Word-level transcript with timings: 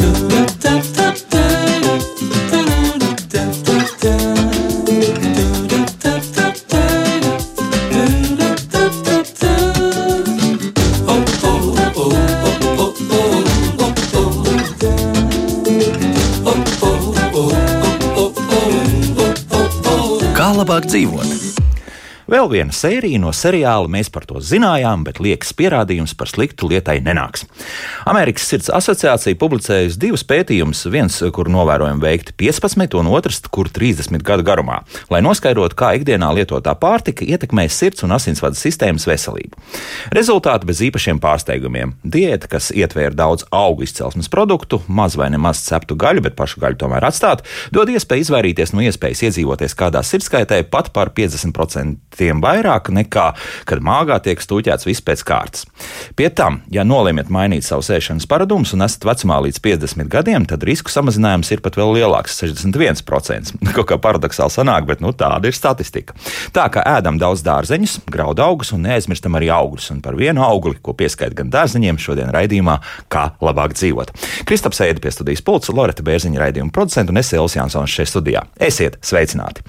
Kā 0.00 0.39
Vēl 22.50 22.64
viena 22.64 22.74
sērija 22.74 23.18
no 23.22 23.30
seriāla 23.30 23.86
mēs 23.86 24.08
par 24.10 24.24
to 24.26 24.40
zinājām, 24.42 25.04
bet 25.06 25.20
liekas 25.22 25.52
pierādījums 25.54 26.16
par 26.18 26.26
sliktu 26.26 26.66
lietai 26.66 26.96
nenāks. 26.98 27.44
Amerikas 28.10 28.48
Sirds 28.50 28.72
asociācija 28.74 29.38
publicējusi 29.38 30.00
divus 30.02 30.24
pētījumus, 30.26 30.80
viens, 30.90 31.20
kur 31.30 31.46
novērojumi 31.46 32.02
veikti 32.02 32.34
15, 32.42 32.96
un 32.98 33.10
otrs, 33.14 33.38
kur 33.54 33.70
30 33.70 34.24
gadu 34.26 34.42
garumā, 34.48 34.80
lai 35.14 35.20
noskaidrotu, 35.22 35.76
kā 35.78 35.92
ikdienā 36.00 36.32
lietotā 36.40 36.74
pārtika 36.74 37.22
ietekmē 37.22 37.68
sirds 37.70 38.02
un 38.02 38.16
asinsvadu 38.16 38.58
sistēmas 38.58 39.06
veselību. 39.06 39.54
Rezultāti 40.18 40.66
bez 40.72 40.82
īpašiem 40.88 41.22
pārsteigumiem. 41.22 41.94
Diēta, 42.02 42.50
kas 42.50 42.72
ietvēra 42.74 43.14
daudz 43.14 43.46
augu 43.54 43.86
izcelsmes 43.86 44.26
produktu, 44.32 44.82
maz 44.90 45.14
vai 45.14 45.30
nemaz 45.30 45.62
ceptu 45.68 45.94
gaļu, 45.94 46.26
bet 46.26 46.34
pašu 46.42 46.64
gaļu 46.66 46.82
tomēr 46.82 47.06
atstāt, 47.12 47.46
dod 47.70 47.94
iespēju 47.94 48.26
izvairīties 48.26 48.74
no 48.74 48.82
iespējas 48.90 49.22
iedzīvoties 49.30 49.78
kādā 49.78 50.02
sirdskaitē 50.02 50.64
pat 50.74 50.90
par 50.98 51.14
50% 51.14 52.10
vairāk 52.44 52.90
nekā, 52.94 53.26
kad 53.68 53.82
māgā 53.84 54.20
tiek 54.24 54.40
stūķēts 54.42 54.88
viss 54.88 55.04
pēc 55.04 55.24
kārtas. 55.26 55.66
Pie 56.18 56.30
tam, 56.34 56.60
ja 56.72 56.84
nolemjat 56.86 57.30
mainīt 57.32 57.66
savus 57.66 57.90
ēšanas 57.94 58.28
paradumus 58.30 58.74
un 58.76 58.84
esat 58.86 59.06
vecumā 59.08 59.40
līdz 59.46 59.60
50 59.64 60.10
gadiem, 60.12 60.46
tad 60.48 60.64
risku 60.66 60.92
samazinājums 60.92 61.50
ir 61.54 61.62
pat 61.64 61.78
vēl 61.78 61.94
lielāks- 61.98 62.38
61%. 62.40 63.54
Kaut 63.76 63.88
kā 63.90 64.00
paradoxāli 64.00 64.54
sanāk, 64.54 64.86
bet 64.88 65.04
nu, 65.04 65.12
tāda 65.12 65.46
ir 65.50 65.56
statistika. 65.56 66.14
Tā 66.52 66.66
kā 66.72 66.84
ēdam 66.86 67.18
daudz 67.20 67.44
dārzeņus, 67.46 68.00
graudu 68.10 68.44
augus 68.44 68.72
un 68.76 68.84
neaizmirstam 68.88 69.36
arī 69.38 69.50
augļus. 69.54 69.90
Un 69.94 70.00
par 70.04 70.16
vienu 70.18 70.42
augli, 70.44 70.76
ko 70.82 70.94
pieskaita 70.96 71.34
gan 71.42 71.50
dārzeņiem, 71.52 72.00
šodien 72.00 72.32
raidījumā, 72.34 72.78
kā 73.12 73.30
labāk 73.40 73.74
dzīvot. 73.78 74.12
Kristaps 74.48 74.80
Eida 74.84 75.00
pie 75.02 75.12
studijas 75.14 75.42
pulca, 75.44 75.72
Loreta 75.76 76.04
Bērziņa 76.06 76.40
raidījuma 76.40 76.74
producenta 76.74 77.12
un 77.12 77.20
es 77.20 77.32
Elsijas 77.32 77.58
Jansons 77.60 77.94
šeit 77.94 78.10
studijā. 78.10 78.44
Esiet 78.60 78.98
sveicināti! 79.04 79.64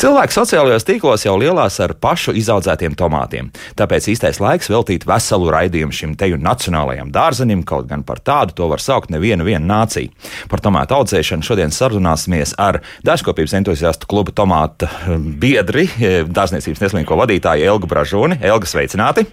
Cilvēki 0.00 0.34
sociālajos 0.34 0.86
tīklos 0.88 1.24
jau 1.26 1.36
lielās 1.40 1.78
ar 1.84 1.94
pašu 2.08 2.32
izaudzētiem 2.40 2.96
tomātiem. 2.96 3.52
Tāpēc 3.76 4.08
īstais 4.14 4.40
laiks 4.40 4.70
veltīt 4.72 5.04
veselu 5.08 5.52
raidījumu 5.52 5.94
šim 5.94 6.14
teju 6.18 6.40
nacionālajam 6.40 7.12
dārzenim, 7.12 7.64
kaut 7.68 7.88
gan 7.90 8.04
par 8.08 8.22
tādu 8.24 8.56
to 8.56 8.68
var 8.72 8.80
saukt 8.80 9.12
neviena 9.12 9.44
nācija. 9.58 10.08
Par 10.48 10.62
tomātu 10.64 10.96
audzēšanu 10.96 11.44
šodien 11.44 11.74
sarunāsimies 11.74 12.54
ar 12.60 12.80
dārzkopības 13.06 13.56
entuziastu 13.60 14.08
kluba 14.08 14.32
tomāta 14.32 14.88
biedri, 15.18 15.88
dārzniecības 16.28 16.84
neslinko 16.86 17.18
vadītāju 17.20 17.68
Elgu 17.74 17.90
Bražoni. 17.90 18.40
Elga, 18.40 18.70
sveicināti! 18.70 19.26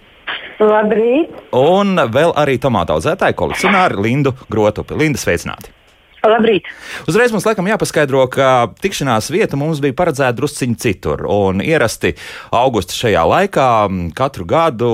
Labrīt! 0.60 1.32
Un 1.56 1.96
vēl 2.12 2.32
arī 2.40 2.58
tomātu 2.60 2.96
audzētāju 2.96 3.38
kolekcionāru 3.38 4.04
Lindu 4.04 4.36
Grotupi. 4.50 4.96
Linda, 4.98 5.20
sveicināti! 5.22 5.75
Labrīt! 6.24 6.66
Uzreiz 7.10 7.32
mums 7.34 7.46
laikam 7.46 7.68
jāpaskaidro, 7.70 8.24
ka 8.32 8.68
tikšanās 8.82 9.28
vieta 9.34 9.58
mums 9.58 9.82
bija 9.84 9.94
paredzēta 9.98 10.34
drusciņi 10.38 10.78
citur. 10.82 11.26
Un 11.30 11.62
ierasti 11.64 12.14
augusta 12.54 12.96
šajā 12.96 13.22
laikā 13.30 13.68
katru 14.16 14.46
gadu 14.48 14.90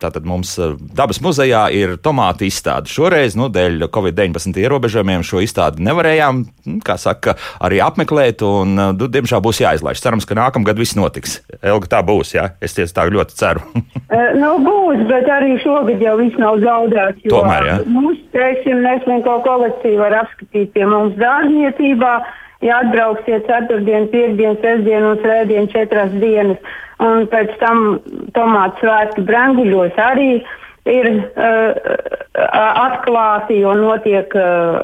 tātad 0.00 0.26
mums 0.26 0.56
dabas 0.96 1.20
muzejā 1.22 1.66
ir 1.76 1.96
tomātu 2.02 2.46
izstāde. 2.48 2.90
Šoreiz, 2.90 3.36
nu, 3.38 3.50
dēļ 3.52 3.86
Covid-19 3.92 4.58
ierobežojumiem 4.64 5.24
šo 5.26 5.42
izstādi 5.44 5.84
nevarējām, 5.86 6.42
kā 6.86 6.96
saka, 7.00 7.36
arī 7.62 7.80
apmeklēt, 7.84 8.44
un, 8.46 8.74
nu, 8.96 9.10
diemžēl 9.10 9.42
būs 9.44 9.62
jāizlaiž. 9.62 10.02
Cerams, 10.02 10.26
ka 10.28 10.38
nākamgad 10.38 10.80
viss 10.80 10.98
notiks. 10.98 11.40
Elga, 11.60 11.90
tā 11.96 12.02
būs, 12.06 12.34
jā? 12.36 12.50
Es 12.62 12.76
tiesa 12.76 13.00
tā 13.00 13.06
ļoti 13.12 13.36
ceru. 13.38 13.64
nu, 14.42 14.52
būs, 14.64 15.04
bet 15.10 15.30
arī 15.30 15.56
šogad 15.64 16.02
jau 16.02 16.16
viss 16.20 16.40
nav 16.40 16.60
zaudēts. 16.64 17.26
Tomēr, 17.30 17.68
jā. 17.68 17.78
Mums, 17.90 18.22
teiksim, 18.34 18.82
neslinko 18.86 19.40
kolekciju 19.90 19.98
var 19.98 20.14
apskatīt 20.24 20.72
pie 20.74 20.86
mums 20.86 21.16
dārzniecībā. 21.18 22.22
Ja 22.60 22.82
atbrauksiet 22.84 23.46
ceturtdien, 23.48 24.10
piekdien, 24.12 24.58
sestdien 24.60 25.02
un 25.02 25.16
svētdien 25.22 25.68
četras 25.72 26.10
dienas, 26.20 26.58
un 27.00 27.26
pēc 27.32 27.56
tam 27.58 28.00
tomātu 28.36 28.84
svētki 28.84 29.24
branguļos 29.24 29.96
arī 29.96 30.42
ir 30.88 31.08
uh, 31.10 31.76
atklāti, 32.40 33.58
jo 33.60 33.74
notiek 33.76 34.32
uh, 34.38 34.78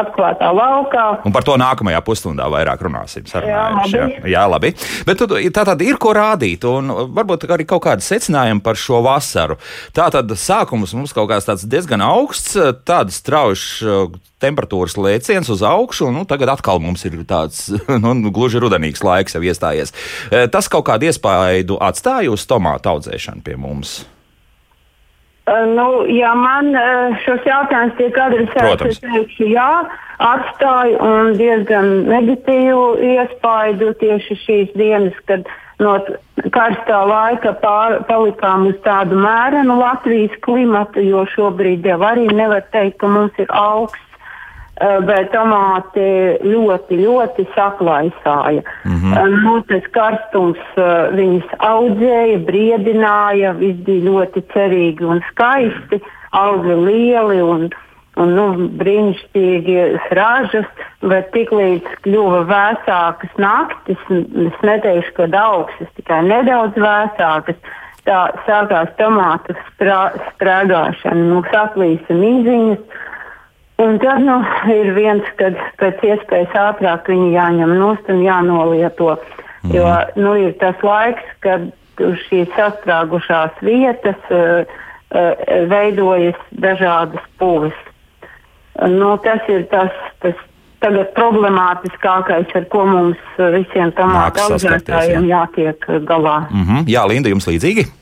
atklātā 0.00 0.50
laukā. 0.54 1.06
Un 1.26 1.34
par 1.34 1.46
to 1.46 1.56
nākamajā 1.60 2.00
pusstundā 2.06 2.46
vairāk 2.52 2.84
runāsim. 2.86 3.26
Jā, 3.26 3.64
labi. 3.74 3.96
Jā, 3.96 4.08
jā, 4.30 4.44
labi. 4.50 4.72
Bet 5.08 5.24
tā 5.26 5.64
tad 5.66 5.82
ir 5.84 5.98
ko 6.02 6.14
rādīt, 6.16 6.66
un 6.68 6.92
varbūt 7.16 7.48
arī 7.50 7.66
kaut 7.68 7.84
kādi 7.88 8.06
secinājumi 8.06 8.62
par 8.64 8.78
šo 8.78 9.02
vasaru. 9.06 9.58
Tā 9.96 10.10
tad 10.14 10.30
sākums 10.38 10.94
mums 10.96 11.14
kaut 11.16 11.30
kāds 11.32 11.66
diezgan 11.66 12.04
augsts, 12.04 12.54
tāds 12.86 13.18
strauji 13.20 14.20
temperatūras 14.40 14.96
lēciens 14.96 15.50
uz 15.52 15.64
augšu, 15.66 16.06
un 16.08 16.20
nu, 16.20 16.22
tagad 16.28 16.54
atkal 16.54 16.80
mums 16.80 17.04
ir 17.04 17.18
tāds 17.28 17.66
nu, 18.04 18.14
gluži 18.32 18.62
rudenīgs 18.62 19.04
laiks 19.04 19.36
jau 19.36 19.42
iestājies. 19.44 19.92
Tas 20.52 20.70
kaut 20.72 20.86
kādu 20.88 21.10
iespaidu 21.10 21.80
atstāja 21.82 22.32
uz 22.32 22.46
tomātu 22.48 22.94
audzēšanu 22.94 23.44
pie 23.44 23.58
mums. 23.60 24.00
Uh, 25.50 25.64
nu, 25.74 25.86
ja 26.14 26.30
man 26.38 26.70
uh, 26.78 27.16
šos 27.24 27.42
jautājumus 27.48 27.96
tiek 27.98 28.18
adresēts, 28.22 28.84
es 28.86 29.00
teikšu, 29.02 29.48
jā, 29.50 29.70
atstāju 30.22 31.00
un 31.02 31.32
diezgan 31.40 31.88
negatīvu 32.06 32.84
iespaidu 33.14 33.90
tieši 33.98 34.36
šīs 34.44 34.76
dienas, 34.78 35.16
kad 35.26 35.48
no 35.82 35.96
karstā 36.54 37.00
laika 37.08 37.56
pār, 37.64 37.98
palikām 38.06 38.68
uz 38.70 38.78
tādu 38.84 39.18
mērenu 39.18 39.80
Latvijas 39.80 40.36
klimatu, 40.46 41.02
jo 41.02 41.24
šobrīd 41.34 41.88
jau 41.88 41.98
arī 42.12 42.28
nevar 42.30 42.62
teikt, 42.70 43.00
ka 43.02 43.10
mums 43.10 43.42
ir 43.42 43.50
augsts 43.50 44.09
Eh, 44.09 44.09
bet 44.80 45.28
tomāti 45.34 46.04
ļoti, 46.40 46.98
ļoti 47.02 47.44
saklaisāja. 47.54 48.62
Mm 48.84 48.96
-hmm. 48.96 49.36
nu, 49.44 49.60
tas 49.68 49.84
karstums 49.92 50.62
eh, 50.76 51.10
viņas 51.18 51.52
audzēja, 51.58 52.38
briedināja, 52.48 53.52
viss 53.58 53.84
bija 53.84 54.06
ļoti 54.08 54.42
cerīgi 54.54 55.04
un 55.04 55.20
skaisti, 55.28 56.00
auga 56.32 56.76
lieli 56.76 57.42
un, 57.42 57.68
un 58.16 58.32
nu, 58.38 58.46
brīnišķīgi 58.80 59.76
ražas, 60.16 60.66
bet 61.00 61.28
tiklīdz 61.36 62.00
kļuva 62.06 62.40
vēsākas 62.48 63.36
naktis, 63.36 64.00
es 64.46 64.64
neteikšu, 64.64 65.12
ka 65.18 65.28
augsts, 65.42 65.92
tikai 65.96 66.22
nedaudz 66.24 66.74
vēsākas. 66.76 67.60
Tā 68.08 68.32
sākās 68.46 68.88
tomātu 68.96 69.52
sprāgāšana, 69.76 71.20
nu, 71.20 71.42
saplīsa 71.52 72.16
mīziņas, 72.16 72.78
Un 73.80 73.98
tad 74.02 74.20
nu, 74.24 74.36
ir 74.68 74.92
viens, 74.96 75.26
kad 75.40 75.56
pēc 75.80 76.02
iespējas 76.04 76.56
ātrāk 76.58 77.08
viņi 77.08 77.30
jāņem 77.32 77.76
nost 77.78 78.08
un 78.12 78.22
jānolieto. 78.24 79.14
Mm. 79.62 79.74
Jo 79.76 79.92
nu, 80.20 80.34
ir 80.40 80.56
tas 80.60 80.80
laiks, 80.84 81.24
kad 81.44 81.68
šīs 82.00 82.50
sastrāgušās 82.56 83.56
vietas 83.64 84.28
uh, 84.32 84.64
uh, 84.64 85.48
veidojas 85.70 86.38
dažādas 86.50 87.24
puves. 87.40 87.76
Nu, 88.80 89.16
tas 89.24 89.44
ir 89.52 89.66
tas, 89.72 89.92
tas 90.24 90.36
tagad 90.80 91.12
problemātiskākais, 91.16 92.52
ar 92.56 92.66
ko 92.72 92.86
mums 92.88 93.40
visiem 93.56 93.92
tomātu 93.96 94.46
audzētājiem 94.46 95.28
jā. 95.28 95.40
jātiek 95.40 95.88
galā. 96.08 96.46
Mm 96.50 96.64
-hmm. 96.64 96.84
Jā, 96.88 97.06
Linda, 97.08 97.28
jums 97.28 97.48
līdzīgi? 97.48 97.99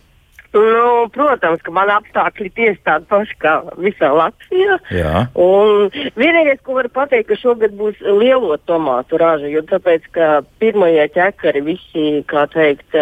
Nu, 0.59 1.07
protams, 1.15 1.61
ka 1.63 1.73
man 1.75 1.91
apstākļi 1.93 2.51
tieši 2.57 2.81
tādi 2.87 3.07
paši 3.11 3.37
kā 3.43 3.55
visā 3.79 4.11
Latvijā. 4.15 4.79
Jā. 4.95 5.25
Un 5.39 5.91
vienīgais, 6.19 6.61
ko 6.67 6.79
varu 6.79 6.91
pateikt, 6.95 7.29
ka 7.31 7.39
šogad 7.39 7.77
būs 7.79 8.01
lielo 8.03 8.57
tomātu 8.69 9.21
raža, 9.21 9.51
jo 9.53 9.63
tāpēc, 9.69 10.09
ka 10.15 10.31
pirmajie 10.63 11.07
ķekari 11.15 11.65
visi, 11.67 12.07
kā 12.31 12.47
teikt, 12.53 12.97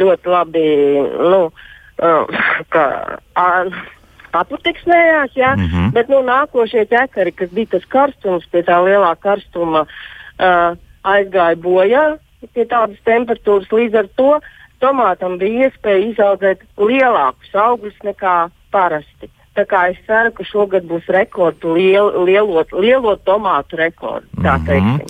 ļoti 0.00 0.34
labi, 0.34 0.64
nu, 1.32 1.42
kā, 2.74 2.86
aputiksnējās, 4.40 5.36
jā, 5.36 5.54
mm 5.56 5.66
-hmm. 5.66 5.92
bet, 5.96 6.08
nu, 6.08 6.22
nākošie 6.26 6.86
ķekari, 6.90 7.34
kas 7.36 7.52
bija 7.54 7.76
tas 7.76 7.86
karstums, 7.88 8.46
pie 8.50 8.62
tā 8.66 8.78
lielā 8.84 9.14
karstuma, 9.20 9.86
uh, 9.86 10.78
aizgāja 11.02 11.56
bojā 11.56 12.04
pie 12.54 12.64
tādas 12.64 13.00
temperatūras 13.04 13.68
līdz 13.72 13.98
ar 14.00 14.08
to 14.16 14.30
tomātam 14.80 15.38
bija 15.40 15.68
iespēja 15.68 16.06
izaudzēt 16.12 16.64
lielākus 16.80 17.54
augļus 17.54 18.00
nekā 18.06 18.38
parasti. 18.72 19.30
Tā 19.50 19.64
kā 19.66 19.80
es 19.90 19.98
ceru, 20.06 20.30
ka 20.30 20.44
šogad 20.46 20.84
būs 20.86 21.08
rekords 21.10 21.64
liel, 21.66 22.06
lielo, 22.22 22.62
lielo 22.70 23.16
tomātu 23.26 23.76
rekords. 23.80 24.28
Mm 24.38 24.44
-hmm. 24.46 25.00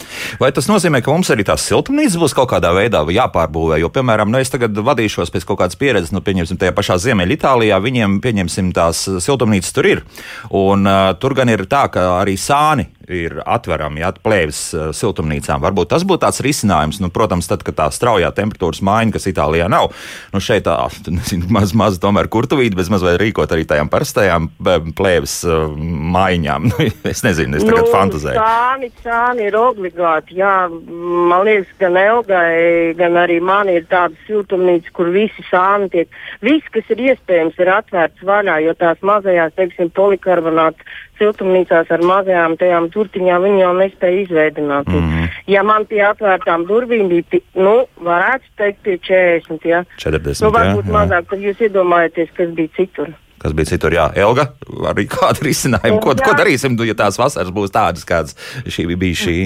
Vai 0.40 0.50
tas 0.52 0.68
nozīmē, 0.68 1.02
ka 1.02 1.12
mums 1.12 1.30
arī 1.30 1.44
tās 1.44 1.66
siltumnīcas 1.68 2.16
būs 2.16 2.34
kaut 2.34 2.48
kādā 2.50 2.72
veidā 2.72 3.04
jāpārbūvē? 3.04 3.78
Jo, 3.78 3.88
piemēram, 3.88 4.30
nu, 4.30 4.38
es 4.38 4.50
tagad 4.50 4.72
vadīšos 4.72 5.30
pēc 5.30 5.44
kaut 5.44 5.58
kādas 5.60 5.76
pieredzes, 5.76 6.12
nu, 6.12 6.20
pieņemsim, 6.20 6.56
tajā 6.56 6.72
pašā 6.72 6.96
Ziemeļitālijā, 6.96 7.80
viņiem, 7.80 8.20
pieņemsim, 8.20 8.72
tās 8.72 9.08
siltumnīcas 9.18 9.72
tur 9.72 9.86
ir. 9.86 10.02
Un 10.50 10.86
uh, 10.86 11.14
tur 11.18 11.34
gan 11.34 11.48
ir 11.48 11.66
tā, 11.66 11.88
ka 11.90 12.00
arī 12.20 12.36
sāni 12.36 12.86
ir 13.08 13.38
atverami, 13.46 14.02
ja 14.02 14.10
plēvis 14.12 14.60
uh, 14.74 14.88
siltumnīcām. 14.96 15.62
Varbūt 15.62 15.90
tas 15.94 16.04
būtu 16.06 16.24
tāds 16.24 16.42
risinājums. 16.44 17.00
Nu, 17.00 17.10
protams, 17.14 17.48
tad, 17.50 17.64
kad 17.66 17.78
tā 17.78 17.88
straujā 17.94 18.30
temperatūras 18.36 18.82
maiņa, 18.86 19.14
kas 19.14 19.28
Itālijā 19.30 19.68
nav, 19.72 19.90
nu 20.34 20.42
šeit 20.44 20.66
tā 20.68 20.76
nezinu, 21.08 21.48
maz, 21.54 21.74
maz 21.76 22.00
tomēr 22.02 22.30
kurtuvīt, 22.32 22.76
bez 22.78 22.90
maz 22.92 23.04
vai 23.06 23.16
rīkot 23.20 23.52
arī 23.54 23.66
tajām 23.68 23.90
parastajām 23.92 24.50
plēvis 24.98 25.40
uh, 25.48 25.68
maiņām. 26.16 26.68
Nu, 26.70 26.86
es 27.08 27.22
nezinu, 27.24 27.56
es 27.58 27.64
tagad 27.66 27.86
nu, 27.86 27.90
fantazēju. 27.90 28.38
Sāni, 28.38 28.88
sāni 29.02 29.46
ir 29.48 29.56
obligāti. 29.58 30.36
Jā, 30.38 30.68
man 30.70 31.42
liekas, 31.48 31.72
gan 31.80 31.96
Elgai, 31.98 32.92
gan 32.98 33.16
arī 33.18 33.40
man 33.42 33.70
ir 33.72 33.88
tāda 33.90 34.14
siltumnīca, 34.26 34.92
kur 34.94 35.10
visi 35.14 35.42
sāni 35.48 35.90
tiek, 35.92 36.20
viss, 36.44 36.68
kas 36.74 36.88
ir 36.94 37.02
iespējams, 37.10 37.58
ir 37.58 37.72
atvērts 37.74 38.26
vaļā, 38.26 38.60
jo 38.66 38.76
tās 38.78 39.02
mazajās, 39.06 39.56
teiksim, 39.58 39.90
polikarbonāta 39.96 40.86
siltumnīcās 41.20 41.90
ar 41.94 42.04
mazajām 42.06 42.56
tajām 42.60 42.90
turtiņām 42.94 43.46
viņi 43.46 43.62
jau 43.62 43.72
nespēja 43.78 44.22
izveidot. 44.24 44.90
Mm. 44.90 45.30
Ja 45.50 45.64
man 45.66 45.86
pie 45.90 46.02
atvērtām 46.08 46.66
durvīm 46.68 47.10
bija, 47.12 47.42
nu, 47.58 47.74
varētu 48.04 48.54
teikt, 48.60 48.82
pie 48.86 48.98
40, 49.08 49.66
ja. 49.68 49.82
40 50.00 50.46
nu, 50.46 50.52
varbūt 50.56 50.86
jā, 50.86 50.90
jā. 50.90 50.94
mazāk, 50.98 51.28
tad 51.32 51.44
jūs 51.48 51.66
iedomājaties, 51.68 52.32
kas 52.36 52.54
bija 52.56 52.76
citur. 52.78 53.12
Kas 53.40 53.54
bija 53.56 53.70
citur, 53.70 53.94
jā, 53.96 54.06
Elga, 54.20 54.50
arī 54.90 55.06
kāda 55.08 55.46
risinājuma, 55.46 56.00
ko, 56.04 56.12
jā. 56.12 56.24
ko 56.26 56.36
darīsim, 56.36 56.76
ja 56.84 56.96
tās 56.98 57.16
vasaras 57.20 57.52
būs 57.56 57.72
tādas, 57.72 58.04
kādas 58.08 58.36
šī 58.68 58.90
bija 59.00 59.20
šī. 59.24 59.36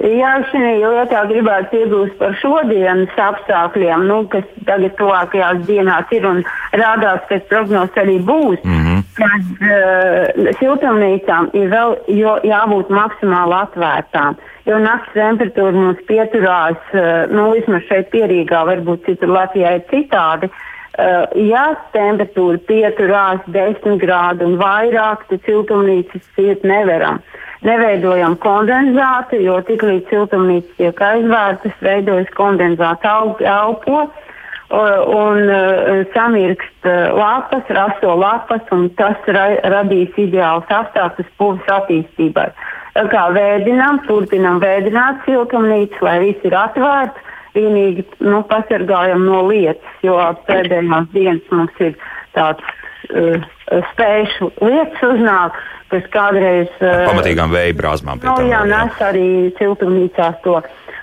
Jā, 0.00 0.30
šī 0.48 0.60
lietā 0.80 1.26
gribētu 1.28 1.82
iegūst 1.82 2.14
par 2.16 2.32
šodienas 2.40 3.18
apstākļiem, 3.20 4.06
nu, 4.08 4.22
kas 4.32 4.46
tagad 4.64 4.94
tuvākajās 4.96 5.60
dienās 5.68 6.14
ir 6.16 6.24
un 6.30 6.40
rādās, 6.72 7.20
ka 7.28 7.38
prognozes 7.50 8.00
arī 8.00 8.16
būs. 8.24 8.62
Mm 8.64 8.80
-hmm. 8.86 9.02
Kad 9.18 9.44
uh, 9.68 10.48
siltumnīcām 10.60 11.50
ir 11.52 11.68
vēl 11.68 11.96
jo, 12.08 12.38
jābūt 12.42 12.88
maksimāli 12.88 13.54
atvērtām, 13.58 14.36
jo 14.64 14.78
naktas 14.78 15.12
temperatūra 15.12 15.72
mums 15.72 16.00
pieturās, 16.08 16.80
uh, 16.94 17.28
nu, 17.28 17.50
vismaz 17.52 17.84
šeit 17.88 18.08
pierīgā, 18.10 18.64
varbūt 18.72 19.04
citur 19.04 19.28
Latvijā 19.28 19.76
ir 19.76 19.84
citādi. 19.92 20.48
Uh, 20.98 21.24
ja 21.48 21.76
temperatūra 21.92 22.58
pieturās 22.68 23.40
10 23.46 24.00
grādu 24.00 24.44
un 24.44 24.56
vairāk, 24.56 25.28
tad 25.28 25.40
siltumnīcas 25.44 26.22
ciet 26.36 26.64
nevaram. 26.64 27.16
Uh, 27.16 27.51
neveidojam 27.66 28.36
kondensātu, 28.42 29.38
jo 29.42 29.60
tiklīdz 29.68 30.10
siltumnīcas 30.10 30.76
tiek 30.80 31.00
aizvērtas, 31.06 31.78
veidojas 31.84 32.30
kondensāta 32.36 33.16
elpo 33.38 34.06
un 34.72 35.50
uh, 35.52 36.00
samirkst 36.14 36.86
uh, 36.88 37.12
lapas, 37.12 37.66
rasto 37.76 38.14
lapas, 38.16 38.62
un 38.72 38.86
tas 38.96 39.20
ra 39.36 39.50
radīs 39.68 40.16
ideāls 40.16 40.70
apstākļus 40.72 41.28
pūles 41.36 41.68
attīstībai. 41.74 42.46
Tā 42.96 43.04
kā 43.12 43.26
vēdinām, 43.36 44.00
turpinām 44.08 44.62
vēdināt 44.64 45.26
siltumnīcu, 45.26 46.00
lai 46.04 46.18
viss 46.24 46.48
ir 46.48 46.56
atvērts, 46.56 47.28
vienīgi 47.52 48.06
nu, 48.24 48.40
pasargājam 48.48 49.26
no 49.28 49.42
lietas, 49.50 49.98
jo 50.04 50.16
pēdējās 50.48 51.08
dienas 51.12 51.52
mums 51.52 51.84
ir 51.84 51.98
tāds 52.36 52.64
uh, 53.12 53.46
spēšu 53.92 54.50
lietas 54.60 55.06
uznāk, 55.06 55.56
kas 55.92 56.06
kādreiz. 56.14 56.70
Ar 56.80 57.08
pamatīgām 57.10 57.52
vēja 57.52 57.76
brāzmām. 57.78 58.22
Nu, 58.24 58.36
jā, 58.44 58.52
jā, 58.56 58.62
nes 58.68 59.02
arī 59.04 59.26
siltumnīcās 59.58 60.38
to 60.44 60.60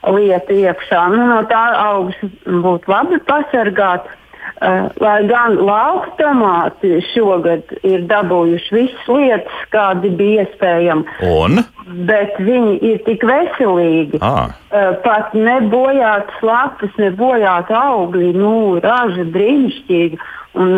lietu 0.09 0.61
iekšā. 0.63 1.03
Nu, 1.13 1.27
no 1.29 1.44
tā 1.50 1.65
augsts 1.89 2.31
būtu 2.45 2.91
labi 2.91 3.21
pasargāt. 3.29 4.15
Uh, 4.59 4.89
lai 5.00 5.21
gan 5.29 5.53
lauka 5.63 6.09
tomāti 6.19 6.97
šogad 7.13 7.69
ir 7.88 8.01
dabūjuši 8.09 8.73
visas 8.75 9.06
lietas, 9.07 9.61
kādi 9.71 10.09
bija 10.19 10.44
iespējami. 10.44 11.06
Un? 11.23 11.61
Bet 12.09 12.35
viņi 12.44 12.73
ir 12.89 13.00
tik 13.06 13.23
veselīgi. 13.29 14.19
Ah. 14.19 14.51
Uh, 14.67 14.97
pat 15.06 15.31
nebojāts 15.38 16.44
lapas, 16.44 16.91
nebojāti 17.00 17.77
augļi, 17.77 18.33
nu, 18.35 18.53
raža 18.83 19.23
brīnišķīgi. 19.31 20.19
Un 20.59 20.75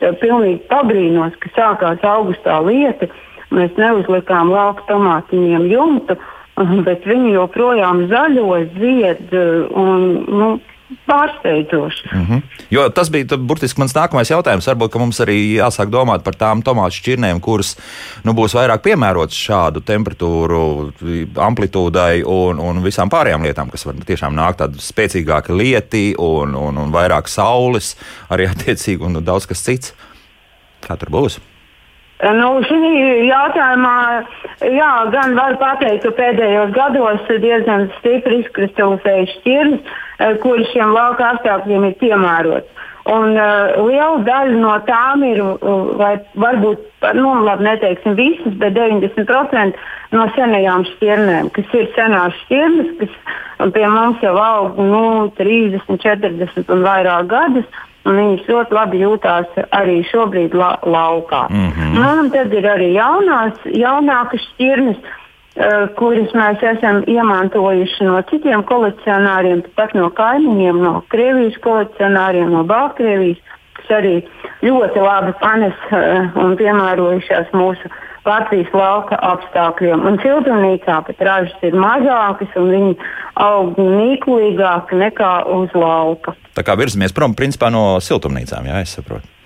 pilnīgi 0.00 0.62
pabrīnos, 0.70 1.36
ka 1.42 1.52
sākās 1.56 2.04
augustā 2.06 2.60
lieta. 2.64 3.08
Mēs 3.54 3.72
neuzlikām 3.80 4.50
lauku 4.52 4.84
tomātiņiem 4.90 5.68
jumtu, 5.72 6.18
bet 6.86 7.06
viņi 7.08 7.36
joprojām 7.36 8.06
zaļo, 8.12 8.58
zied 8.76 9.32
un 9.34 10.04
nu, 10.28 10.50
pārsteidzoši. 11.06 12.08
Mm 12.12 12.26
-hmm. 12.26 12.42
Jo 12.70 12.88
tas 12.88 13.10
bija 13.10 13.36
burtiski 13.36 13.80
mans 13.80 13.94
nākamais 13.94 14.30
jautājums. 14.30 14.68
Varbūt 14.68 14.98
mums 14.98 15.20
arī 15.20 15.36
jāsāk 15.56 15.90
domāt 15.90 16.24
par 16.24 16.34
tām 16.34 16.62
tomātu 16.62 16.96
šķirnēm, 17.00 17.40
kuras 17.40 17.76
nu, 18.24 18.32
būs 18.32 18.54
vairāk 18.54 18.82
piemērotas 18.82 19.36
šādu 19.36 19.80
temperatūru 19.80 20.92
amplitūdai 21.36 22.22
un, 22.24 22.58
un 22.58 22.82
visām 22.82 23.10
pārējām 23.10 23.42
lietām, 23.42 23.70
kas 23.70 23.86
var 23.86 23.94
tiešām 23.94 24.34
nākt 24.34 24.58
tādi 24.58 24.78
spēcīgāki 24.78 25.52
lieti 25.52 26.14
un, 26.18 26.54
un, 26.54 26.78
un 26.78 26.92
vairāk 26.92 27.28
saules, 27.28 27.96
arī 28.30 28.48
attiecīgi 28.52 29.04
un 29.04 29.24
daudz 29.24 29.46
kas 29.46 29.64
cits. 29.64 29.94
Kā 30.86 30.96
tur 30.96 31.10
būs? 31.10 31.40
Nu, 32.18 32.48
šī 32.66 33.28
jautājumā, 33.28 34.24
jā, 34.66 34.92
gan 35.14 35.36
var 35.38 35.54
pateikt, 35.60 36.02
ka 36.02 36.10
pēdējos 36.18 36.72
gados 36.74 37.20
diezgan 37.44 37.86
stipri 37.98 38.40
izkristalizējuši 38.42 39.36
šķirnes, 39.36 39.80
eh, 40.18 40.36
kuras 40.42 40.68
šiem 40.72 40.92
lauka 40.94 41.32
apstākļiem 41.34 41.88
ir 41.90 41.96
piemērotas. 42.02 42.74
Un 43.08 43.38
uh, 43.40 43.72
liela 43.88 44.18
daļa 44.20 44.56
no 44.60 44.74
tām 44.84 45.22
ir, 45.24 45.38
uh, 45.40 45.92
vai 45.96 46.18
varbūt, 46.36 46.82
nu, 47.16 47.30
labi, 47.46 47.64
neteiksim 47.64 48.18
visas, 48.18 48.56
bet 48.60 48.74
90% 48.76 49.78
no 50.12 50.26
senajām 50.36 50.84
šķirnēm, 50.90 51.48
kas 51.56 51.72
ir 51.78 51.88
senās 51.96 52.36
šķirnes, 52.42 52.90
kas 53.00 53.72
pie 53.72 53.86
mums 53.88 54.20
jau 54.20 54.34
aug 54.42 54.76
nu, 54.82 55.02
30, 55.40 55.96
40 56.04 56.74
un 56.74 56.84
vairāk 56.84 57.30
gadus 57.32 57.80
un 58.04 58.20
viņas 58.20 58.50
ļoti 58.52 58.76
labi 58.76 59.00
jūtās 59.00 59.56
arī 59.76 60.02
šobrīd 60.10 60.52
la 60.56 60.74
laukā. 60.84 61.46
Mm 61.48 61.72
-hmm. 61.72 62.04
un 62.04 62.30
tad 62.34 62.52
ir 62.52 62.68
arī 62.68 62.92
jaunās, 62.92 63.56
jaunākas 63.72 64.44
šķirnes, 64.52 65.00
uh, 65.00 65.27
kuras 65.98 66.34
mēs 66.38 66.62
esam 66.72 67.02
iemantojuši 67.10 68.06
no 68.06 68.18
citiem 68.30 68.62
kolekcionāriem, 68.68 69.64
pat 69.78 69.94
no 69.98 70.10
kaimiņiem, 70.14 70.82
no 70.82 70.98
Krievijas 71.12 71.58
kolekcionāriem, 71.64 72.52
no 72.54 72.64
Baltkrievijas, 72.68 73.40
kas 73.78 73.94
arī 74.00 74.14
ļoti 74.62 75.02
labi 75.02 75.34
panes 75.42 75.88
uh, 75.90 76.28
un 76.38 76.54
piemērojušās 76.60 77.50
mūsu 77.56 77.90
Latvijas 78.28 78.68
lauka 78.76 79.16
apstākļiem. 79.24 80.04
Un 80.04 80.18
siltumnīcā 80.22 80.98
pat 81.06 81.24
ražas 81.24 81.64
ir 81.64 81.76
mazākas 81.78 82.52
un 82.60 82.68
viņi 82.74 82.92
aug 83.40 83.78
nīklīgāk 83.80 84.92
nekā 85.00 85.32
uz 85.54 85.74
lauka. 85.78 86.36
Tā 86.58 86.66
kā 86.66 86.76
virzamies 86.78 87.16
prom 87.16 87.34
principā 87.38 87.72
no 87.72 87.96
siltumnīcām, 88.04 88.68
jā, 88.68 88.84
es 88.84 88.98
saprotu. 88.98 89.37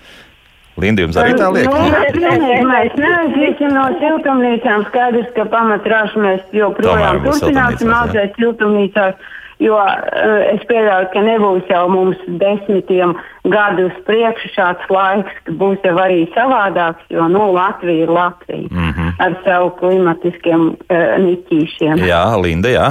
Linda, 0.80 1.04
jums 1.04 1.18
arī 1.20 1.34
tā 1.36 1.50
liekas? 1.52 2.16
Nu, 2.16 2.30
nē, 2.40 2.56
mēs 2.64 2.96
neaiziesim 2.96 3.74
no 3.76 3.84
siltumnīcām. 4.00 4.86
Skaidrs, 4.88 5.28
ka 5.36 5.44
pamatrāšu 5.52 6.22
mēs 6.24 6.42
joprojām 6.56 7.20
turpināsim 7.26 7.92
audzēt 7.92 8.38
siltumnīcās. 8.40 9.30
Jo 9.62 9.76
uh, 9.78 10.40
es 10.50 10.62
pieļauju, 10.66 11.10
ka 11.12 11.20
nebūs 11.22 11.68
jau 11.70 11.84
mums 11.92 12.18
desmitiem 12.40 13.12
gadu 13.52 13.84
uz 13.90 13.98
priekšu 14.08 14.48
šāds 14.56 14.88
laiks, 14.90 15.36
ka 15.46 15.54
būs 15.60 15.84
jau 15.86 15.92
arī 16.02 16.24
savādāks, 16.34 17.04
jo 17.12 17.28
nu, 17.30 17.44
Latvija 17.54 18.08
ir 18.08 18.10
Latvija 18.10 18.66
mm 18.66 18.88
-hmm. 18.90 19.12
ar 19.22 19.36
savu 19.44 19.70
klimatiskiem 19.78 20.66
uh, 20.72 21.14
niķīšiem. 21.26 22.02
Jā, 22.08 22.24
Linda, 22.42 22.72
jā. 22.74 22.88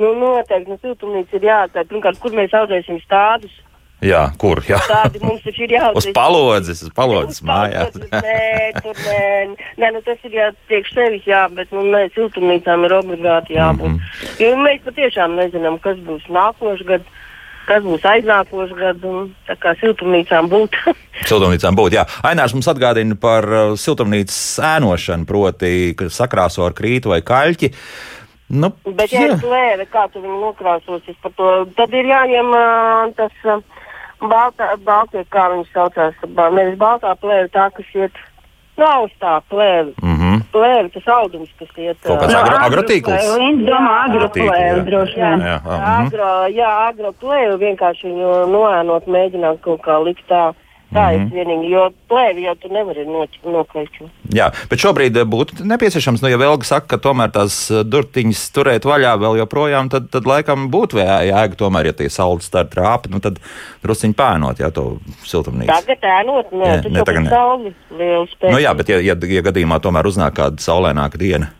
Nu, 0.00 0.10
noteikti, 0.18 0.70
nu, 0.70 0.78
siltumnīca 0.82 1.36
ir 1.36 1.46
jāatstāj. 1.50 1.86
Pirmkārt, 1.92 2.18
kur 2.18 2.32
mēs 2.34 2.56
audzēsim 2.58 2.98
stādus? 3.04 3.54
Jā, 4.04 4.24
kur? 4.40 4.60
Jā. 4.68 4.78
Tādi 4.84 5.20
mums 5.24 5.42
taču 5.44 5.64
ir 5.64 5.74
jāuzsver. 5.78 6.10
uz 6.12 6.16
palodzes, 6.16 6.82
uz 6.84 6.92
palodzes 6.94 7.40
mājās. 7.46 7.96
nē, 8.12 8.46
tur 8.84 9.00
nē. 9.00 9.24
Nē, 9.80 9.90
nu 9.96 10.02
tas 10.04 10.20
ir 10.28 10.36
jātiek 10.38 10.88
sevis, 10.92 11.24
jā, 11.28 11.44
bet 11.56 11.72
nu, 11.72 11.86
nē, 11.88 12.06
siltumnīcām 12.16 12.84
ir 12.84 12.96
obligāti 13.00 13.56
jābūt. 13.56 13.94
Mm 13.94 13.98
-hmm. 13.98 14.40
Jo 14.42 14.56
mēs 14.60 14.82
patiešām 14.84 15.36
nezinām, 15.40 15.78
kas 15.80 15.96
būs 16.04 16.28
nākošais 16.28 16.86
gads 16.86 17.20
kas 17.64 17.82
būs 17.82 18.04
aiznākošais 18.04 18.74
gads, 18.76 19.04
un 19.04 19.30
tā 19.48 19.56
kā 19.56 19.74
siltumnīcām 19.80 20.50
būt. 20.52 20.76
siltumnīcām 21.30 21.76
būt, 21.76 21.96
jā. 21.96 22.04
Ainārs 22.22 22.54
mums 22.54 22.68
atgādina 22.68 23.16
par 23.20 23.48
uh, 23.48 23.76
siltumnīcas 23.80 24.58
ēnošanu, 24.76 25.24
proti, 25.24 25.94
ka 25.96 26.10
sakrāso 26.12 26.66
ar 26.66 26.76
krītu 26.76 27.08
vai 27.14 27.22
kaļķi. 27.22 27.72
Nu, 28.48 28.68
Bet, 28.84 29.12
ja 29.12 29.24
ir 29.24 29.38
plēve, 29.40 29.86
kā 29.88 30.04
tu 30.12 30.20
viņu 30.20 30.52
to, 31.36 31.66
tad 31.76 31.94
ir 31.96 32.04
jāņem 32.04 32.52
uh, 32.52 33.14
tas. 33.16 33.32
Uh, 33.44 33.64
baltā, 34.30 34.70
baltie, 34.84 35.24
kā 35.30 35.48
viņi 35.52 35.66
saucās, 35.72 36.14
nevis 36.52 36.78
baltā 36.78 37.14
plēve, 37.20 37.48
tā, 37.54 37.70
kas 37.74 37.90
iet 37.94 38.22
Nu, 38.74 38.84
augstā 38.84 39.40
plēve. 39.48 39.92
Mm 40.02 40.16
-hmm. 40.18 40.40
Plēve, 40.52 40.88
tas 40.94 41.06
audums, 41.06 41.50
kas 41.58 41.68
iet. 41.76 41.96
Kaut 42.02 42.18
kāds 42.18 42.34
agro, 42.34 42.56
agrotīkls? 42.66 43.26
Viņš 43.38 43.60
domā 43.68 43.92
agroplēve 44.06 44.80
droši 44.88 45.14
vien. 45.14 45.40
Jā, 45.40 45.46
jā, 45.46 45.60
jā, 45.64 45.92
agro, 45.98 46.30
jā 46.60 46.70
agroplēve 46.88 47.54
vienkārši 47.66 48.06
viņu 48.08 48.30
noēnot, 48.54 49.06
mēģināt 49.06 49.60
kaut 49.60 49.80
kā 49.86 49.98
likt 50.02 50.26
tā. 50.28 50.54
Tā 50.94 51.04
ir 51.10 51.20
mm 51.20 51.24
-hmm. 51.26 51.34
vienīgi, 51.34 51.70
jo 51.72 51.84
plēvi 52.10 52.44
jau 52.46 52.54
tur 52.62 52.70
nevar 52.70 52.98
nokļūt. 53.46 53.96
Jā, 54.34 54.50
bet 54.70 54.78
šobrīd 54.78 55.16
eh, 55.18 55.26
būtu 55.26 55.66
nepieciešams, 55.66 56.22
nu, 56.22 56.30
ja 56.30 56.38
vēl 56.38 56.62
saka, 56.62 56.86
ka 56.94 56.98
tomēr 57.08 57.32
tās 57.34 57.56
eh, 57.70 57.82
durtiņas 57.82 58.44
turēt 58.54 58.86
vaļā 58.86 59.16
vēl 59.18 59.40
joprojām, 59.42 59.90
tad, 59.90 60.06
tad 60.14 60.28
laikam 60.30 60.68
būtu 60.70 61.02
jēga 61.02 61.58
tomēr, 61.58 61.90
ja 61.90 61.96
tie 61.98 62.08
salds 62.08 62.50
tā 62.50 62.62
trāpi, 62.64 63.10
nu, 63.10 63.20
tad 63.20 63.42
drusciņi 63.82 64.14
pēnot, 64.14 64.62
jā, 64.62 64.70
to 64.70 64.98
siltumnīcu. 65.26 65.72
Tagad 65.72 66.08
ēnot, 66.20 66.54
nē, 66.54 66.70
ne, 66.88 67.02
tas 67.02 67.14
jau 67.14 67.24
ir 67.24 67.28
sauli 67.28 67.74
liels. 67.98 68.38
Nu 68.42 68.62
jā, 68.62 68.74
bet 68.74 68.88
ja, 68.88 69.02
ja, 69.02 69.18
ja 69.18 69.42
gadījumā 69.50 69.82
tomēr 69.82 70.06
uznāk 70.06 70.38
kāda 70.38 70.62
saulēnāka 70.62 71.18
diena. 71.18 71.50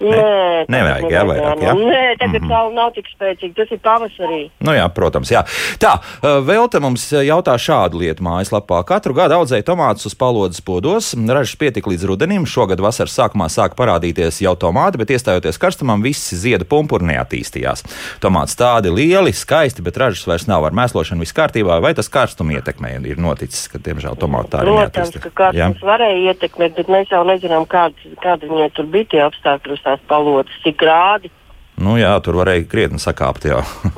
Nē, 0.00 0.64
nevajag, 0.72 1.10
jā, 1.12 1.22
vairāk. 1.28 1.60
Jā? 1.60 1.72
Nē, 1.76 2.04
tagad 2.16 2.40
mm 2.40 2.46
-hmm. 2.46 2.48
saule 2.48 2.74
nav 2.74 2.92
tik 2.96 3.06
spēcīga. 3.12 3.54
Tas 3.56 3.70
ir 3.70 3.80
pavasarī. 3.84 4.40
Nu 4.60 4.72
jā, 4.72 4.88
protams, 4.88 5.30
jā. 5.30 5.42
Tā, 5.78 5.98
vēl 6.22 6.68
te 6.72 6.80
mums 6.80 7.04
jautā 7.12 7.54
šādu 7.60 8.00
lietu 8.00 8.24
mājaslapā. 8.24 8.84
Katru 8.84 9.14
gadu 9.14 9.34
audzēja 9.34 9.62
tomātus 9.62 10.06
uz 10.06 10.14
palodas 10.14 10.60
podos. 10.60 11.14
Ražas 11.28 11.56
pietika 11.56 11.90
līdz 11.90 12.06
rudenim. 12.06 12.46
Šogad 12.46 12.80
vasaras 12.80 13.18
sākumā 13.18 13.48
sāka 13.48 13.76
parādīties 13.76 14.40
jau 14.40 14.56
tomāti, 14.56 14.96
bet 14.96 15.10
iestājoties 15.10 15.58
karstumam, 15.58 16.02
visi 16.02 16.36
ziedu 16.36 16.64
pumpuri 16.64 17.04
neattīstījās. 17.04 17.84
Tomāts 18.20 18.56
tādi 18.56 18.88
lieli, 18.88 19.32
skaisti, 19.32 19.82
bet 19.82 19.96
ražas 19.96 20.26
vairs 20.26 20.46
nav 20.46 20.64
ar 20.64 20.72
mēslošanu 20.72 21.20
viss 21.20 21.36
kārtībā. 21.36 21.80
Vai 21.80 21.94
tas 21.94 22.08
karstumu 22.08 22.56
ietekmē 22.56 22.96
ir 23.04 23.18
noticis, 23.18 23.68
ka, 23.68 23.78
diemžēl, 23.78 24.16
tomāti 24.16 24.50
tā 24.50 24.64
ir? 24.64 24.72
Protams, 24.72 25.16
ka 25.20 25.30
karstums 25.30 25.82
varēja 25.82 26.32
ietekmēt, 26.32 26.74
bet 26.76 26.88
mēs 26.88 27.12
jau 27.12 27.24
nezinām, 27.24 27.66
kādi, 27.66 28.16
kādi 28.22 28.48
viņai 28.48 28.70
tur 28.72 28.86
bija 28.86 29.04
tie 29.04 29.22
apstākļi 29.28 29.89
tās 29.90 30.08
palodas, 30.10 30.56
cik 30.64 30.78
grādi. 30.80 31.32
Nu, 31.80 31.96
jā, 32.00 32.12
tur 32.24 32.38
varēja 32.40 32.66
krietni 32.70 33.00
sakāpt. 33.00 33.46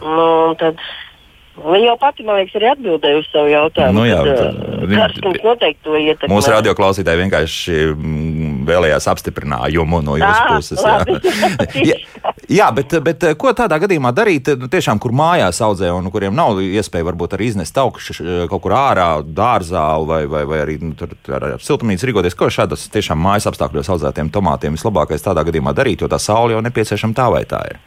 nu, 0.00 0.28
tad 0.60 0.80
Viņa 1.52 1.84
jau 1.84 1.96
pati, 2.00 2.24
man 2.24 2.38
liekas, 2.40 2.54
arī 2.56 2.68
atbildēja 2.70 3.18
uz 3.20 3.26
savu 3.28 3.50
jautājumu. 3.52 3.98
Nu, 3.98 4.04
jā, 4.08 4.20
tad, 4.24 4.56
uh, 4.56 4.94
karstums 4.96 5.42
noteikti 5.44 5.84
to 5.84 5.98
ietekmē. 6.00 6.30
Mūsu 6.32 6.48
radioklausītāji 6.54 7.20
vienkārši 7.20 7.76
mm, 7.90 8.54
vēlējās 8.70 9.08
apstiprinājumu 9.12 10.00
no 10.06 10.16
jūsu 10.16 10.30
à, 10.32 10.56
puses. 10.56 10.80
Jā, 10.80 11.90
jā, 11.92 12.32
jā 12.56 12.70
bet, 12.78 12.96
bet 13.04 13.28
ko 13.36 13.52
tādā 13.58 13.76
gadījumā 13.84 14.14
darīt, 14.16 14.48
nu, 14.56 14.70
tiešām, 14.72 15.02
kur 15.02 15.12
mājās 15.12 15.60
audzē 15.68 15.92
un 15.92 16.08
kuriem 16.14 16.32
nav 16.40 16.62
iespēja 16.64 17.10
varbūt 17.12 17.36
arī 17.36 17.52
iznest 17.52 17.76
augšu 17.84 18.16
kaut 18.48 18.64
kur 18.64 18.78
ārā, 18.80 19.10
dārzā 19.20 19.86
vai, 20.08 20.24
vai, 20.32 20.46
vai 20.48 20.64
arī 20.64 20.80
nu, 20.80 20.96
tur, 20.96 21.12
ar, 21.36 21.50
ar 21.58 21.64
siltumnīcu 21.68 22.08
rīkoties? 22.08 22.38
Ko 22.38 22.48
šādas 22.48 22.88
tiešām 22.96 23.20
mājas 23.20 23.52
apstākļos 23.52 23.92
audzētiem 23.92 24.32
tomātiem 24.32 24.80
vislabākais 24.80 25.28
tādā 25.28 25.44
gadījumā 25.44 25.76
darīt, 25.76 26.00
jo 26.00 26.08
tā 26.08 26.16
saule 26.22 26.56
jau 26.56 26.64
nepieciešama 26.64 27.18
tā 27.20 27.28
vai 27.36 27.44
tā 27.44 27.66
ir? 27.74 27.82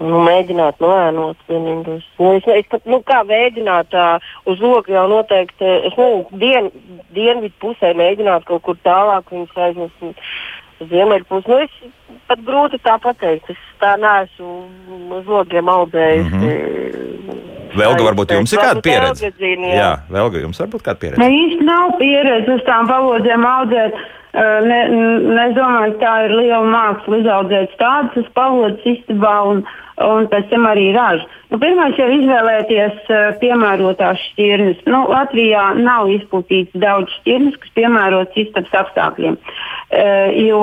Nu, 0.00 0.22
mēģināt 0.26 0.80
noēnot 0.82 1.36
vienīgos. 1.48 2.06
Nu, 2.18 2.32
es, 2.38 2.46
es 2.46 2.68
pat, 2.72 2.84
nu, 2.88 3.02
kā 3.06 3.22
mēģināt 3.28 3.96
uh, 3.96 4.32
uz 4.48 4.62
loku 4.62 4.94
jau 4.94 5.04
noteikti, 5.10 5.68
es 5.88 5.96
nezinu, 5.98 6.40
dien, 6.40 6.70
dienvidu 7.16 7.54
pusē 7.62 7.92
mēģināt 7.98 8.46
kaut 8.48 8.64
kur 8.66 8.80
tālāk 8.86 9.32
viņus 9.32 9.62
aizvest 9.68 10.04
pusi. 11.28 11.50
Nu, 11.50 11.60
es 11.62 12.18
pat 12.30 12.44
grūti 12.46 12.80
tā 12.82 12.98
pateikt, 13.02 13.50
es 13.52 13.64
tā 13.82 13.94
neesmu 14.00 15.18
uz 15.18 15.26
logiem 15.30 15.68
audzējis. 15.68 16.30
Mm 16.32 16.40
-hmm. 16.40 17.51
Vēlga, 17.78 18.06
varbūt 18.10 18.34
jums 18.36 18.52
ir 18.54 18.62
kāda 18.62 18.82
pieredze? 18.84 19.30
Zina, 19.40 19.70
jā. 19.76 19.92
Vēlga, 20.12 20.42
jums 20.44 20.60
varbūt 20.62 20.84
kāda 20.86 21.00
pieredze? 21.02 21.22
Ne, 21.22 21.28
īsti 21.44 21.68
nav 21.68 21.94
pieredze 22.00 22.58
uz 22.58 22.66
tām 22.68 22.90
palodzēm 22.90 23.46
audzēt. 23.48 24.02
Ne, 24.32 24.78
ne, 24.88 25.42
es 25.44 25.56
domāju, 25.58 25.96
ka 25.98 26.00
tā 26.00 26.12
ir 26.26 26.34
liela 26.38 26.64
māksla 26.64 27.18
izaudzēt 27.20 27.74
tādas 27.80 28.28
palodzes 28.36 28.86
istabā 28.94 29.34
un, 29.50 29.60
un 30.06 30.28
pēc 30.32 30.48
tam 30.50 30.66
arī 30.70 30.90
ražu. 30.96 31.26
Nu, 31.52 31.58
Pirmais 31.62 31.98
jau 32.00 32.08
izvēlēties 32.12 33.10
uh, 33.10 33.22
piemērotās 33.42 34.20
šķirnes. 34.30 34.82
Nu, 34.88 35.04
Latvijā 35.10 35.64
nav 35.78 36.10
izplatīts 36.12 36.74
daudz 36.82 37.12
šķirnes, 37.20 37.58
kas 37.62 37.74
piemērotas 37.78 38.40
istabas 38.44 38.78
apstākļiem. 38.82 39.38
Uh, 39.38 40.32
jo 40.40 40.62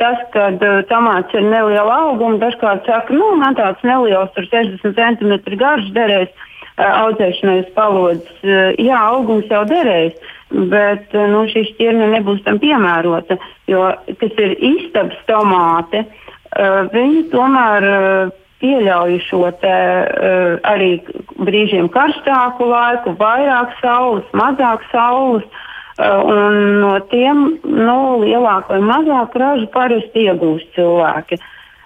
tas, 0.00 0.22
kad 0.36 0.62
uh, 0.62 0.82
tomāts 0.90 1.34
ir 1.34 1.46
neliela 1.48 2.00
auguma, 2.08 2.38
dažkārt 2.42 2.86
saka, 2.88 3.14
nu, 3.16 3.34
man 3.40 3.58
tāds 3.58 3.82
neliels, 3.86 4.32
tur 4.36 4.46
60 4.50 4.94
cm 4.98 5.58
garš 5.60 5.90
derēs 5.96 6.50
audzēšanai 6.74 7.60
uz 7.60 7.68
palodzes. 7.76 8.46
Jā, 8.82 8.98
augums 9.14 9.46
jau 9.46 9.60
derēs 9.70 10.16
bet 10.54 11.14
eh, 11.14 11.26
nu, 11.30 11.44
šī 11.50 11.64
šķirne 11.72 12.10
nebūs 12.14 12.44
tam 12.46 12.60
piemērota. 12.62 13.38
Jo, 13.70 13.88
kas 14.20 14.40
ir 14.42 14.56
istabas 14.60 15.18
tomāte, 15.28 16.04
viņi 16.94 17.24
tomēr 17.32 17.84
uh, 18.54 18.64
pieļauj 18.64 19.18
šo 19.28 19.48
te, 19.60 19.74
uh, 19.74 20.56
arī 20.70 20.98
brīžiem 21.36 21.88
karstāku 21.92 22.68
laiku, 22.70 23.14
vairāk 23.20 23.74
saules, 23.82 24.26
mazāk 24.36 24.84
saules. 24.92 25.46
Uh, 25.94 26.18
un 26.26 26.56
no 26.82 26.96
tiem 27.06 27.44
nu, 27.62 27.98
lielāku 28.24 28.74
vai 28.74 28.80
mazāku 28.82 29.38
ražu 29.38 29.68
parasti 29.70 30.24
iegūst 30.26 30.72
cilvēki. 30.74 31.38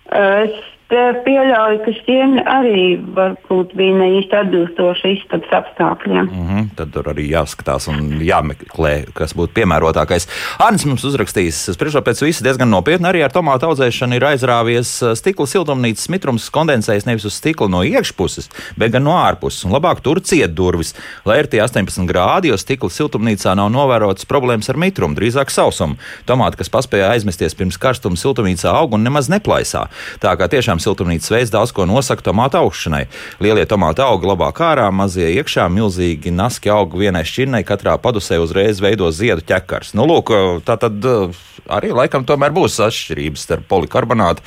Uh, 0.08 0.46
es 0.46 0.54
pieļauju, 0.88 1.80
ka 1.84 1.92
šiem 2.00 2.38
arī 2.48 2.84
varbūt 3.16 3.74
bija 3.76 3.96
ne 3.98 4.06
īsti 4.18 4.36
atbilstoši 4.38 5.10
istabas 5.18 5.52
apstākļiem. 5.60 6.28
Mm 6.30 6.46
-hmm, 6.48 6.68
tad 6.78 6.92
tur 6.94 7.10
arī 7.12 7.28
jāskatās 7.28 7.88
un 7.92 8.20
jāmeklē, 8.24 9.12
kas 9.12 9.34
būtu 9.36 9.52
piemērotākais. 9.58 10.28
Arnēs 10.58 10.86
mums 10.88 11.04
uzrakstījis, 11.04 11.74
spriežot 11.76 12.04
pēc 12.04 12.22
visa 12.24 12.44
diezgan 12.44 12.70
nopietni, 12.70 13.08
arī 13.08 13.22
ar 13.24 13.32
tomātu 13.32 13.68
audzēšanu 13.68 14.16
ir 14.16 14.24
aizrāvies 14.32 15.02
uh, 15.02 15.12
stikla 15.12 15.46
siltumnīcas 15.46 16.08
mitrums 16.08 16.48
kondensējis 16.50 17.06
nevis 17.06 17.28
uz 17.28 17.36
stikla 17.36 17.68
no 17.68 17.82
iekšpuses, 17.84 18.48
bet 18.76 18.92
gan 18.92 19.04
no 19.04 19.12
ārpuses. 19.12 19.66
Un 19.68 19.76
labāk 19.76 20.00
tur 20.00 20.20
ciet 20.20 20.54
durvis, 20.56 20.94
lai 21.24 21.38
ir 21.40 21.46
tie 21.46 21.60
18 21.60 22.08
grādi, 22.08 22.48
jo 22.48 22.56
stikla 22.56 22.88
siltumnīcā 22.88 23.54
nav 23.54 23.68
novērotas 23.70 24.24
problēmas 24.24 24.70
ar 24.70 24.76
mitrumu, 24.76 25.14
drīzāk 25.14 25.50
sausumu. 25.50 25.98
Tomāti, 26.24 26.56
kas 26.56 26.72
paspēja 26.72 27.12
aizmesties 27.12 27.54
pirms 27.54 27.76
karstuma 27.76 28.16
siltumnīcā 28.16 28.72
aug 28.72 28.96
un 28.96 29.04
nemaz 29.04 29.28
neplaisā. 29.28 29.88
Tā 30.20 30.34
kā 30.38 30.48
tiešām 30.48 30.77
tiešām 30.78 30.94
siltumnīcas 30.94 31.30
veids 31.30 31.50
daudz 31.50 31.72
ko 31.72 31.86
nosaka 31.86 32.22
tomātu 32.22 32.58
augšanai. 32.58 33.08
Lielie 33.40 33.66
tomāti 33.66 34.02
aug 34.02 34.22
labāk 34.24 34.60
ārā, 34.60 34.90
mazie 34.92 35.34
iekšā, 35.38 35.68
milzīgi 35.68 36.30
naski 36.30 36.70
aug 36.70 36.94
vienai 36.94 37.24
šķirnei, 37.24 37.64
katrā 37.64 37.98
padusē 37.98 38.38
uzreiz 38.38 38.80
veido 38.80 39.10
ziedu 39.10 39.42
ķekars. 39.42 39.94
Nu, 39.94 40.06
lūk, 40.06 40.30
tā 40.64 40.78
tad 40.78 41.04
uh, 41.04 41.34
arī 41.68 41.92
laikam 41.92 42.24
tomēr 42.24 42.52
būs 42.52 42.78
atšķirības 42.80 43.46
starp 43.46 43.68
polikarbonātu, 43.68 44.42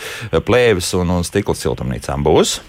plēvis 0.46 0.94
un, 0.96 1.18
un 1.20 1.24
stikla 1.24 1.56
siltumnīcām. 1.56 2.24
Būs? 2.24 2.62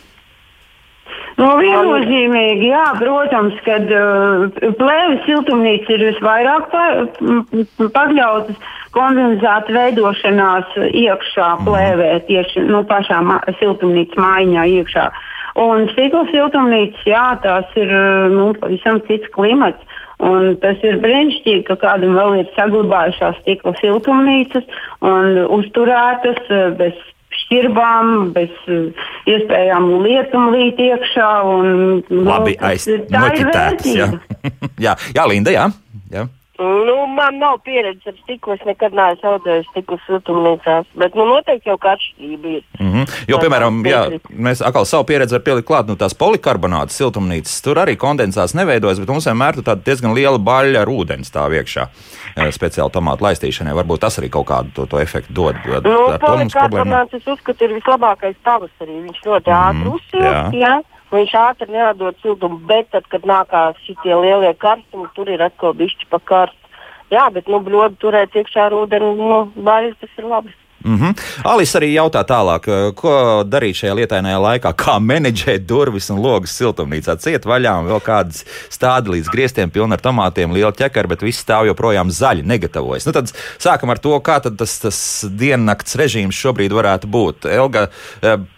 No 1.38 1.48
nu, 1.48 1.62
viennozīmīgi, 1.62 2.68
jā, 2.68 2.84
protams, 2.98 3.56
kad 3.64 3.88
uh, 3.88 4.44
plēves 4.78 5.22
siltumnīca 5.24 5.94
ir 5.94 6.04
visvairāk 6.10 6.68
pa, 6.72 6.84
pakļautas 7.94 8.58
kondensāta 8.92 9.72
veidošanās 9.72 10.76
iekšā 10.90 11.48
mhm. 11.54 11.68
plēvē, 11.68 12.10
tieši 12.28 12.66
nu, 12.68 12.82
pašā 12.88 13.22
ma 13.24 13.40
siltumnīcas 13.60 14.20
mājiņā 14.20 14.66
iekšā. 14.78 15.06
Un 15.62 15.88
stikla 15.92 16.24
siltumnīca, 16.30 17.00
jā, 17.08 17.24
tās 17.44 17.74
ir 17.80 17.90
nu, 18.32 18.52
pavisam 18.60 19.02
cits 19.08 19.28
klimats. 19.34 19.98
Un 20.22 20.52
tas 20.62 20.78
ir 20.86 21.00
brīnišķīgi, 21.02 21.64
ka 21.66 21.74
kādam 21.80 22.14
vēl 22.14 22.36
ir 22.42 22.50
saglabājušās 22.54 23.40
stikla 23.42 23.72
siltumnīcas 23.80 24.68
un 25.02 25.40
uzturētas 25.58 26.44
uh, 26.46 26.68
bez 26.78 26.94
šķirbām, 27.52 28.32
bez 28.32 28.52
uh, 28.72 29.08
iespējām 29.28 29.88
lietumu 30.02 30.52
līt 30.56 30.80
iekšā. 30.80 31.30
Un, 31.44 32.02
nu, 32.08 32.22
Labi, 32.26 32.56
aiz, 32.64 32.88
noķitētas, 33.12 33.90
jā. 33.92 34.08
jā, 34.86 34.96
jā, 35.14 35.26
Linda, 35.28 35.52
jā. 35.54 35.68
jā. 36.12 36.26
Nu, 36.62 37.06
man 37.06 37.38
nav 37.38 37.58
pieredze 37.64 38.12
ar 38.12 38.16
stiklu. 38.22 38.54
Es 38.54 38.62
nekad 38.66 38.94
neesmu 38.94 39.32
audzējis 39.32 39.68
stikla 39.72 39.98
siltumnīcās. 40.06 40.86
Bet 41.00 41.16
nu, 41.18 41.26
noteikti 41.26 41.70
jau 41.70 41.78
kāda 41.80 41.98
atšķirība 41.98 42.52
ir. 42.52 42.62
Mm 42.78 42.92
-hmm. 42.92 43.16
Jo, 43.30 43.38
piemēram, 43.42 43.80
jā, 43.86 44.02
mēs 44.30 44.62
atkal 44.66 44.86
savu 44.86 45.04
pieredzi 45.10 45.34
varam 45.34 45.44
pielikt 45.44 45.68
klāt. 45.68 45.88
Nu, 45.90 45.96
tās 45.96 46.14
polikarbonāta 46.14 46.94
siltumnīcas 46.94 47.56
tur 47.64 47.82
arī 47.82 47.96
kondensāts 47.96 48.54
neveidojas, 48.54 49.00
bet 49.00 49.08
mums 49.08 49.26
vienmēr 49.26 49.58
tāda 49.62 49.82
diezgan 49.84 50.14
liela 50.14 50.38
baļķa 50.38 50.82
ar 50.82 50.88
ūdeni 50.88 51.26
stāv 51.26 51.56
iekšā. 51.58 51.88
Speciāli 52.36 52.90
tomātu 52.92 53.24
laistīšanai. 53.26 53.74
Varbūt 53.74 54.00
tas 54.00 54.18
arī 54.18 54.30
kaut 54.30 54.46
kādu 54.46 54.70
to, 54.74 54.86
to 54.86 55.00
efektu 55.00 55.32
dod. 55.32 55.56
Nu, 55.84 55.98
polikarbonāts, 56.20 57.14
es 57.14 57.26
uzskatu, 57.26 57.64
ir 57.64 57.74
vislabākais 57.80 58.36
pavasarī. 58.44 59.02
Viņš 59.08 59.22
ļoti 59.26 59.50
mm 59.50 59.62
ātri 59.62 59.88
uzsilst. 59.96 60.92
Viņš 61.12 61.32
ātri 61.36 61.68
neatdod 61.74 62.16
siltumu, 62.22 62.56
bet 62.68 62.88
tad, 62.94 63.04
kad 63.12 63.26
nākās 63.28 63.76
šie 63.84 64.16
lielie 64.16 64.54
karstumi, 64.56 65.10
tur 65.16 65.28
ir 65.28 65.44
atkal 65.44 65.74
bišķi 65.76 66.08
pa 66.08 66.22
karstu. 66.30 66.58
Jā, 67.12 67.26
bet 67.34 67.50
nu, 67.52 67.60
bļodu 67.60 67.98
turēt 68.00 68.36
iekšā 68.40 68.70
ar 68.70 68.76
ūdeni, 68.78 69.10
nu, 69.18 69.42
baļas 69.66 69.98
tas 70.00 70.14
ir 70.16 70.28
labi. 70.30 70.54
Mm 70.84 70.98
-hmm. 70.98 71.14
Alis 71.44 71.74
arī 71.76 71.92
jautā 71.94 72.24
tālāk, 72.24 72.94
ko 72.94 73.44
darīt 73.46 73.78
šajā 73.80 73.94
lietainajā 73.94 74.38
laikā, 74.38 74.72
kā 74.74 74.98
menedžēt 75.00 75.66
durvis 75.66 76.10
un 76.10 76.20
logus 76.22 76.56
siltumnīcā. 76.60 77.16
Ciet 77.18 77.46
vaļā 77.46 77.78
un 77.80 77.86
vēl 77.86 78.00
kādas 78.00 78.44
stādi 78.70 79.14
līdz 79.16 79.30
griestiem, 79.32 79.70
pilni 79.70 79.92
ar 79.92 80.00
tomātiem, 80.00 80.52
liela 80.52 80.72
ķekara, 80.72 81.08
bet 81.08 81.22
viss 81.22 81.44
stāv 81.44 81.66
joprojām 81.66 82.10
zaļi, 82.10 82.42
negatavojas. 82.42 83.06
Nu, 83.06 83.12
tad 83.12 83.32
sākam 83.58 83.90
ar 83.90 83.98
to, 83.98 84.20
kā 84.20 84.40
tas, 84.42 84.78
tas 84.80 84.98
diennakts 85.38 85.96
režīms 85.96 86.34
šobrīd 86.34 86.72
varētu 86.72 87.06
būt. 87.06 87.46
Elga, 87.46 87.88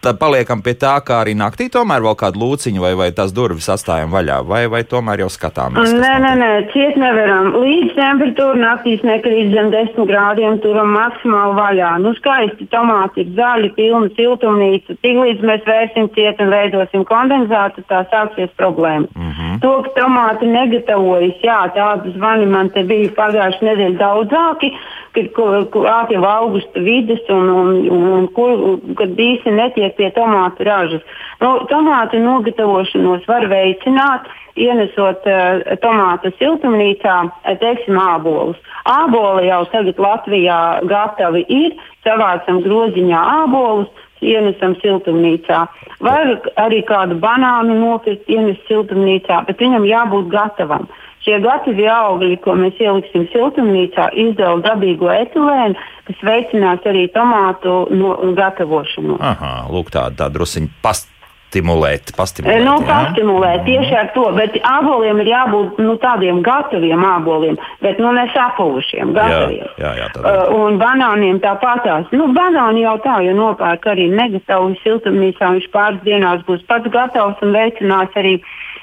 tad 0.00 0.18
paliekam 0.18 0.62
pie 0.62 0.74
tā, 0.74 0.96
kā 1.04 1.20
arī 1.24 1.34
naktī 1.34 1.68
tomēr 1.72 2.02
vēl 2.04 2.16
kādu 2.18 2.40
lūciņu 2.42 2.80
vai, 2.84 2.94
vai 2.94 3.10
tās 3.12 3.32
durvis 3.32 3.68
atstājam 3.68 4.10
vaļā, 4.14 4.40
vai, 4.46 4.64
vai 4.72 4.82
tomēr 4.88 5.24
jau 5.24 5.30
skatāmies? 5.32 5.92
Nē, 5.92 6.14
nē, 6.24 6.32
nē, 6.40 6.50
ciet 6.72 6.98
nevaram. 7.00 7.52
Līdz 7.60 7.94
temperatūra 7.98 8.60
naktīs 8.60 9.04
nekrīt 9.06 9.52
zem 9.54 9.70
10 9.74 10.08
grādiem, 10.08 10.58
turam 10.64 10.94
maksimāli 10.96 11.58
vaļā. 11.58 11.92
Nu, 12.04 12.13
skaisti 12.18 12.66
tomāti 12.72 13.22
ir 13.24 13.32
zaļi, 13.38 13.70
pilni 13.76 14.10
siltumnīca. 14.16 14.96
Tiklīdz 15.04 15.44
mēs 15.46 15.64
vērsim 15.68 16.08
ciet 16.16 16.40
un 16.42 16.52
veidosim 16.54 17.04
kondensātu, 17.08 17.84
tā 17.90 18.04
sāksies 18.12 18.52
problēma. 18.60 19.08
Mm 19.14 19.30
-hmm. 19.30 19.60
To, 19.62 19.72
ka 19.82 19.94
tomāti 20.00 20.50
negatavojas, 20.50 21.40
jā, 21.42 21.60
tādi 21.76 22.12
zvani 22.16 22.46
man 22.46 22.70
te 22.70 22.82
bija 22.82 23.10
pagājušajā 23.16 23.70
nedēļā 23.70 23.98
daudzāki, 23.98 24.72
kad 25.14 25.26
klāt 25.70 26.10
jau 26.10 26.24
augusta 26.24 26.80
vidus 26.80 27.20
un, 27.28 27.48
un, 27.48 27.68
un, 27.96 28.06
un 28.18 28.28
kur, 28.36 28.78
kad 28.98 29.08
īsti 29.08 29.50
netiek 29.50 29.96
pie 29.96 30.10
tomātu 30.10 30.64
ražas. 30.64 31.02
Nu, 31.40 31.58
tomātu 31.70 32.18
nogatavošanos 32.18 33.28
var 33.28 33.46
veicināt 33.46 34.26
ienesot 34.60 35.26
uh, 35.28 35.74
tomātu 35.82 36.32
siltumnīcā, 36.38 37.16
teiksim, 37.62 37.98
ābolus. 37.98 38.60
Āboli 38.88 39.48
jau 39.48 39.62
tagad 39.72 40.00
Latvijā 40.02 40.60
gatavi 40.88 41.44
ir, 41.48 41.76
savācam 42.04 42.60
groziņā 42.64 43.22
ābolus, 43.44 43.88
ienesam 44.24 44.76
siltumnīcā. 44.82 45.64
Var 46.04 46.34
arī 46.60 46.82
kādu 46.88 47.18
banānu 47.20 47.76
nopirkt, 47.80 48.28
ienest 48.30 48.64
siltumnīcā, 48.68 49.44
bet 49.48 49.60
viņam 49.60 49.88
jābūt 49.88 50.30
gatavam. 50.32 50.88
Šie 51.24 51.38
gatavi 51.40 51.86
augļi, 51.88 52.36
ko 52.44 52.52
mēs 52.60 52.76
ieliksim 52.84 53.24
siltumnīcā, 53.32 54.10
izdala 54.26 54.60
dabīgo 54.64 55.08
etilēnu, 55.08 55.78
kas 56.04 56.20
veicinās 56.28 56.84
arī 56.90 57.06
tomātu 57.14 57.78
no, 57.96 58.12
gatavošanu. 58.36 59.16
Aha, 59.24 59.54
lūk, 59.72 59.88
tāda 59.94 60.18
tā 60.20 60.28
drusciņa 60.34 60.68
past 60.84 61.08
pastimulēt. 61.54 62.14
pastimulēt 62.18 62.64
nu, 62.66 62.74
pastimulēt 62.88 63.60
mm. 63.60 63.66
tieši 63.68 63.96
ar 64.00 64.10
to, 64.16 64.26
bet 64.36 64.58
āboliem 64.66 65.22
ir 65.22 65.30
jābūt 65.30 65.80
nu, 65.84 65.96
tādiem 66.02 66.42
gataviem 66.46 67.06
āboliem, 67.06 67.58
bet 67.84 68.02
nu, 68.02 68.10
ne 68.16 68.26
sapūšiem, 68.34 69.14
gataviem. 69.16 69.64
Jā, 69.78 69.94
jā, 69.94 69.94
jā, 70.02 70.10
uh, 70.20 70.52
un 70.58 70.78
banāniem 70.82 71.40
tāpatās. 71.44 72.10
Nu, 72.16 72.28
banāni 72.36 72.84
jau 72.84 72.98
tā, 73.04 73.20
jo 73.26 73.36
nopērk 73.38 73.90
arī 73.94 74.10
negatavu 74.12 74.74
siltumnīcā, 74.82 75.54
viņš 75.58 75.70
pāris 75.74 76.02
dienās 76.06 76.46
būs 76.48 76.66
pats 76.68 76.90
gatavs 76.94 77.42
un 77.44 77.54
veicinās 77.54 78.20
arī 78.20 78.38
Uh, 78.40 78.73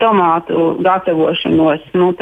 tomātu 0.00 0.74
gatavošanos, 0.84 1.86
nu, 1.94 2.12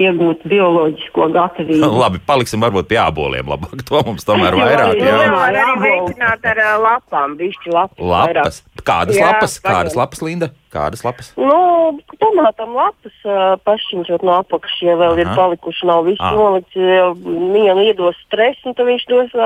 iegūt 0.00 0.42
bioloģisko 0.50 1.28
gatavību. 1.34 1.90
Labi, 2.02 2.20
paliksim 2.26 2.62
varbūt 2.64 2.88
pie 2.90 2.98
aboliem. 3.02 3.48
Labāk, 3.50 3.82
to 3.86 4.02
mums 4.06 4.26
tomēr 4.26 4.56
vairāk. 4.60 4.98
Jā, 4.98 5.16
jā 5.22 5.30
var 5.34 5.58
arī 5.60 5.76
veicināt 5.82 6.48
ar 6.50 6.62
uh, 6.62 6.72
lapām, 6.82 7.36
bišķi 7.40 7.74
lapas. 7.74 8.04
Lapas? 8.14 8.62
Kādas 8.84 9.18
jā, 9.18 9.28
lapas? 9.30 9.58
Kādas 9.64 9.98
lapas, 9.98 10.24
Linda? 10.24 10.50
Kādas 10.74 11.04
lapas? 11.06 11.30
Nu, 11.38 12.00
tomātam 12.18 12.74
lapas 12.76 13.14
uh, 13.28 13.54
pašķiņķot 13.66 14.26
no 14.26 14.40
apakšas, 14.40 14.80
ja 14.88 14.96
vēl 14.98 15.14
Aha. 15.14 15.22
ir 15.22 15.30
palikuši, 15.38 15.86
nav 15.90 16.08
viss 16.08 16.24
ah. 16.24 16.34
nolikts, 16.34 16.74
ja 16.74 17.12
vienu 17.14 17.86
iedos 17.86 18.18
stresu, 18.26 18.74
tad 18.74 18.90
viņš 18.90 19.06
dos 19.12 19.38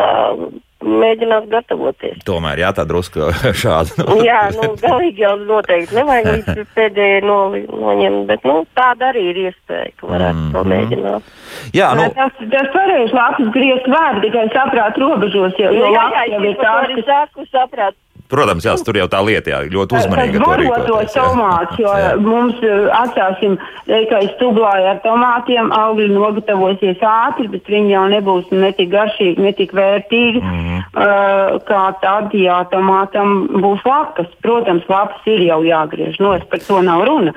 mēģinās 0.85 1.49
gatavoties. 1.51 2.19
Tomēr, 2.27 2.63
jā, 2.63 2.71
tā 2.77 2.85
drusku 2.89 3.31
šāda. 3.63 4.07
jā, 4.25 4.43
nu, 4.57 4.71
galīgi 4.81 5.25
jau 5.25 5.35
noteikti 5.41 5.99
nevajag 5.99 6.29
līdz 6.37 6.75
pēdējai 6.77 7.23
no, 7.27 7.39
noņemt, 7.55 8.25
bet, 8.31 8.47
nu, 8.49 8.63
tāda 8.79 9.11
arī 9.13 9.29
ir 9.33 9.41
iespēja, 9.49 9.93
ka 9.99 10.11
varētu 10.13 10.39
mm 10.39 10.49
-hmm. 10.49 10.57
to 10.57 10.65
mēģināt. 10.75 11.33
Jā, 11.75 11.93
nu. 11.99 12.09
Tas, 12.17 12.43
tas 12.55 12.69
varēs 12.75 13.15
lapas 13.17 13.55
griezt 13.57 13.89
vērdi 13.95 14.27
tikai 14.29 14.47
saprāt 14.55 15.01
robežos, 15.03 15.59
jo, 15.59 15.73
jo 15.73 15.95
jā, 15.95 16.05
jā, 16.15 16.27
jau 16.35 16.45
ir 16.45 16.61
tāds, 16.63 16.95
kas 16.95 17.09
sāku 17.09 17.49
saprāt 17.51 17.99
Protams, 18.29 18.65
jā, 18.67 18.75
tur 18.85 18.99
jau 18.99 19.07
tā 19.09 19.23
lieta, 19.25 19.55
jā, 19.55 19.59
ļoti 19.73 19.97
uzmanīgi. 19.97 20.41
Tas 20.43 20.61
varotos 20.69 21.15
tomāts, 21.17 21.79
jo 21.81 21.93
jā. 21.97 22.11
mums 22.21 22.59
uh, 22.61 22.91
atsāksim, 22.99 23.55
ka 23.89 24.21
es 24.27 24.35
tublāju 24.41 24.91
ar 24.91 25.01
tomātiem, 25.05 25.71
augļi 25.73 26.11
nogatavosies 26.13 27.01
ātri, 27.01 27.49
bet 27.55 27.71
viņi 27.73 27.95
jau 27.95 28.05
nebūs 28.13 28.53
ne 28.53 28.73
tik 28.77 28.93
garšīgi, 28.93 29.41
ne 29.47 29.55
tik 29.57 29.73
vērtīgi, 29.79 30.43
mm 30.45 30.61
-hmm. 30.61 30.85
uh, 30.93 31.57
kā 31.71 31.85
tad, 32.05 32.37
ja 32.37 32.61
tomātam 32.69 33.49
būs 33.65 33.87
lapas. 33.89 34.29
Protams, 34.45 34.85
lapas 34.93 35.25
ir 35.25 35.47
jau 35.49 35.63
jāgriež, 35.65 36.21
no 36.21 36.37
es 36.37 36.45
par 36.53 36.61
to 36.61 36.83
nav 36.85 37.07
runa. 37.09 37.33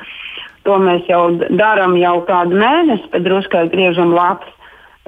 To 0.67 0.75
mēs 0.77 1.07
jau 1.09 1.31
darām 1.55 1.95
jau 1.97 2.19
kādu 2.27 2.59
mēnesi, 2.59 3.07
bet 3.15 3.23
druskai 3.23 3.69
griežam 3.71 4.11
lapas. 4.13 4.51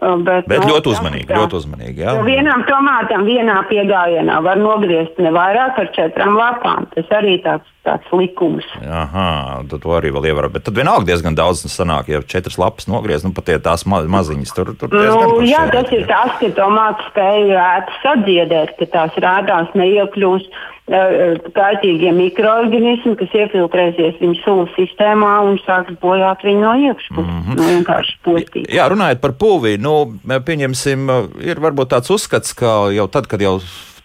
Bet, 0.02 0.48
bet 0.50 0.64
nu, 0.64 0.74
ļoti 0.74 0.90
uzmanīgi. 0.90 1.28
Tā. 1.30 1.38
Ļoti 1.38 1.58
uzmanīgi 1.60 2.02
jā. 2.02 2.16
Vienam 2.26 2.64
tomātam 2.68 3.28
vienā 3.28 3.60
piegājienā 3.70 4.40
var 4.44 4.60
nogriezt 4.60 5.20
ne 5.22 5.32
vairāk 5.32 5.78
par 5.78 5.92
četrām 5.96 6.34
lapām. 6.40 6.90
Tas 6.96 7.14
arī 7.20 7.38
tāds, 7.46 7.70
tāds 7.84 8.12
likums. 8.16 8.68
Aha, 8.80 9.62
tad 9.70 9.84
to 9.84 9.96
arī 9.98 10.14
vēl 10.16 10.30
ievēro. 10.32 10.50
Bet 10.54 10.66
tad 10.68 10.78
vienalga 10.80 11.10
diezgan 11.12 11.36
daudz 11.36 11.66
sanāk, 11.72 12.12
ja 12.12 12.24
četras 12.24 12.60
lapas 12.62 12.88
nogriezt, 12.88 13.28
nu 13.28 13.34
pat 13.36 13.50
tie 13.50 13.60
tās 13.64 13.86
ma 13.90 14.02
maziņas 14.08 14.56
tur. 14.56 14.74
tur 14.80 14.94
nu, 14.94 15.42
jā, 15.48 15.66
tas 15.74 15.92
ir 15.96 16.06
tas, 16.08 16.38
ka 16.40 16.52
tomāts 16.56 17.10
spēja 17.12 17.68
sadziedēt, 18.02 18.78
ka 18.80 18.90
tās 18.96 19.20
rādās 19.24 19.76
neiekļūst 19.80 20.62
kaitīgie 20.84 22.12
mikroorganismi, 22.12 23.16
kas 23.16 23.36
iefiltrēsies 23.40 24.18
viņu 24.20 24.36
sulu 24.44 24.66
sistēmā 24.76 25.38
un 25.48 25.56
sāks 25.64 25.96
bojāt 26.02 26.44
viņu 26.44 26.60
no 26.60 26.74
iekšpuses. 26.90 27.30
Mm 27.30 27.40
-hmm. 27.40 27.56
nu, 27.56 27.70
vienkārši 27.70 28.18
postīt. 28.26 28.68
Jā, 28.68 28.90
runājot 28.92 29.22
par 29.24 29.32
pulvī, 29.40 29.78
nu, 29.80 30.20
pieņemsim, 30.28 31.08
ir 31.40 31.64
varbūt 31.64 31.96
tāds 31.96 32.12
uzskats, 32.12 32.54
ka 32.54 32.92
jau 32.92 33.08
tad, 33.08 33.32
kad 33.32 33.42
jau 33.42 33.62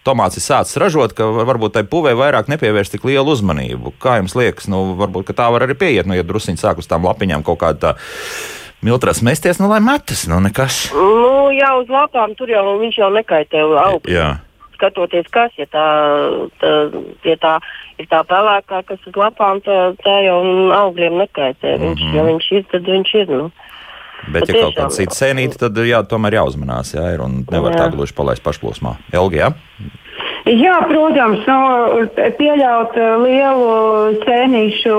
tomāts 0.06 0.38
ir 0.38 0.44
sācis 0.44 0.78
ražot, 0.80 1.14
ka 1.16 1.26
varbūt 1.26 1.76
tai 1.76 1.84
puvē 1.88 2.14
vairāk 2.18 2.50
nepievērst 2.52 2.96
tik 2.96 3.04
lielu 3.08 3.34
uzmanību. 3.34 3.94
Kā 4.02 4.18
jums 4.20 4.37
liekas, 4.38 4.68
nu, 4.72 4.94
varbūt 4.98 5.34
tā 5.37 5.50
var 5.52 5.66
arī 5.66 5.78
pieiet, 5.78 6.08
nu, 6.08 6.16
ja 6.18 6.26
druskuļi 6.26 6.61
sāk 6.61 6.82
uz 6.82 6.90
tām 6.90 7.06
lapiņām 7.08 7.46
kaut 7.46 7.62
kāda 7.64 7.78
tā. 7.78 7.94
Miltras 8.78 9.24
mesties, 9.26 9.58
nu, 9.58 9.66
lai 9.66 9.80
metas, 9.82 10.28
nu, 10.30 10.38
nekas. 10.38 10.92
Nu, 10.94 11.48
jā, 11.50 11.72
uz 11.80 11.88
lapām 11.90 12.37
tur 12.38 12.50
jau 12.52 12.76
viņš 12.78 13.00
jau 13.00 13.08
nekaitē 13.11 13.64
augt. 13.82 14.06
Jā 14.06 14.37
skatoties, 14.78 15.26
kas 15.34 15.54
ja 15.58 15.66
tā, 15.70 15.87
tā, 16.62 16.72
ja 17.26 17.37
tā 17.42 17.54
ir 17.98 18.06
tā 18.11 18.22
pelēkā, 18.28 18.82
kas 18.87 19.08
uz 19.11 19.18
lapām, 19.18 19.61
tā, 19.66 19.78
tā 20.04 20.18
jau 20.26 20.38
augļiem 20.74 21.18
nekaitē. 21.18 21.74
Mm 21.74 21.82
-hmm. 21.82 21.88
viņš, 21.88 22.14
ja 22.14 22.26
viņš 22.30 22.50
ir, 22.58 22.64
tad 22.72 22.87
viņš 22.87 23.14
ir. 23.22 23.26
Nu. 23.28 23.50
Bet, 24.26 24.42
Bet 24.44 24.50
ja 24.50 24.64
kaut 24.66 24.76
kāda 24.76 24.90
cita 24.92 25.14
sēnīte, 25.16 25.61
tad 25.62 25.78
jā, 25.87 26.02
tomēr 26.09 26.40
jāuzmanās, 26.40 26.92
jā, 26.96 27.07
ir, 27.14 27.22
un 27.24 27.44
nevar 27.48 27.76
jā. 27.76 27.85
tā 27.85 27.92
gluži 27.94 28.16
palaist 28.16 28.44
pašplūsmā. 28.44 28.96
Elgi, 29.14 29.40
jā? 29.40 29.52
Jā, 30.48 30.74
protams, 30.88 31.44
nu, 31.46 32.09
pieļaut 32.38 32.96
lielu 33.22 34.18
sēnīšu 34.24 34.98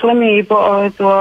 slimību, 0.00 0.58
to 0.98 1.14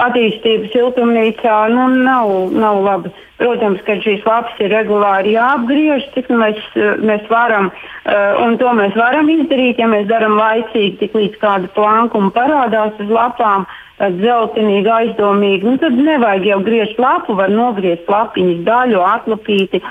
attīstību 0.00 0.70
siltumnīcā 0.72 1.58
nu, 1.72 1.88
nav, 2.06 2.32
nav 2.56 2.80
labi. 2.84 3.12
Protams, 3.42 3.80
ka 3.86 3.96
šīs 3.98 4.22
lapas 4.24 4.58
ir 4.62 4.70
regulāri 4.70 5.34
jāapgriež, 5.34 6.06
cik 6.14 6.28
mēs, 6.30 6.60
mēs 7.02 7.24
varam, 7.30 7.72
uh, 7.72 8.38
un 8.44 8.58
to 8.60 8.70
mēs 8.78 8.94
varam 8.96 9.28
izdarīt, 9.32 9.80
ja 9.82 9.88
mēs 9.90 10.06
darām 10.10 10.38
laicīgi, 10.38 11.00
tik 11.00 11.16
līdz 11.18 11.40
kāda 11.42 11.72
plankuma 11.74 12.30
parādās 12.36 13.00
uz 13.02 13.10
lapām, 13.10 13.66
zeltainīgi, 14.02 14.88
aizdomīgi. 14.90 15.66
Nu, 15.66 15.76
tad 15.78 15.98
nevajag 15.98 16.46
jau 16.48 16.60
griezt 16.66 16.98
lapu, 17.02 17.36
var 17.38 17.52
nogriezt 17.52 18.08
lapiņas 18.10 18.64
daļu, 18.66 19.02
atlapīti 19.06 19.82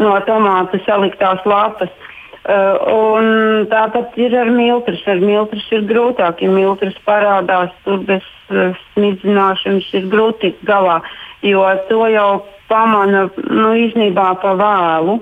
no 0.00 0.16
tomāta 0.26 0.80
saliktās 0.86 1.44
lapas. 1.46 1.92
Uh, 2.40 3.66
tāpat 3.68 4.14
ir 4.16 4.32
ar 4.32 4.48
miltras. 4.48 5.02
Ar 5.06 5.20
miltras 5.20 5.66
ir 5.76 5.84
grūtāk, 5.84 6.40
ja 6.40 6.48
miltras 6.48 6.96
parādās 7.04 7.74
tur 7.84 8.00
bez 8.08 8.24
uh, 8.48 8.72
smidzināšanas, 8.94 9.90
ir 9.98 10.08
grūti 10.08 10.46
tikt 10.46 10.64
galā, 10.70 11.02
jo 11.44 11.66
to 11.90 12.06
jau 12.08 12.30
pamana 12.70 13.26
nu, 13.36 13.74
īstenībā 13.84 14.30
pa 14.40 14.54
vēlu. 14.56 15.18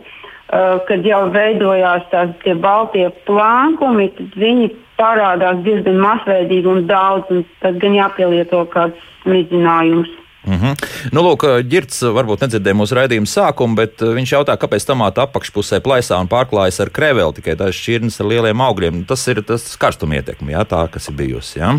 Uh, 0.48 0.78
kad 0.88 1.02
jau 1.04 1.26
veidojās 1.34 2.06
tādi 2.12 2.54
baltie 2.62 3.08
plānkumi, 3.26 4.08
tad 4.16 4.38
viņi 4.38 4.70
parādās 4.96 5.58
diezgan 5.66 5.98
masveidīgi 6.00 6.70
un 6.70 6.86
daudz, 6.88 7.28
un 7.34 7.44
tad 7.62 7.82
gan 7.82 7.98
jāpielieto 7.98 8.62
kāds 8.72 9.10
smidzinājums. 9.24 10.14
Mm 10.46 10.54
-hmm. 10.54 10.88
nu, 11.12 11.22
lūk, 11.22 11.44
Girts 11.68 12.02
varbūt 12.02 12.44
nedzirdēja 12.46 12.76
mūsu 12.78 12.94
raidījuma 12.94 13.26
sākumu, 13.26 13.74
bet 13.74 14.00
viņš 14.00 14.32
jautā, 14.32 14.56
kāpēc 14.56 14.86
tomāta 14.86 15.26
apakšpusē 15.26 15.80
plaisā 15.80 16.20
un 16.20 16.28
pārklājas 16.30 16.80
ar 16.80 16.90
krēveli 16.90 17.34
tikai 17.34 17.56
tās 17.56 17.74
šķirnes 17.74 18.20
ar 18.20 18.26
lieliem 18.26 18.60
augļiem. 18.60 19.04
Tas 19.04 19.28
ir 19.28 19.42
tas 19.42 19.76
karstuma 19.76 20.14
ietekme, 20.14 20.52
jā, 20.52 20.64
tā, 20.64 20.88
kas 20.90 21.08
ir 21.08 21.14
bijusi. 21.14 21.58
Jā? 21.58 21.78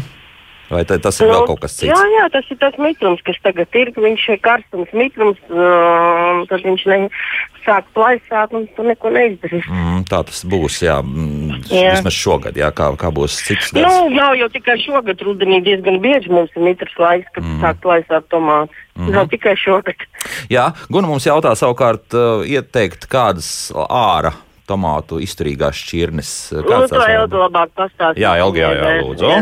Vai 0.70 0.84
tas 0.86 1.18
ir 1.18 1.26
nu, 1.26 1.34
vēl 1.34 1.46
kaut 1.50 1.64
kas 1.64 1.76
cits? 1.80 1.90
Jā, 1.90 2.00
jā, 2.14 2.26
tas 2.34 2.50
ir 2.54 2.58
tas 2.62 2.76
mitrums, 2.78 3.22
kas 3.26 3.38
tagad 3.42 3.78
ir. 3.80 3.90
Viņš 3.98 4.26
ir 4.36 4.42
karstums, 4.46 4.92
mitrums, 4.94 5.40
uh, 5.50 6.44
tad 6.52 6.66
viņš 6.66 6.84
ne, 6.92 6.98
sāk 7.66 7.88
plaisāt 7.98 8.54
un 8.54 8.68
tu 8.76 8.86
neko 8.86 9.12
neizdarīsi. 9.16 9.66
Mm, 9.66 10.04
tā 10.10 10.22
tas 10.28 10.44
būs, 10.50 10.82
jā. 10.86 11.00
Mm, 11.02 11.64
jā. 11.74 11.96
Vismaz 11.98 12.18
šogad, 12.18 12.60
jā, 12.60 12.70
kā, 12.76 12.92
kā 13.02 13.12
būs 13.14 13.40
cits 13.48 13.74
gads. 13.74 13.88
Nu, 13.88 14.12
nav 14.14 14.38
jau 14.38 14.50
tikai 14.54 14.78
šogad, 14.84 15.22
rudenī 15.26 15.62
diezgan 15.66 16.00
bieži 16.04 16.34
mums 16.34 16.54
ir 16.54 16.66
mitrs 16.70 16.94
laiks, 17.02 17.30
kad 17.34 17.46
mm. 17.46 17.60
sāk 17.66 17.82
plaisāt 17.86 18.30
tomātus. 18.34 18.86
Mm. 19.00 19.14
Nav 19.16 19.30
tikai 19.32 19.56
šogad. 19.58 20.06
Jā, 20.52 20.70
Guna 20.92 21.10
mums 21.10 21.26
jautā 21.26 21.56
savukārt 21.58 22.14
uh, 22.18 22.46
ieteikt 22.46 23.08
kādas 23.10 23.72
ārā 23.74 24.36
tomātu 24.70 25.22
izturīgās 25.24 25.80
šķirnes. 25.82 26.34
Kāds 26.62 26.92
nu, 26.92 27.00
to 27.00 27.06
Elga 27.08 27.46
labāk 27.48 27.72
pastāstīt. 27.78 28.22
Jā, 28.22 28.36
Elga, 28.44 28.68
jā, 28.68 28.74
jā, 28.76 28.92
lūdzu. 29.02 29.32
Jā. 29.32 29.40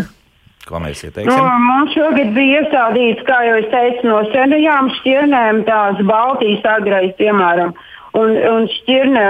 Ko 0.68 0.82
mēs 0.84 1.04
ieteiksim? 1.08 1.32
Nu, 1.32 1.60
mums 1.64 1.94
šogad 1.96 2.34
bija 2.36 2.64
iestādīts, 2.64 3.24
kā 3.28 3.40
jau 3.48 3.56
es 3.62 3.70
teicu, 3.72 4.10
no 4.10 4.20
senajām 4.34 4.92
šķirnēm 4.98 5.64
tās 5.70 6.02
Baltijas 6.10 6.66
agrais, 6.74 7.14
piemēram, 7.20 7.72
un, 8.20 8.36
un 8.52 8.68
šķirne 8.74 9.26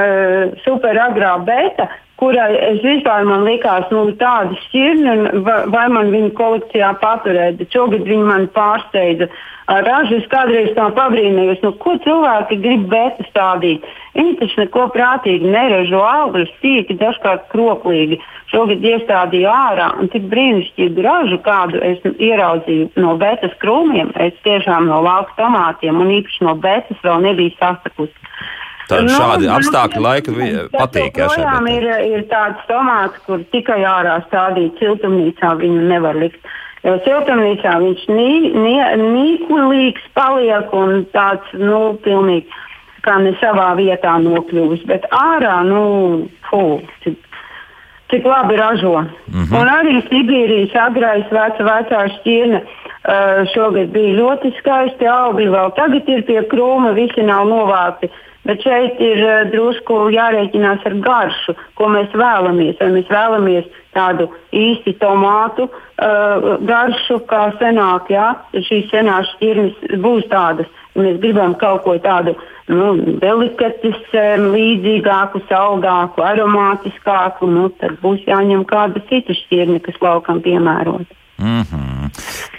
superagrā 0.65 1.35
beta, 1.45 1.89
kurai 2.17 2.53
es 2.71 2.79
vispār 2.85 3.25
man 3.27 3.45
likās, 3.47 3.85
nu, 3.93 4.07
tāda 4.19 4.57
šķirne, 4.65 5.43
vai, 5.45 5.85
man 5.93 6.09
viņu 6.13 6.33
kolekcijā 6.37 6.95
paturēt, 7.03 7.59
bet 7.61 7.73
šogad 7.73 8.07
viņi 8.07 8.25
man 8.25 8.49
pārsteidza. 8.55 9.29
Ražas 9.67 10.23
kādreiz 10.31 10.69
tā 10.77 10.85
pabrīnījos, 10.95 11.59
nu, 11.65 11.73
ko 11.81 11.97
cilvēki 11.99 12.57
grib 12.63 12.85
beta 12.87 13.25
stādīt. 13.27 13.83
Viņi 14.15 14.37
taču 14.39 14.61
neko 14.61 14.85
prātīgi 14.93 15.49
neražo 15.51 15.99
augļus, 16.07 16.53
tīki, 16.63 16.95
dažkārt 17.01 17.49
kroplīgi. 17.51 18.21
Šogad 18.47 18.85
iestādīju 18.87 19.49
ārā 19.51 19.89
un 19.99 20.07
tik 20.13 20.29
brīnišķīgu 20.31 21.03
ražu, 21.03 21.41
kādu 21.43 21.83
es 21.83 21.99
ieraudzīju 22.15 22.93
no 23.03 23.17
betas 23.19 23.51
krūmiem. 23.59 24.13
Es 24.23 24.39
tiešām 24.47 24.87
no 24.87 25.01
lauka 25.03 25.35
tomātiem 25.41 25.99
un 25.99 26.15
īpaši 26.21 26.47
no 26.47 26.55
betas 26.63 27.03
vēl 27.03 27.27
nebiju 27.27 27.57
sastakusi. 27.59 28.15
Tā 28.87 29.01
nu, 29.03 29.11
šādi 29.11 29.49
apstākļi 29.51 30.03
laika 30.03 30.35
patīk. 30.71 31.17
Jā, 31.19 31.27
šeit 31.35 31.67
ir, 31.73 31.87
ir 32.07 32.21
tāds 32.31 32.61
tomāts, 32.69 33.19
kur 33.25 33.43
tikai 33.51 33.81
ārā 33.83 34.21
stādīt 34.29 34.79
siltumnīcā 34.79 35.57
viņu 35.59 35.89
nevar 35.89 36.15
likt. 36.15 36.39
Jo 36.87 36.95
siltumnīcā 37.03 37.73
viņš 37.83 38.05
nīkulīgs 38.13 40.07
paliek 40.15 40.71
un 40.77 41.03
tāds, 41.11 41.51
nu, 41.59 41.97
pilnīgi 42.05 42.47
kā 43.07 43.17
ne 43.23 43.33
savā 43.41 43.73
vietā 43.79 44.17
nokļuvis. 44.23 44.85
Bet 44.87 45.07
ārā, 45.15 45.59
nu, 45.67 46.27
fū, 46.47 46.63
cik, 47.03 47.17
cik 48.11 48.27
labi 48.27 48.55
ražo. 48.59 49.01
Mm 49.03 49.43
-hmm. 49.43 49.57
Un 49.59 49.67
arī 49.67 49.95
Sibīrijas 50.07 50.75
agrais 50.87 51.27
veca 51.31 51.63
vecā 51.71 52.05
šķirne. 52.19 52.61
Uh, 53.07 53.47
šogad 53.53 53.87
bija 53.95 54.17
ļoti 54.19 54.49
skaisti 54.57 55.05
augļi, 55.07 55.47
vēl 55.49 55.69
tagad 55.75 56.09
ir 56.11 56.23
pie 56.27 56.41
krūma, 56.51 56.91
visi 56.93 57.23
nav 57.23 57.47
novākti. 57.47 58.09
Bet 58.47 58.63
šeit 58.63 59.01
ir 59.03 59.19
uh, 59.25 59.43
drusku 59.51 60.07
jārēķinās 60.13 60.85
ar 60.87 60.95
garšu, 61.03 61.55
ko 61.75 61.91
mēs 61.91 62.13
vēlamies. 62.15 62.77
Vai 62.79 62.89
mēs 62.95 63.11
vēlamies 63.11 63.67
tādu 63.97 64.29
īsti 64.55 64.95
tomātu 65.01 65.67
uh, 65.67 66.53
garšu, 66.67 67.19
kā 67.29 67.47
senāk, 67.59 68.11
jā, 68.13 68.29
šīs 68.55 68.91
senās 68.93 69.29
šķirnes 69.35 69.97
būs 70.03 70.29
tādas. 70.31 70.69
Mēs 70.97 71.19
gribam 71.21 71.53
kaut 71.61 71.83
ko 71.85 71.93
tādu 72.01 72.33
nu, 72.71 72.95
delikatis, 73.21 73.99
um, 74.15 74.47
līdzīgāku, 74.55 75.43
saldāku, 75.51 76.23
aromātiskāku. 76.25 77.51
Nu, 77.51 77.67
tad 77.81 77.99
būs 78.01 78.25
jāņem 78.25 78.65
kāda 78.69 79.03
cita 79.11 79.35
šķirne, 79.43 79.83
kas 79.85 79.99
laukam 80.01 80.41
piemērota. 80.45 81.17
Mm 81.37 81.61
-hmm. 81.61 82.09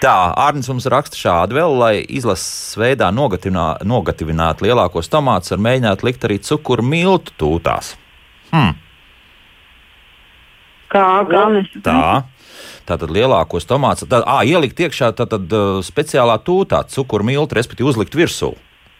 Tā, 0.00 0.34
Arnēs 0.38 0.68
mums 0.70 0.86
raksta 0.86 1.16
šādi 1.16 1.54
vēl, 1.58 1.78
lai 1.78 2.04
izlases 2.08 2.76
veidā 2.78 3.10
nogatavinātu 3.10 4.64
lielākos 4.64 5.10
tomātus, 5.10 5.50
var 5.50 5.58
mēģināt 5.58 6.04
likt 6.06 6.24
arī 6.24 6.38
cukuru 6.38 6.82
miltu 6.82 7.32
tūtās. 7.38 7.96
Hmm. 8.52 8.76
Kā, 10.88 11.24
mēs 11.28 11.66
tā? 11.82 12.22
Tātad 12.86 13.10
lielākos 13.10 13.66
tomātus, 13.66 14.08
tad 14.08 14.22
ā, 14.24 14.38
ielikt 14.48 14.78
iekšā 14.80 15.12
tātad, 15.12 15.52
uh, 15.52 15.82
speciālā 15.84 16.38
tūtā, 16.38 16.84
cukuru 16.88 17.24
miltu, 17.24 17.54
respektīvi 17.54 17.90
uzlikt 17.90 18.14
virsū. 18.14 18.54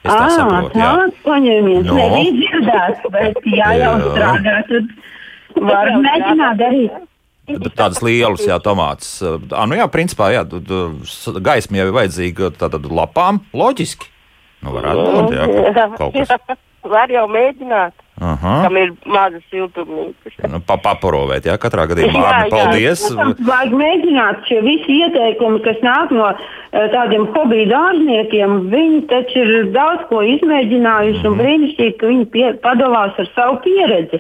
Es 0.04 0.12
tā 0.12 0.28
saprotu. 0.30 0.78
Jā, 0.78 0.90
tāds 1.00 1.22
paņēmiens 1.24 1.86
no. 1.88 1.94
nebija 1.94 2.34
dzirdēts, 2.36 3.08
bet 3.14 3.48
jā, 3.50 3.70
jau 3.80 3.94
strādā, 4.04 4.58
tad 4.68 5.62
var 5.70 5.90
mēģināt 6.04 6.60
darīt. 6.60 7.07
Tādas 7.48 8.02
lielas, 8.04 8.44
jā, 8.44 8.58
tomātus. 8.60 9.18
Ah, 9.24 9.64
nu 9.68 9.78
jā, 9.78 9.86
principā, 9.92 10.30
jā, 10.34 10.44
gaisma 11.44 11.80
jau 11.80 11.88
ir 11.88 11.96
vajadzīga 11.96 12.52
tādām 12.60 12.88
lapām, 12.98 13.40
loģiski. 13.56 14.10
Nu, 14.66 14.74
varētu 14.74 15.06
būt, 15.14 15.36
jā, 15.36 15.86
kaut 15.96 16.18
kas. 16.18 16.58
Var 16.92 17.10
jau 17.12 17.24
mēģināt. 17.30 18.07
Aha. 18.18 18.54
Kam 18.64 18.76
ir 18.80 18.92
maza 19.06 19.38
siltumnīca. 19.46 20.48
Nu, 20.50 20.58
pa, 20.66 20.74
paporovēt, 20.82 21.46
jā, 21.46 21.54
katrā 21.60 21.86
gadījumā. 21.90 22.18
Jā, 22.18 22.40
jā, 22.42 22.50
paldies. 22.50 23.04
Vajag 23.46 23.76
mēģināt 23.78 24.42
šie 24.50 24.58
visi 24.66 24.98
ieteikumi, 25.04 25.62
kas 25.62 25.78
nāk 25.86 26.10
no 26.14 26.32
tādiem 26.72 27.28
hobiju 27.34 27.68
dārzniekiem. 27.70 28.58
Viņi 28.74 29.00
taču 29.12 29.44
ir 29.44 29.72
daudz 29.76 30.08
ko 30.10 30.24
izmēģinājuši 30.34 31.22
mm. 31.22 31.26
un 31.30 31.36
mhm. 31.36 31.42
brīnišķīgi, 31.44 31.96
ka 32.00 32.12
viņi 32.12 32.30
pie, 32.34 32.46
padalās 32.64 33.18
ar 33.22 33.34
savu 33.36 33.60
pieredzi. 33.66 34.18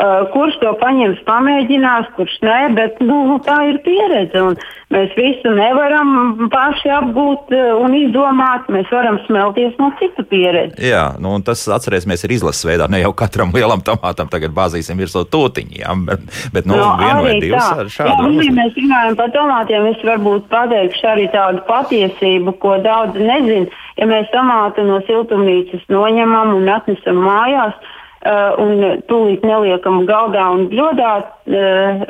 Uh, 0.00 0.30
kurš 0.32 0.54
to 0.62 0.70
paņems, 0.80 1.18
pamēģinās, 1.26 2.12
kurš 2.16 2.36
nē, 2.46 2.58
bet 2.76 3.00
nu, 3.04 3.36
tā 3.44 3.58
ir 3.68 3.80
pieredze. 3.84 4.44
Mēs 4.90 5.12
visu 5.14 5.52
nevaram 5.54 6.48
paši 6.50 6.90
apgūt 6.96 7.52
un 7.54 7.94
izdomāt. 7.98 8.70
Mēs 8.72 8.88
varam 8.90 9.20
smelties 9.26 9.76
no 9.78 9.90
citu 10.00 10.24
pieredzi. 10.30 10.80
Jā, 10.88 11.04
nu, 11.22 11.36
tas 11.46 11.66
atcerēsimies 11.76 12.24
ir 12.26 12.34
izlases 12.38 12.66
veidā, 12.66 12.88
ne 12.90 13.02
jau 13.02 13.12
katru 13.14 13.39
katram 13.40 13.54
lielam 13.54 13.80
tomātam 13.80 14.28
tagad 14.30 14.52
bāzīsim 14.52 14.98
virsū 15.00 15.24
tūtiņu. 15.30 15.78
Ja? 15.80 15.94
Bet, 15.94 16.20
bet 16.52 16.66
nu, 16.66 16.76
no, 16.76 16.96
vienu 17.00 17.22
vai 17.24 17.38
divus 17.40 17.70
ar 17.72 17.88
šādu. 17.88 18.32
Ja 18.44 18.52
mēs 18.56 18.74
runājam 18.76 19.16
par 19.16 19.30
tomātiem, 19.34 19.86
es 19.92 20.02
varbūt 20.04 20.50
pateikšu 20.50 21.06
arī 21.14 21.28
tādu 21.32 21.62
patiesību, 21.68 22.56
ko 22.60 22.76
daudz 22.84 23.16
nezin. 23.16 23.70
Ja 23.96 24.08
mēs 24.10 24.28
tomātu 24.34 24.84
no 24.84 25.00
siltumnīcas 25.08 25.88
noņemam 25.88 26.54
un 26.58 26.68
atnesam 26.76 27.24
mājās, 27.24 27.80
Uh, 28.20 28.50
un 28.60 28.82
tūlīt 29.08 29.46
neliekam 29.48 30.02
galdā 30.04 30.42
un 30.52 30.66
bļodā 30.68 31.12
uh, 31.24 32.02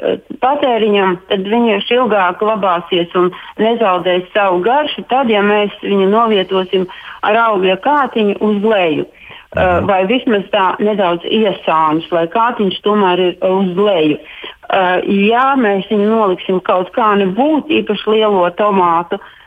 patēriņam, 0.42 1.12
tad 1.28 1.46
viņš 1.46 1.92
ilgāk 1.94 2.40
glabāsies 2.42 3.14
un 3.14 3.28
nezaudēs 3.62 4.26
savu 4.34 4.58
garšu. 4.64 5.04
Tad, 5.06 5.30
ja 5.30 5.38
mēs 5.46 5.70
viņu 5.86 6.10
novietosim 6.10 6.88
ar 7.22 7.38
augļa 7.44 7.78
kātiņu 7.86 8.40
uz 8.42 8.58
leju. 8.72 9.06
Uh, 9.06 9.19
vai 9.56 10.04
vismaz 10.06 10.44
tā 10.52 10.66
nedaudz 10.78 11.24
iesāņus, 11.26 12.06
lai 12.14 12.26
kātiņš 12.30 12.76
tomēr 12.84 13.22
ir 13.24 13.32
uz 13.42 13.72
leju. 13.74 14.20
Uh, 14.70 15.02
ja 15.26 15.56
mēs 15.58 15.88
viņu 15.90 16.06
noliksim 16.06 16.60
kaut 16.62 16.92
kā 16.94 17.08
nebūt, 17.18 17.72
īpaši 17.80 18.12
lielo 18.14 18.44
tomātu, 18.54 19.18
uh, 19.18 19.39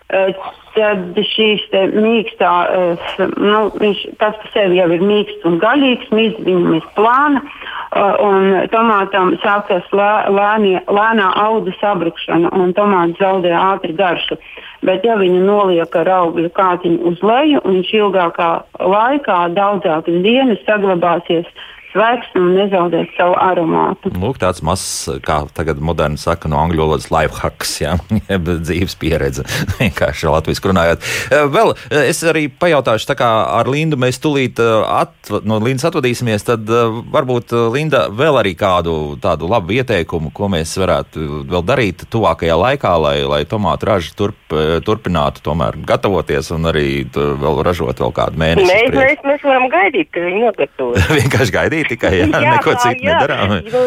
tad 0.74 1.20
šīs 1.30 1.68
mīkstā, 1.94 2.54
uh, 2.64 3.14
nu, 3.38 3.60
viņš 3.78 4.04
pats 4.22 4.40
par 4.42 4.52
sevi 4.56 4.80
jau 4.80 4.90
ir 4.96 5.06
mīksts 5.06 5.46
un 5.50 5.60
gaļīgs, 5.62 6.12
mīksts 6.16 6.48
viņam 6.48 6.78
ir 6.80 6.90
plāna, 6.98 7.44
uh, 7.44 8.16
un 8.26 8.52
tomātam 8.74 9.36
sākas 9.46 9.86
lē, 9.94 10.12
lēnie, 10.34 10.80
lēnā 10.88 11.30
auda 11.46 11.74
sabrukšana, 11.80 12.54
un 12.58 12.74
tomāts 12.78 13.22
zaudē 13.22 13.54
ātri 13.58 13.96
garšu. 13.98 14.40
Uh, 14.40 14.64
Bet, 14.84 15.06
ja 15.08 15.16
viņu 15.16 15.40
noliek 15.46 15.94
ar 15.96 16.10
augļu 16.12 16.50
kātiņu 16.58 17.12
uz 17.12 17.22
leju, 17.24 17.62
viņš 17.64 17.92
ilgākā 18.02 18.50
laikā, 18.84 19.38
daudzākas 19.56 20.18
dienas 20.26 20.60
saglabāsies 20.68 21.48
svaigs 21.94 22.30
un 22.38 22.52
nezaudēt 22.58 23.14
savu 23.18 23.36
aromātu. 23.40 24.12
Lūk, 24.18 24.40
tāds 24.42 24.64
mazs, 24.66 25.08
kā 25.26 25.44
tagad 25.56 25.82
moderni 25.84 26.20
saka, 26.22 26.50
no 26.52 26.60
angļu 26.62 26.84
valodas 26.84 27.10
life 27.14 27.40
hacks, 27.42 27.76
jā, 27.84 27.96
dzīves 28.68 28.98
pieredze. 29.00 29.46
Vienkārši 29.82 30.30
latviešu 30.34 30.72
runājot. 30.72 31.08
Eh, 31.30 31.46
vēl 31.54 31.74
eh, 31.76 32.10
es 32.12 32.24
arī 32.28 32.48
pajautāšu, 32.50 33.08
tā 33.12 33.18
kā 33.20 33.30
ar 33.60 33.70
Lindu 33.72 34.00
mēs 34.00 34.20
tulīt 34.24 34.62
eh, 34.64 34.74
at, 34.90 35.16
no 35.46 35.60
Lindas 35.64 35.88
atvadīsimies, 35.90 36.46
tad 36.48 36.70
varbūt 37.14 37.54
Linda 37.74 38.06
vēl 38.14 38.42
arī 38.42 38.56
kādu 38.58 39.16
tādu 39.24 39.50
labu 39.52 39.78
ieteikumu, 39.78 40.34
ko 40.36 40.50
mēs 40.52 40.76
varētu 40.82 41.44
vēl 41.50 41.66
darīt 41.68 42.08
tuvākajā 42.14 42.58
laikā, 42.60 42.94
lai, 43.02 43.16
lai 43.28 43.42
tomātu 43.50 43.90
raža 43.90 44.14
turp, 44.18 44.56
turpinātu 44.86 45.44
tomēr 45.46 45.78
gatavoties 45.88 46.52
un 46.56 46.70
arī 46.72 46.88
vēl 47.14 47.62
ražot 47.66 48.02
vēl 48.04 48.14
kādu 48.16 48.40
mēnesi. 48.42 48.70
Mēs, 48.70 48.96
mēs, 48.98 49.24
mēs 49.28 49.46
varam 49.48 49.68
gaidīt, 49.72 50.10
ka 50.14 50.24
viņi 50.26 50.44
nogatavos. 50.44 51.10
Vienkārši 51.20 51.56
gaidīt 51.56 51.83
tikai 51.92 52.14
jā, 52.18 52.28
jā, 52.32 52.54
neko 52.58 52.76
citu 52.84 53.08
nedarām. 53.08 53.56
Nu, 53.68 53.84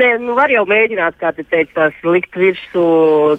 ne, 0.00 0.10
nu 0.22 0.36
var 0.38 0.52
jau 0.52 0.64
mēģināt, 0.68 1.18
kā 1.20 1.32
te 1.36 1.44
teikt, 1.46 1.74
tās 1.78 1.96
likt 2.06 2.36
virsū 2.38 2.84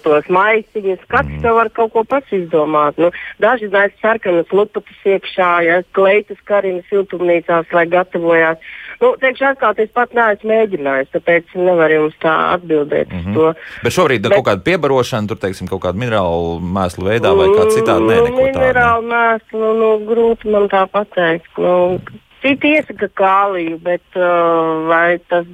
tos 0.04 0.30
maisiņus, 0.32 1.04
katrs 1.10 1.40
mm. 1.40 1.56
var 1.58 1.70
kaut 1.76 1.94
ko 1.94 2.04
pats 2.08 2.32
izdomāt. 2.34 2.98
Nu, 3.00 3.12
daži 3.42 3.70
nes 3.72 3.94
sarkanas 4.02 4.50
lupatas 4.52 5.04
iekšā, 5.04 5.52
ja 5.66 5.82
kleitas 5.96 6.40
karina 6.48 6.82
siltumnīcās, 6.90 7.70
lai 7.76 7.86
gatavojās. 7.92 8.60
Nu, 9.00 9.12
teikšu, 9.20 9.44
atklāt, 9.50 9.80
es 9.84 9.90
pat 9.92 10.14
neesmu 10.16 10.50
mēģinājis, 10.50 11.10
tāpēc 11.12 11.56
nevaru 11.58 11.98
jums 11.98 12.14
tā 12.22 12.34
atbildēt 12.54 13.12
mm 13.12 13.24
-hmm. 13.24 13.34
to. 13.34 13.52
Bet 13.84 13.92
šobrīd 13.92 14.22
Bet, 14.22 14.32
kaut 14.32 14.46
kāda 14.48 14.64
piebarošana, 14.68 15.28
tur, 15.28 15.38
teiksim, 15.42 15.68
kaut 15.68 15.82
kāda 15.84 16.00
minerālu 16.00 16.60
mēslu 16.60 17.04
veidā 17.10 17.34
vai 17.36 17.48
kā 17.52 17.66
citādi? 17.76 18.08
Nē, 18.08 18.20
neko 18.28 18.46
tādu. 18.46 18.60
Minerālu 18.60 19.04
mēslu, 19.12 19.72
nu, 19.82 19.90
grūti 20.08 20.50
man 20.50 20.68
tā 20.72 20.86
pateikt. 20.88 21.50
Nu, 21.58 21.98
Citi 22.46 22.74
iesaka 22.78 23.10
kāliju, 23.18 23.80
bet 23.82 24.18
uh, 24.18 24.86
vai 24.86 25.18
tas 25.26 25.46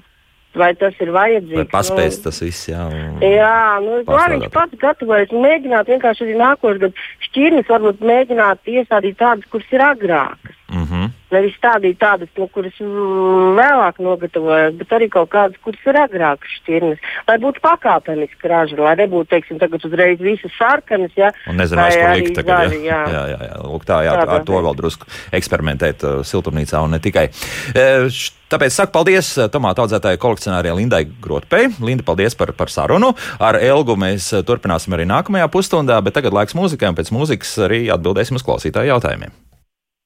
vai 0.52 0.72
tas 0.76 0.96
ir 1.00 1.12
vajadzīgs. 1.14 1.62
Vai 1.62 1.70
paspējas 1.72 2.18
nu, 2.18 2.24
tas 2.26 2.40
viss, 2.44 2.68
jā. 2.68 2.82
Jā, 3.24 3.60
nu, 3.84 4.02
var 4.08 4.34
viņš 4.34 4.50
pats 4.52 4.80
gatavojas. 4.82 5.32
Mēģināt 5.32 5.88
vienkārši 5.94 6.26
arī 6.26 6.34
nākošais 6.40 6.82
gads 6.82 7.06
šķirnes 7.28 7.70
varbūt 7.72 8.02
mēģināt 8.12 8.72
iestādīt 8.74 9.16
tādas, 9.22 9.48
kuras 9.52 9.72
ir 9.72 9.84
agrākas. 9.86 10.58
Mm 10.72 10.86
-hmm. 10.88 11.10
Nevis 11.30 11.54
stādīt 11.56 11.96
tādas, 12.00 12.28
no 12.36 12.46
kuras 12.48 12.76
vēlāk 13.60 13.98
nogatavojas, 14.00 14.74
bet 14.74 14.92
arī 14.96 15.08
kaut 15.08 15.28
kādas, 15.30 15.56
kuras 15.64 15.80
ir 15.86 15.96
agrākas 16.00 16.54
šķirnes. 16.58 16.98
Lai 17.28 17.36
būtu 17.38 17.60
pakāpeniski 17.60 18.48
raža, 18.48 18.76
lai 18.76 18.96
nebūtu, 18.96 19.28
teiksim, 19.28 19.58
tagad 19.58 19.84
uzreiz 19.84 20.18
visas 20.20 20.52
sarkanas. 20.58 21.12
Ja, 21.16 21.32
Un 21.46 21.56
nezinās, 21.56 21.96
kur 21.96 22.14
likt 22.16 22.36
tagad. 22.36 22.70
Zaļi, 22.70 22.84
jā. 22.84 23.00
Jā, 23.12 23.24
jā, 23.34 23.40
jā. 23.48 23.56
Lūk, 23.64 23.84
tā, 23.84 24.02
jā, 24.04 24.12
Tādā, 24.12 24.32
ar 24.32 24.44
to 24.44 24.52
vēl 24.52 24.76
drusku 24.76 25.06
eksperimentēt 25.32 26.04
uh, 26.04 26.24
siltumnīcā 26.24 26.80
un 26.84 26.90
ne 26.90 26.98
tikai. 26.98 27.28
E, 27.74 28.06
Tāpēc 28.52 28.74
saku 28.74 28.92
paldies 28.92 29.38
uh, 29.38 29.48
tomātu 29.48 29.80
audzētāju 29.80 30.18
kolekcionārei 30.20 30.74
Lindai 30.76 31.06
Grotpei. 31.20 31.70
Linda, 31.80 32.02
paldies 32.02 32.34
par, 32.34 32.52
par 32.52 32.68
sarunu. 32.68 33.14
Ar 33.40 33.56
Elgu 33.56 33.96
mēs 33.96 34.32
uh, 34.32 34.44
turpināsim 34.44 34.92
arī 34.92 35.08
nākamajā 35.08 35.48
pusstundā, 35.48 36.00
bet 36.04 36.12
tagad 36.12 36.32
laiks 36.32 36.52
mūzikai, 36.52 36.88
un 36.92 36.94
pēc 36.94 37.12
mūzikas 37.16 37.56
arī 37.64 37.86
atbildēsim 37.94 38.36
uz 38.36 38.44
klausītāju 38.44 38.92
jautājumiem. 38.92 39.32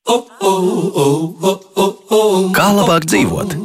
Kā 0.07 2.67
labāk 2.77 3.09
dzīvot? 3.11 3.57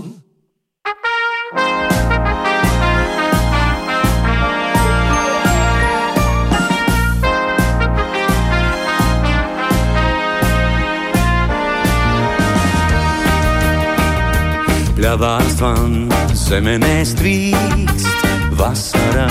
Pļavās 14.97 15.61
van, 15.61 16.09
zemenēs 16.33 17.13
trīkst 17.21 18.09
vasara. 18.57 19.29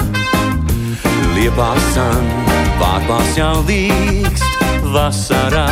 Liepās 1.34 1.94
san, 1.94 2.30
pārpās 2.78 3.34
jau 3.38 3.56
līkst 3.66 4.46
vasara 4.94 5.66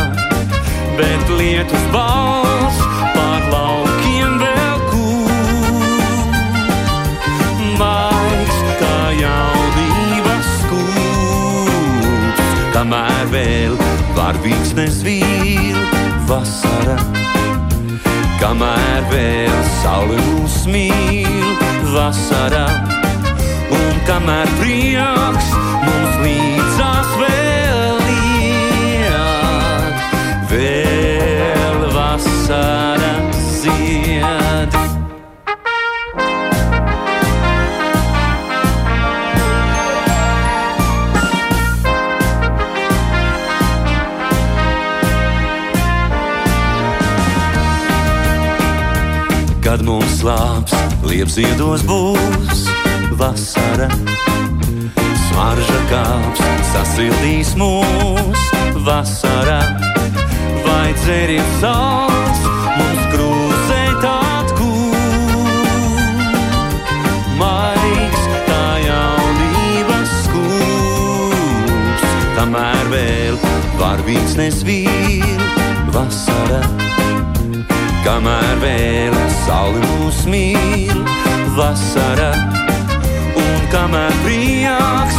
bet 0.98 1.30
lietus 1.38 1.84
balss 1.94 2.78
pār 3.14 3.44
laukiem 3.52 4.38
vēl 4.40 4.80
kūp. 4.90 6.32
Maigs 7.78 8.58
kā 8.80 8.96
jaunības 9.20 10.48
skūps, 10.64 12.42
kamēr 12.74 13.30
vēl 13.34 13.78
var 14.18 14.40
vīksnes 14.42 14.98
vīl 15.06 15.78
vasara. 16.30 16.98
Kamēr 18.42 19.06
vēl 19.12 19.56
saule 19.78 20.18
mūs 20.32 20.64
mīl 20.70 21.54
vasara, 21.94 22.66
un 23.74 24.02
kamēr 24.10 24.50
prieks 24.58 25.54
mums 25.86 25.97
Mums 50.18 50.26
slāps, 50.26 50.72
liepziedos 51.06 51.84
būs 51.86 52.64
vasara. 53.20 53.86
Smarža 55.28 55.82
kāps 55.90 56.40
sasildīs 56.72 57.52
mūs 57.54 58.40
vasarā 58.82 59.60
vai 60.64 60.90
dzeriet 60.96 61.52
sāls, 61.60 62.40
mums 62.80 63.04
krūzēt 63.12 64.08
atgūt. 64.10 64.98
Maigs 67.38 68.26
kā 68.48 68.66
jaunības 68.88 70.18
skūps, 70.24 72.02
kamēr 72.40 72.90
vēl 72.90 73.38
var 73.78 74.02
vīns 74.08 74.34
nesvīl 74.40 75.46
vasara. 75.94 76.87
Kamēr 78.08 78.54
vēl 78.62 79.16
saule 79.42 79.82
mūs 79.84 80.22
mīl 80.32 81.02
vasara, 81.58 82.30
un 83.36 83.66
kamēr 83.68 84.14
prieks 84.22 85.18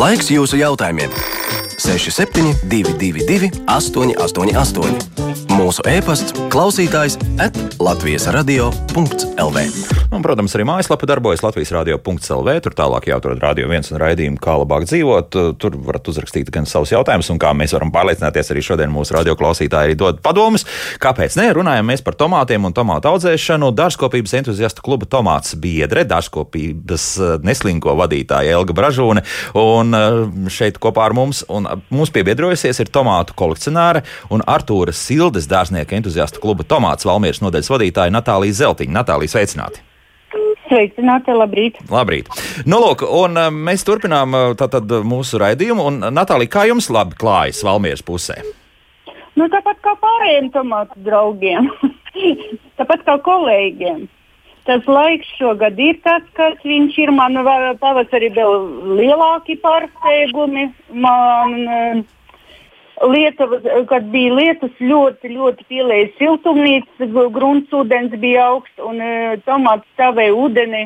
Laiks 0.02 0.26
jūsu 0.34 0.58
jautājumiem! 0.58 1.31
6722, 1.98 3.50
888, 3.68 4.96
mūsu 5.52 5.84
e-pasts, 5.92 6.32
klausītājs 6.52 7.18
at 7.42 7.58
Latvijas 7.82 8.30
radio.lv. 8.32 9.91
Un, 10.12 10.20
protams, 10.20 10.52
arī 10.52 10.66
mājaslapa 10.68 11.06
darbojas 11.08 11.40
Latvijas 11.40 11.70
radio.clv. 11.72 12.52
Tur 12.60 12.74
tālāk 12.76 13.06
jāatrod 13.08 13.38
radio 13.40 13.64
viens 13.70 13.88
un 13.88 13.96
raidījumu, 13.96 14.36
kā 14.44 14.58
labāk 14.60 14.84
dzīvot. 14.84 15.36
Tur 15.56 15.76
varat 15.86 16.08
uzrakstīt 16.12 16.50
gan 16.52 16.66
savus 16.68 16.90
jautājumus, 16.92 17.30
un 17.32 17.38
kā 17.40 17.54
mēs 17.56 17.72
varam 17.72 17.88
pārliecināties, 17.94 18.50
arī 18.52 18.60
šodien 18.66 18.90
mūsu 18.92 19.14
radio 19.16 19.32
klausītāji 19.40 19.88
arī 19.88 19.94
dod 19.96 20.18
padomus. 20.20 20.66
Kāpēc 21.00 21.38
ne? 21.40 21.46
Runājam 21.56 21.88
mēs 21.88 22.04
par 22.04 22.18
tomātiem 22.20 22.68
un 22.68 22.76
tomātu 22.76 23.08
audzēšanu. 23.08 23.70
Dārzkopības 23.78 24.36
entuziastu 24.36 24.84
kluba 24.84 25.08
tomāts 25.08 25.56
biedre, 25.56 26.04
dārzkopības 26.10 27.06
eh, 27.16 27.32
neslinko 27.48 27.94
vadītāja 28.02 28.58
Elga 28.58 28.76
Bražūne. 28.76 29.22
Un 29.62 29.96
eh, 29.96 30.18
šeit 30.52 30.76
kopā 30.82 31.06
ar 31.06 31.16
mums, 31.16 31.40
un 31.48 31.70
mums 31.88 32.12
piebiedrojusies 32.12 32.82
ir 32.84 32.92
tomātu 32.92 33.32
kolekcionāre 33.40 34.04
un 34.28 34.44
Artūra 34.44 34.92
Sildes 34.92 35.48
dārznieka 35.48 35.96
entuziastu 35.96 36.44
kluba 36.44 36.68
tomāts 36.68 37.08
Valmieras 37.08 37.40
nodaļas 37.40 37.72
vadītāja 37.72 38.12
Natālija 38.12 38.60
Zeltiņa. 38.60 38.98
Natālija, 39.00 39.38
sveicināti! 39.38 39.86
Sveicināti, 40.72 41.34
labrīt. 41.36 41.76
Labrīt. 41.92 42.30
Nu, 42.64 42.78
lūk, 42.80 43.04
un 43.04 43.36
uh, 43.36 43.50
mēs 43.52 43.84
turpinām 43.84 44.32
uh, 44.32 44.44
tātad 44.56 44.88
mūsu 45.04 45.40
raidījumu. 45.42 45.84
Un, 45.90 45.98
Natālija, 46.16 46.52
kā 46.54 46.62
jums 46.70 46.88
labi 46.92 47.18
klājas 47.20 47.60
Valmieras 47.66 48.00
pusē? 48.06 48.38
Nu, 49.36 49.50
tāpat 49.52 49.82
kā 49.84 49.92
pārējiem 50.00 50.48
tomātu 50.54 50.96
draugiem, 51.04 51.68
tāpat 52.80 53.04
kā 53.04 53.18
kolēģiem. 53.26 54.06
Tas 54.64 54.88
laiks 54.88 55.28
šogad 55.36 55.76
ir 55.82 55.98
tāds, 56.06 56.28
kāds 56.38 56.64
viņš 56.64 56.98
ir. 57.02 57.12
Man 57.12 57.36
pavasarī 57.82 58.30
vēl 58.32 58.68
lielāki 58.96 59.58
pārsteigumi. 59.60 60.70
Man, 61.04 61.56
uh, 61.66 62.02
Lietuvas, 63.00 63.64
kad 63.88 64.04
bija 64.12 64.34
lietus, 64.36 64.74
ļoti, 64.78 65.30
ļoti 65.32 65.64
pielēja 65.70 66.10
siltumnīca, 66.18 67.08
gruntsūdens 67.34 68.14
bija 68.20 68.50
augsts 68.52 68.84
un 68.84 69.00
uh, 69.02 69.32
tomāts 69.46 69.88
stāvēja 69.96 70.34
ūdeni 70.36 70.84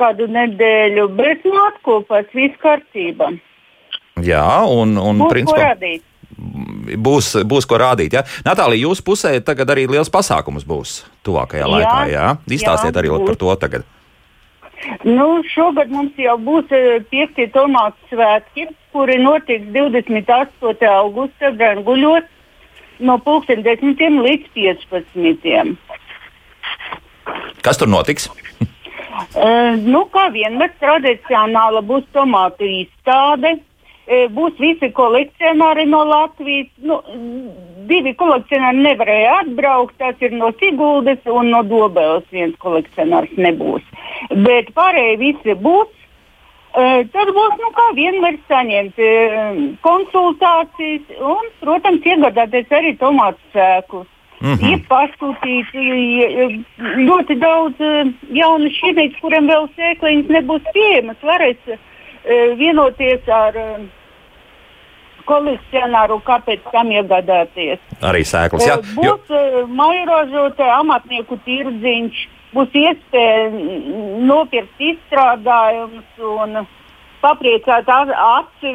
kādu 0.00 0.28
nedēļu, 0.32 1.08
bet 1.16 1.44
nu 1.48 1.56
atkopās, 1.66 2.28
viss 2.36 2.60
kārtībā. 2.62 3.32
Jā, 4.24 4.46
un, 4.68 4.96
un 5.00 5.20
Būs 5.24 5.32
principā, 5.32 5.72
būs, 7.00 7.32
būs 7.48 7.68
ko 7.68 7.78
rādīt. 7.80 8.16
Ja? 8.18 8.24
Natālija, 8.46 8.86
jūsu 8.88 9.04
pusē 9.06 9.32
tagad 9.44 9.72
arī 9.72 9.86
liels 9.90 10.12
pasākums 10.12 10.66
būs 10.68 11.00
tuvākajā 11.26 11.64
Jā, 11.64 11.72
laikā. 11.74 11.96
Jā? 12.12 12.26
Izstāstiet 12.48 12.94
jā, 12.94 13.00
arī 13.02 13.12
būs. 13.14 13.26
par 13.28 13.40
to 13.40 13.56
tagad. 13.64 13.88
Nu, 15.04 15.42
šogad 15.52 15.90
mums 15.92 16.16
jau 16.16 16.38
būs 16.40 16.70
eh, 16.72 17.02
piektie 17.12 17.50
tomātu 17.52 18.00
svētki, 18.12 18.70
kuri 18.92 19.18
notiks 19.22 19.70
28. 19.74 20.90
augustā 20.90 21.50
Branguļos 21.56 22.26
no 23.00 23.16
10 23.24 24.20
līdz 24.26 24.50
15. 24.54 25.76
Kas 27.62 27.80
tur 27.80 27.88
notiks? 27.88 28.28
Uh, 28.30 29.76
nu, 29.92 30.06
kā 30.12 30.28
vienmēr 30.32 30.72
tradicionāla 30.80 31.82
būs 31.86 32.06
tomātu 32.16 32.68
izstāde. 32.68 33.58
Uh, 34.10 34.26
būs 34.32 34.56
visi 34.60 34.90
kolekcionāri 34.96 35.86
no 35.88 36.02
Latvijas. 36.08 36.70
Nu, 36.82 37.00
divi 37.90 38.14
kolekcionāri 38.18 38.84
nevarēja 38.88 39.38
atbraukt. 39.44 39.96
Tas 40.00 40.20
ir 40.24 40.34
no 40.36 40.52
Siguldas 40.60 41.24
un 41.28 41.52
no 41.54 41.62
Dobeles. 41.62 42.26
viens 42.32 42.56
kolekcionārs 42.58 43.32
nebūs. 43.36 43.84
Bet 44.46 44.74
pārējie 44.76 45.16
visi 45.20 45.56
būs. 45.56 45.96
Tad 46.72 47.30
būs, 47.34 47.54
nu, 47.58 47.68
kā 47.74 47.86
vienmēr, 47.98 48.36
saņemt 48.48 49.00
konsultācijas 49.82 51.02
un, 51.18 51.48
protams, 51.60 52.04
iegādāties 52.06 52.70
arī 52.78 52.92
tomātu 53.00 53.42
sēklus. 53.54 54.06
Mm 54.40 54.54
-hmm. 54.54 54.70
Ir 54.72 54.78
pasūtīts 54.88 55.74
i- 55.74 56.24
i- 56.44 56.64
ļoti 57.08 57.34
daudz 57.38 57.76
jaunu 58.32 58.70
šķirnīcu, 58.76 59.20
kuriem 59.20 59.48
vēl 59.50 59.68
sēkliņas 59.76 60.30
nebūs 60.36 60.64
pieejamas. 60.72 61.16
Varēs 61.22 61.78
vienoties 62.56 63.28
ar 63.28 63.52
kolekcionāru, 65.24 66.20
kāpēc 66.26 66.60
tam 66.72 66.90
iegādāties. 66.90 67.78
Arī 68.02 68.22
sēklas. 68.24 68.66
Jā, 68.66 68.76
būs 68.96 69.28
mairažotāja 69.68 70.78
amatnieku 70.80 71.38
tirdziņš, 71.46 72.26
būs 72.54 72.76
iespēja 72.82 73.48
nopirkt 74.26 74.84
izstrādājumus 74.90 76.28
un 76.34 76.62
papriecāt 77.20 77.88
aci. 77.90 78.72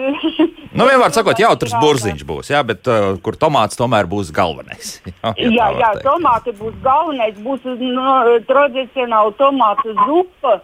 Nu, 0.75 0.85
vienmēr 0.85 1.13
sakot, 1.15 1.39
jautrs 1.39 1.73
burziņš 1.81 2.23
būs, 2.27 2.51
jā, 2.53 2.61
bet 2.67 2.87
uh, 2.91 3.15
kur 3.25 3.37
tomāts 3.41 3.79
tomēr 3.79 4.09
būs 4.11 4.31
galvenais. 4.35 4.99
Jā, 5.05 5.33
Jā, 5.39 5.69
jā 5.79 5.91
teikt. 5.95 6.05
tomāti 6.05 6.53
būs 6.59 6.75
galvenais. 6.83 7.37
Būs 7.41 7.65
no, 7.79 8.15
tradicionāla 8.49 9.33
tomātu 9.39 9.95
zupa. 9.97 10.59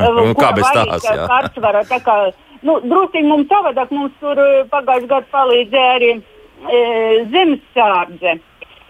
Nu, 0.00 0.32
kā 0.38 0.50
bez 0.56 0.66
tās, 0.72 1.04
jā. 1.04 1.26
Pārsvarā, 1.28 1.82
tā 1.86 1.98
kā, 2.02 2.16
nu, 2.64 2.78
druskuļi 2.80 3.28
mums 3.28 3.50
savādāk, 3.52 3.92
mums 3.92 4.14
tur 4.22 4.40
eh, 4.40 4.62
pagājušajā 4.72 5.10
gadā 5.10 5.28
palīdzēja 5.34 5.90
arī 5.98 6.10
e, 6.16 6.80
zemesārdze. 7.34 8.34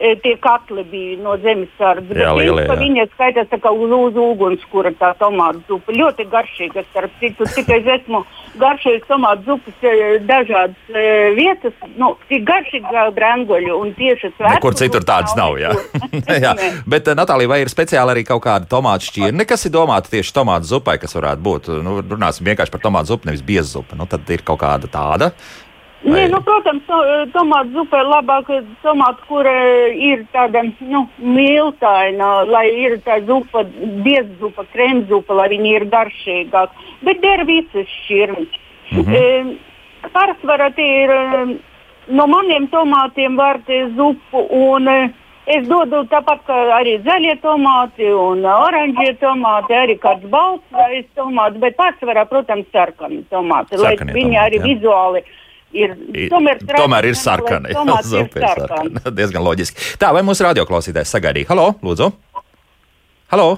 E, 0.02 0.16
tie 0.18 0.34
katli 0.42 0.82
bija 0.90 1.16
no 1.22 1.36
zemesārdzes. 1.38 2.18
Jā, 2.18 2.32
lielie. 2.34 2.64
Viņa 2.66 3.04
skaitās 3.12 3.46
tā 3.52 3.60
kā 3.62 3.70
uz, 3.70 3.92
uz 3.94 4.16
ugunskura 4.18 4.90
tā 4.98 5.12
tomātu 5.20 5.62
zupa. 5.68 5.94
Ļoti 5.94 6.26
garšīga, 6.32 6.82
starp 6.88 7.14
citu. 7.20 7.46
Tikai 7.54 7.78
es 7.78 7.90
esmu 8.00 8.24
garšīgas 8.58 9.06
tomātu 9.06 9.52
zupas 9.52 9.86
e, 9.86 10.18
dažādas 10.26 10.90
e, 10.90 11.06
vietas. 11.38 11.76
Nu, 11.94 12.16
tik 12.26 12.42
garšīgi 12.50 12.90
kā 12.90 13.06
brangoļu 13.14 13.78
un 13.78 13.94
tieši 13.94 14.32
svētku. 14.32 14.56
Nekur 14.56 14.78
citur 14.82 15.06
tādas 15.06 15.36
nav. 15.38 15.54
Jā. 15.62 15.70
jā. 16.48 16.56
Bet, 16.90 17.12
Natālija, 17.14 17.52
vai 17.54 17.62
ir 17.62 17.70
speciāli 17.70 18.16
arī 18.16 18.26
kaut 18.26 18.42
kāda 18.48 18.66
tomātu 18.74 19.06
šķirne, 19.12 19.46
kas 19.46 19.68
ir 19.70 19.76
domāta 19.78 20.10
tieši 20.16 20.34
tomātu 20.34 20.72
zupai, 20.72 20.98
kas 20.98 21.14
varētu 21.14 21.46
būt? 21.46 21.70
Nu, 21.86 22.00
runāsim 22.02 22.50
vienkārši 22.50 22.74
par 22.74 22.82
tomātu 22.88 23.14
zupu, 23.14 23.30
nevis 23.30 23.46
biezu 23.46 23.78
zupu. 23.78 24.02
Nu, 24.02 24.10
tad 24.10 24.26
ir 24.34 24.42
kaut 24.42 24.64
kāda 24.66 24.90
tāda. 24.90 25.30
Nē, 26.02 26.10
Vai- 26.12 26.28
nu, 26.28 26.40
protams, 26.42 26.82
to, 26.86 26.96
tomātu 27.30 27.76
zupa 27.76 28.00
ir 28.02 28.08
labāka 28.10 28.56
tomāta, 28.82 29.22
kur 29.28 29.46
eh, 29.46 29.94
ir 29.94 30.24
tāda 30.34 30.64
nu, 30.80 31.04
miltaina, 31.18 32.42
lai 32.42 32.66
ir 32.74 32.96
tā 33.06 33.20
zupa, 33.26 33.62
biezzupa, 34.02 34.64
kremzupa, 34.72 35.36
lai 35.38 35.48
viņi 35.54 35.76
ir 35.76 35.86
garšīgāki. 35.92 36.88
Bet 37.06 37.22
der 37.22 37.44
visas 37.46 37.86
šķirnes. 38.02 38.58
Mm 38.90 38.98
-hmm. 38.98 39.14
e, 39.14 39.56
Pārsvarā 40.12 40.74
tie 40.74 41.04
ir 41.04 41.10
eh, 41.10 41.56
no 42.08 42.26
maniem 42.26 42.66
tomātiem 42.68 43.38
vārti 43.38 43.94
zupu. 43.96 44.46
Un, 44.50 44.88
eh, 44.88 45.10
Es 45.46 45.66
dodu 45.66 46.04
tāpat 46.06 46.44
kā 46.46 46.56
arī 46.70 47.02
zaļie 47.02 47.34
tomāti 47.42 48.06
un 48.14 48.44
oranžie 48.46 49.16
tomāti, 49.18 49.74
arī 49.74 49.98
kāds 49.98 50.22
balts 50.30 50.62
vai 50.70 51.04
tomāts, 51.16 51.58
bet 51.58 51.76
pārsvarā, 51.76 52.28
protams, 52.30 52.66
sarkani 52.72 53.24
tomāti. 53.30 53.76
lai 53.76 53.96
Sarkanie 53.96 54.14
Viņi 54.14 54.36
tomāti, 54.36 54.44
arī 54.44 54.56
jā. 54.58 54.64
vizuāli 54.68 55.24
ir. 55.72 55.96
Tomēr, 56.32 56.62
tomēr 56.76 57.10
ir 57.10 57.18
sarkana. 57.18 57.72
jā, 57.72 57.98
zupa 58.06 58.40
ir 58.40 58.48
sarkana. 58.58 59.02
Diezgan 59.18 59.44
loģiski. 59.46 59.96
Tā, 60.00 60.12
vai 60.16 60.22
mūsu 60.26 60.46
radioklausītājs 60.48 61.12
sagaidīja? 61.16 61.50
Halo, 61.52 61.72
lūdzu! 61.82 62.12
Halo! 63.32 63.50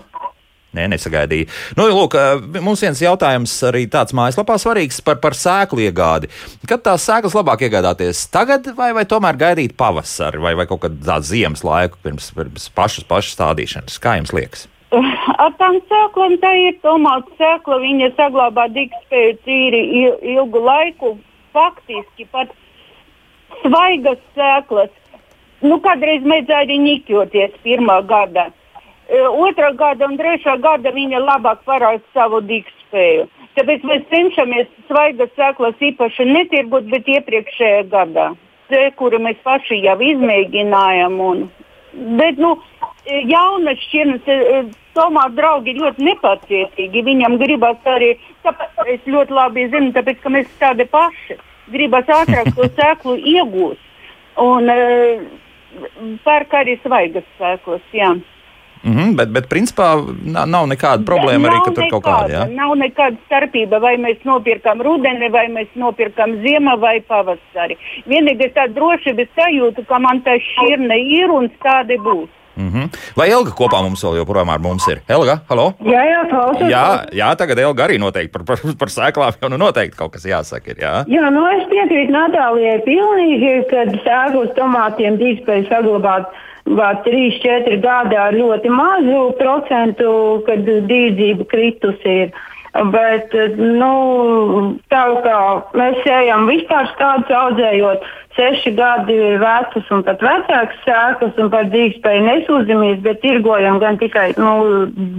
Nē, 0.75 0.89
nesagaidīja. 0.91 1.47
Nu, 1.79 1.85
lūk, 1.95 2.17
eh, 2.19 2.41
mums 2.59 2.81
viens 2.83 2.99
jautājums 2.99 3.53
arī 3.69 3.85
tāds 3.87 4.11
mājaslapā 4.19 4.57
svarīgs 4.59 4.97
par, 5.07 5.21
par 5.23 5.37
sēklu 5.39 5.85
iegādi. 5.85 6.27
Kad 6.67 6.83
tās 6.83 7.05
sēklas 7.07 7.37
labāk 7.39 7.63
iegādāties? 7.69 8.25
Tagad 8.35 8.67
vai, 8.75 8.89
vai 8.97 9.05
tomēr 9.07 9.39
gaidīt 9.39 9.77
pavasari 9.79 10.43
vai, 10.43 10.57
vai 10.59 10.67
kaut 10.67 10.83
kādu 10.83 10.99
tādu 11.07 11.29
ziemas 11.31 11.63
laiku 11.63 12.01
pirms, 12.03 12.33
pirms 12.35 12.67
pašas, 12.75 13.07
pašas 13.07 13.37
stādīšanas? 13.39 14.01
Kā 14.03 14.17
jums 14.19 14.35
liekas? 14.35 14.67
Ar 14.95 15.55
tām 15.63 15.79
sēklām 15.91 16.35
tā 16.43 16.51
ir 16.59 16.75
tomātu 16.83 17.31
sēkla. 17.39 17.79
Viņa 17.83 18.11
saglabā 18.19 18.67
dikspēju 18.75 19.39
tīri 19.47 19.81
il- 20.03 20.19
ilgu 20.35 20.59
laiku. 20.67 21.15
Faktiski 21.55 22.27
pat 22.33 22.53
svaigas 23.63 24.21
sēklas. 24.37 24.93
Nu, 25.65 25.79
kādreiz 25.85 26.25
mēģināja 26.27 26.67
arī 26.67 26.79
nikjoties 26.83 27.55
pirmā 27.65 28.01
gada. 28.09 28.51
E, 29.09 29.21
Otrā 29.29 29.71
gada 29.79 30.09
un 30.11 30.19
trešā 30.21 30.59
gada 30.61 30.93
viņa 30.93 31.23
labāk 31.23 31.63
parāda 31.69 32.03
savu 32.17 32.43
dikspēju. 32.45 33.29
Tāpēc 33.55 33.85
mēs 33.87 34.09
cenšamies 34.11 34.71
svaigas 34.89 35.31
sēklas 35.39 35.79
īpaši 35.89 36.27
netirgot, 36.31 36.89
bet 36.91 37.09
iepriekšējā 37.09 37.85
gadā. 37.93 38.33
Te, 38.69 38.81
kuru 38.99 39.21
mēs 39.23 39.39
paši 39.45 39.79
jau 39.85 39.97
izmēģinājām. 40.03 41.21
Un, 41.23 41.45
bet, 42.19 42.41
nu, 42.41 42.57
jaunas 43.07 43.81
šķirnes, 43.89 44.29
e, 44.29 44.61
tomātu 44.97 45.39
draugi 45.39 45.77
ļoti 45.79 46.05
nepacietīgi. 46.09 47.05
Viņam 47.07 47.39
gribas 47.41 47.89
arī, 47.91 48.15
tāpēc 48.45 48.93
es 48.95 49.09
ļoti 49.11 49.35
labi 49.35 49.69
zinu, 49.73 49.93
tāpēc, 49.97 50.21
ka 50.23 50.33
mēs 50.33 50.53
tādi 50.61 50.87
paši 50.91 51.39
gribas 51.73 52.09
ātrāk 52.09 52.53
to 52.57 52.69
sēklu 52.79 53.17
iegūt. 53.19 53.81
Un 54.43 54.71
e, 54.71 54.79
pērk 56.25 56.55
arī 56.63 56.79
svaigas 56.83 57.27
sēklas, 57.39 57.85
jā. 57.93 58.15
Mm 58.85 58.97
-hmm, 58.97 59.17
bet, 59.17 59.29
bet, 59.33 59.47
principā, 59.49 59.87
nav, 60.47 60.67
nekāda 60.69 61.05
problēma 61.09 61.49
arī, 61.49 61.59
ka 61.65 61.71
tur 61.73 61.85
kaut 61.91 62.05
kāda. 62.05 62.33
Jā? 62.33 62.43
Nav 62.53 62.75
nekāda 62.77 63.17
starpība, 63.27 63.81
vai 63.81 63.97
mēs 63.97 64.19
nopirkam 64.29 64.83
rudeni, 64.83 65.31
vai 65.33 65.47
mēs 65.49 65.69
nopirkam 65.75 66.35
ziemā 66.45 66.77
vai 66.81 67.01
pavasari. 67.01 67.79
Vienīgais 68.07 68.53
tā 68.53 68.69
drošības 68.69 69.29
sajūta, 69.39 69.87
ka 69.89 69.99
man 69.99 70.21
tā 70.21 70.37
šķirne 70.37 70.99
ir 71.01 71.31
un 71.31 71.49
tādi 71.65 71.97
būs. 71.97 72.29
Mm 72.57 72.71
-hmm. 72.71 72.89
Vai 73.17 73.31
Elga 73.31 73.51
kopā 73.51 73.83
mums 73.83 74.05
vēl 74.05 74.17
joprojām 74.17 74.51
ar 74.51 74.59
mums 74.59 74.89
ir? 74.89 75.01
Elga, 75.09 75.39
halo! 75.49 75.73
Jā, 75.81 76.03
jā, 76.13 76.21
klausos. 76.31 76.71
Jā, 76.71 77.05
jā, 77.13 77.37
tagad 77.37 77.59
Elga 77.59 77.85
arī 77.87 77.99
noteikti 77.99 78.33
par, 78.33 78.45
par, 78.45 78.59
par 78.79 78.89
sēklām 78.89 79.33
jau 79.43 79.49
nu 79.51 79.57
noteikti 79.57 79.97
kaut 79.97 80.13
kas 80.13 80.25
jāsaka. 80.25 80.71
Ir, 80.71 80.77
jā? 80.79 81.05
Jā, 81.09 81.31
nu 81.31 81.47
es 81.51 81.67
piekrītu 81.69 82.13
Natālijai 82.13 82.81
pilnīgi, 82.85 83.53
ka 83.71 83.85
sēklas 84.07 84.55
tomātiem 84.57 85.19
drīkspēja 85.19 85.69
saglabāt 85.69 86.27
vēl 86.65 86.97
3-4 87.05 87.81
gadi 87.81 88.17
ar 88.17 88.33
ļoti 88.33 88.71
mazu 88.73 89.35
procentu, 89.39 90.43
kad 90.47 90.65
dīdzība 90.65 91.45
kritus 91.51 92.01
ir. 92.05 92.33
Bet, 92.75 93.31
nu, 93.55 93.91
tā 94.91 95.05
kā 95.23 95.41
mēs 95.79 96.01
ejam 96.11 96.49
vispār 96.51 96.89
tādus 96.99 97.31
audzējot, 97.31 98.03
seši 98.35 98.73
gadi 98.75 99.15
vecas 99.39 99.93
un 99.95 100.03
pat 100.03 100.23
vecākas 100.27 100.81
sēklas, 100.83 101.39
un 101.39 101.53
par 101.53 101.69
dzīvespēju 101.71 102.25
nesūdzamies, 102.27 102.99
bet 103.07 103.21
tirgojam 103.23 103.79
gan 103.83 103.99
tikai 104.01 104.33
nu, 104.41 104.51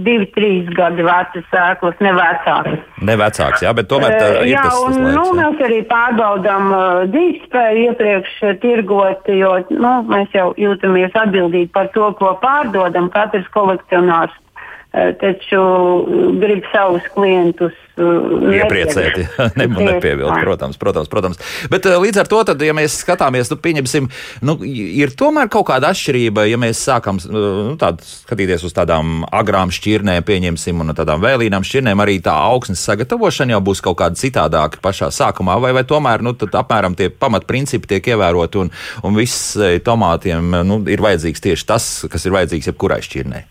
divi, 0.04 0.28
trīs 0.36 0.68
gadi 0.76 1.06
vecas 1.06 1.48
sēklas, 1.52 1.96
ne 2.04 2.12
vecākas. 2.18 2.78
Ne 3.08 3.16
vecāks, 3.22 3.64
jā, 3.64 3.72
bet 3.76 3.88
tomēr 3.88 4.16
tā 4.20 4.30
ir 4.44 4.52
jā, 4.52 4.68
tas, 4.68 4.76
un, 4.82 4.92
tas 4.92 5.00
laiks, 5.00 5.16
nu, 5.16 5.26
jā. 5.26 5.36
mēs 5.40 5.66
arī 5.70 5.82
pārbaudām 5.88 6.72
uh, 6.72 7.02
dzīvespēju 7.14 7.86
iepriekš 7.88 8.38
uh, 8.42 8.56
tirgot, 8.60 9.30
jo 9.32 9.54
nu, 9.72 9.94
mēs 10.12 10.36
jau 10.36 10.50
jūtamies 10.60 11.16
atbildīgi 11.24 11.72
par 11.72 11.88
to, 11.96 12.12
ko 12.20 12.36
pārdodam, 12.44 13.08
katrs 13.16 13.48
kolekcionārs. 13.56 14.42
Uh, 14.96 15.10
taču 15.20 15.60
uh, 15.60 16.30
grib 16.40 16.64
savus 16.72 17.04
klientus 17.12 17.76
Iepriecēt, 17.96 19.14
jā, 19.24 19.44
ne, 19.56 19.66
nepievilkt, 19.72 20.42
protams, 20.44 20.76
protams, 20.76 21.08
protams. 21.08 21.38
Bet 21.72 21.86
uh, 21.88 21.96
līdz 22.02 22.20
ar 22.20 22.28
to, 22.28 22.42
tad, 22.44 22.60
ja 22.60 22.74
mēs 22.76 22.98
skatāmies, 23.00 23.48
nu, 23.48 23.56
pieņemsim, 23.64 24.08
nu, 24.44 24.56
ir 24.68 25.14
tomēr 25.16 25.48
kaut 25.52 25.70
kāda 25.70 25.94
atšķirība, 25.94 26.44
ja 26.50 26.58
mēs 26.60 26.82
sākam 26.84 27.16
nu, 27.32 27.72
tād, 27.80 28.04
skatīties 28.04 28.66
uz 28.68 28.76
tādām 28.76 29.24
agrām 29.32 29.72
šķirnēm, 29.72 30.26
pieņemsim, 30.28 30.84
un 30.84 30.92
tādām 30.96 31.24
vēlīnām 31.24 31.64
šķirnēm, 31.64 32.04
arī 32.04 32.18
tā 32.20 32.36
augsnes 32.50 32.84
sagatavošana 32.84 33.56
jau 33.56 33.64
būs 33.64 33.80
kaut 33.88 33.96
kāda 34.02 34.20
citādāka 34.20 34.84
pašā 34.84 35.08
sākumā, 35.08 35.56
vai, 35.64 35.72
vai 35.76 35.86
tomēr, 35.88 36.24
nu, 36.26 36.36
tad 36.36 36.52
apmēram 36.60 37.00
tie 37.00 37.08
pamatprincipi 37.08 37.96
tiek 37.96 38.12
ievēroti, 38.12 38.66
un, 38.66 38.74
un 39.08 39.16
viss 39.16 39.56
eh, 39.56 39.80
tomātiem, 39.80 40.60
nu, 40.68 40.82
ir 40.84 41.00
vajadzīgs 41.00 41.48
tieši 41.48 41.68
tas, 41.72 41.92
kas 42.12 42.28
ir 42.28 42.36
vajadzīgs 42.36 42.74
jebkurai 42.74 43.00
šķirnei. 43.08 43.46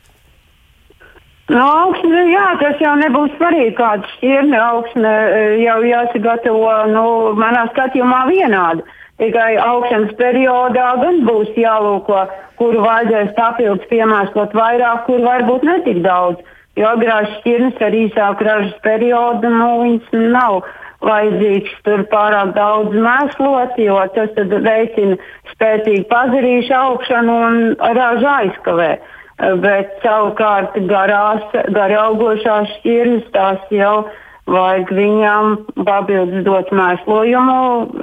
No 1.53 1.65
augsne, 1.69 2.23
jā, 2.31 2.45
tas 2.57 2.79
jau 2.81 2.95
nebūs 2.97 3.33
svarīgi, 3.37 3.75
kāda 3.77 4.07
šķirne 4.15 4.57
augsne 4.57 5.09
eh, 5.13 5.57
jau 5.61 5.77
jāsagatavo, 5.85 6.69
nu, 6.89 7.03
manā 7.37 7.67
skatījumā 7.69 8.23
vienādi. 8.31 8.85
Tikai 9.21 9.53
augšanas 9.61 10.15
periodā 10.17 10.87
gan 10.99 11.21
būs 11.27 11.53
jālūko, 11.55 12.23
kuru 12.59 12.81
vajadzēs 12.83 13.35
papildus 13.37 13.85
piemēslot 13.91 14.57
vairāk, 14.57 15.05
kur 15.05 15.21
varbūt 15.23 15.67
netik 15.69 16.01
daudz. 16.03 16.41
Jo 16.75 16.89
agrās 16.97 17.29
šķirnes 17.37 17.77
ar 17.79 17.93
īsāku 17.95 18.47
ražas 18.49 18.73
periodu, 18.83 19.51
nu, 19.53 19.69
viņas 19.83 20.17
nav 20.33 20.65
vajadzīgs 21.05 21.77
tur 21.85 22.03
pārāk 22.11 22.55
daudz 22.57 22.97
mēslot, 23.05 23.77
jo 23.79 24.01
tas 24.17 24.33
veicina 24.65 25.19
spēcīgu 25.53 26.09
pazarīšu 26.09 26.75
augšanu 26.75 27.37
un 27.47 27.61
ražu 27.99 28.27
aizkavē. 28.33 28.95
Bet 29.35 29.97
savukārt 29.99 30.77
garās, 30.87 31.43
garaugošās 31.75 32.69
šķirnes 32.77 33.25
tās 33.35 33.59
jau 33.73 34.05
vajag 34.47 34.93
viņām 34.95 35.57
papildus 35.83 36.45
dot 36.45 36.71
mēslojumu 36.71 37.57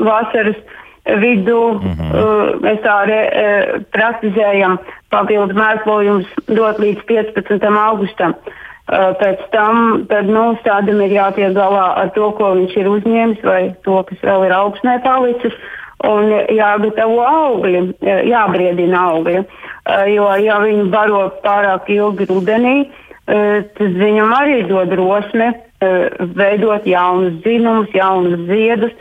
vasaras 0.04 0.58
vidū. 1.22 1.72
Mm 1.72 1.92
-hmm. 1.92 2.10
uh, 2.14 2.60
mēs 2.60 2.82
tā 2.84 2.96
re, 3.08 3.20
uh, 3.26 3.82
praktizējam 3.96 4.78
papildus 5.10 5.56
mēslojumus 5.56 6.28
dot 6.46 6.78
līdz 6.78 7.00
15. 7.08 7.64
augustam. 7.88 8.34
Uh, 8.92 9.14
pēc 9.16 9.40
tam 9.50 10.04
tad, 10.08 10.26
nu, 10.26 10.56
stādam 10.60 11.00
ir 11.00 11.16
jātiek 11.16 11.54
galā 11.54 11.94
ar 11.96 12.10
to, 12.14 12.30
ko 12.30 12.54
viņš 12.54 12.76
ir 12.76 12.88
uzņēmis, 12.88 13.42
vai 13.42 13.74
to, 13.84 14.02
kas 14.02 14.18
vēl 14.22 14.46
ir 14.46 14.52
augsnē 14.52 15.02
palicis, 15.02 15.54
un 16.08 16.32
jāgatavo 16.52 17.22
augļi, 17.26 17.82
jābriedina 18.30 19.06
augļi. 19.12 19.42
Uh, 19.42 20.04
jo, 20.12 20.28
ja 20.38 20.60
viņi 20.62 20.86
baro 20.92 21.24
pārāk 21.42 21.88
ilgi 21.90 22.28
rudenī, 22.30 22.76
uh, 22.86 23.62
tas 23.78 23.96
viņam 23.98 24.34
arī 24.36 24.60
dod 24.68 24.92
drosmi 24.94 25.48
uh, 25.50 26.28
veidot 26.38 26.86
jaunus 26.86 27.40
dzinumus, 27.42 27.90
jaunus 27.96 28.46
ziedus. 28.50 28.94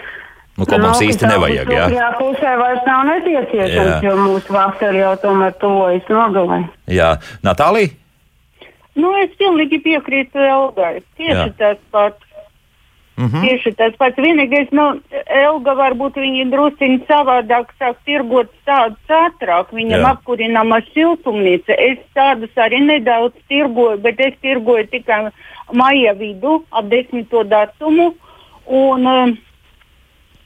Nu, 0.58 0.66
ko 0.68 0.78
mums 0.82 1.00
īsti 1.02 1.30
nevajag, 1.30 1.70
jā? 1.74 1.86
Jā, 1.96 2.10
pusē 2.20 2.58
vairs 2.60 2.84
nav 2.86 3.06
nepieciešams, 3.08 4.04
jo 4.06 4.18
mūsu 4.20 4.54
vasara 4.54 5.00
jau 5.00 5.14
tomēr 5.24 5.56
tuvojas 5.62 6.10
nogalē. 6.12 6.60
Jā, 6.92 7.16
Natālija? 7.46 7.96
Nu, 9.00 9.14
es 9.22 9.32
pilnīgi 9.40 9.80
piekrītu 9.86 10.42
Elgai. 10.44 11.00
Tieši 11.20 11.48
Jā. 11.48 11.54
tas 11.60 11.80
pats. 11.94 12.28
Mm 13.22 13.28
-hmm. 13.28 13.42
Tieši 13.48 13.72
tas 13.78 13.94
pats. 13.98 14.18
Vienīgais, 14.18 14.72
nu, 14.72 14.86
Elga 15.28 15.74
varbūt 15.78 16.16
viņa 16.18 16.46
drusciņi 16.50 17.00
savādāk 17.10 17.66
sāk 17.80 17.96
tirgot 18.06 18.50
tādus 18.66 19.08
ātrāk. 19.08 19.66
Viņam 19.72 20.02
Jā. 20.02 20.12
apkurināma 20.14 20.82
siltumnīca. 20.94 21.74
Es 21.78 22.00
tādus 22.16 22.54
arī 22.56 22.80
nedaudz 22.82 23.38
tirgoju, 23.48 23.98
bet 24.02 24.20
es 24.20 24.34
tirgoju 24.42 24.88
tikai 24.88 25.30
maija 25.74 26.14
vidu, 26.14 26.64
ap 26.72 26.86
desmito 26.86 27.44
datumu. 27.44 28.14
Un, 28.66 29.08
um, 29.08 29.38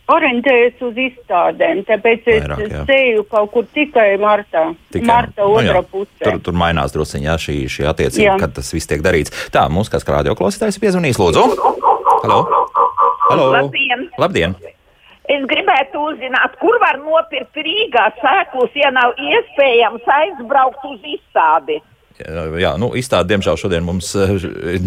Orientējos 0.05 0.81
uz 0.85 0.97
izstādēm, 1.01 1.79
tāpēc 1.87 2.27
es 2.29 2.43
Vairāk, 2.43 2.59
jā. 2.69 2.81
sēju 2.85 3.23
kaut 3.25 3.51
kur 3.51 3.63
tikai 3.73 4.19
martā. 4.21 4.75
Tikai- 4.93 5.07
Marta 5.07 5.41
nu 5.41 5.55
otrā 5.57 5.81
pusē. 5.81 6.23
Tur, 6.23 6.39
tur 6.45 6.53
mainās 6.53 6.93
druskuļi, 6.93 7.25
šī, 7.25 7.55
šī 7.65 8.21
Jā. 8.21 8.37
kad 8.39 8.53
tas 8.53 8.69
viss 8.71 8.85
tiek 8.85 9.01
darīts. 9.01 9.33
Tā, 9.49 9.65
mums 9.67 9.89
kāds 9.89 10.05
radio 10.05 10.35
klausītājs 10.35 10.77
ir 10.77 10.83
piezvanījis, 10.85 11.17
lūdzu. 11.17 11.84
Halo! 12.25 12.67
Halo! 13.29 13.51
Labdien! 13.53 14.07
Labdien! 14.17 14.55
Es 15.29 15.43
gribētu 15.49 16.01
uzzināt, 16.09 16.55
kur 16.61 16.77
var 16.81 16.97
nopirkt 17.01 17.57
Rīgā 17.57 18.05
sēklus, 18.17 18.73
ja 18.77 18.89
nav 18.93 19.13
iespējams 19.21 20.09
aizbraukt 20.15 20.87
uz 20.89 21.03
izstādi. 21.15 21.77
Jā, 22.15 22.71
nu, 22.79 22.93
izstāde, 22.95 23.33
diemžēl, 23.33 23.57
šodien 23.59 23.83
mums 23.85 24.13
eh, 24.15 24.31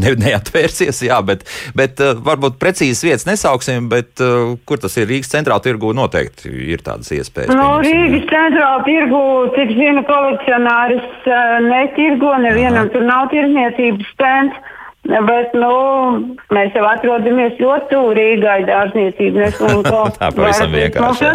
ne, 0.01 0.14
neatvērsies, 0.16 1.03
jā, 1.05 1.18
bet, 1.28 1.45
bet 1.76 2.01
eh, 2.01 2.14
varbūt 2.26 2.57
precīzas 2.59 3.05
vietas 3.05 3.26
nesauksim, 3.28 3.91
bet 3.93 4.22
eh, 4.24 4.55
kur 4.66 4.80
tas 4.82 4.97
ir 4.99 5.11
Rīgas 5.11 5.30
centrāla 5.34 5.62
tirgu 5.62 5.93
noteikti 5.95 6.51
ir 6.72 6.82
tādas 6.86 7.12
iespējas. 7.14 7.53
No. 7.53 7.76
Nu, 7.76 7.84
Rīgas 7.84 8.26
centrāla 8.32 8.80
tirgu, 8.89 9.20
cik 9.59 9.76
zinu, 9.76 10.03
kolekcionāris 10.09 11.30
netirgo, 11.68 12.32
nevienam 12.49 12.91
tur 12.95 13.07
nav 13.07 13.28
tirzniecības 13.34 14.11
stends. 14.16 14.74
Bet, 15.09 15.55
nu, 15.57 15.68
mēs 16.53 16.74
jau 16.76 16.82
atrodamies 16.84 17.55
ļoti 17.62 17.86
tuvu 17.88 18.11
Rīgai 18.18 18.59
dārzniecību. 18.68 19.40
Neslunko. 19.40 20.01
Tā 20.18 20.28
pavisam 20.36 20.74
vienkārši. 20.74 21.28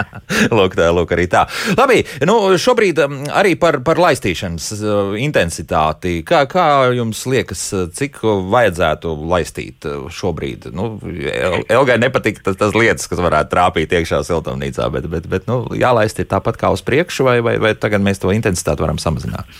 lūk, 0.56 0.76
tā, 0.78 0.86
lūk, 0.94 1.10
arī 1.16 1.26
tā. 1.28 1.42
Labi, 1.76 1.98
nu, 2.28 2.36
šobrīd 2.60 3.02
um, 3.04 3.18
arī 3.36 3.56
par, 3.60 3.80
par 3.84 4.00
laistīšanas 4.00 4.68
uh, 4.78 5.10
intensitāti. 5.20 6.20
Kā, 6.26 6.46
kā 6.48 6.64
jums 6.96 7.20
liekas, 7.28 7.64
uh, 7.76 7.90
cik 7.92 8.22
vajadzētu 8.24 9.12
laistīt 9.34 9.90
uh, 9.90 10.06
šobrīd? 10.14 10.70
Nu, 10.76 10.94
El- 11.34 11.66
Elgai 11.80 11.98
nepatīk 12.00 12.40
tas, 12.46 12.56
tas 12.60 12.72
lietas, 12.78 13.10
kas 13.10 13.20
varētu 13.20 13.52
trāpīt 13.52 13.92
iekšā 13.98 14.22
siltumnīcā, 14.30 14.86
bet, 14.94 15.10
bet, 15.12 15.28
bet 15.28 15.50
nu, 15.50 15.66
jālaist 15.76 16.22
ir 16.22 16.30
tāpat 16.30 16.56
kā 16.62 16.72
uz 16.72 16.86
priekšu, 16.86 17.28
vai, 17.28 17.36
vai, 17.44 17.58
vai 17.60 17.74
tagad 17.76 18.06
mēs 18.06 18.22
to 18.22 18.32
intensitāti 18.32 18.86
varam 18.86 19.02
samazināt? 19.02 19.50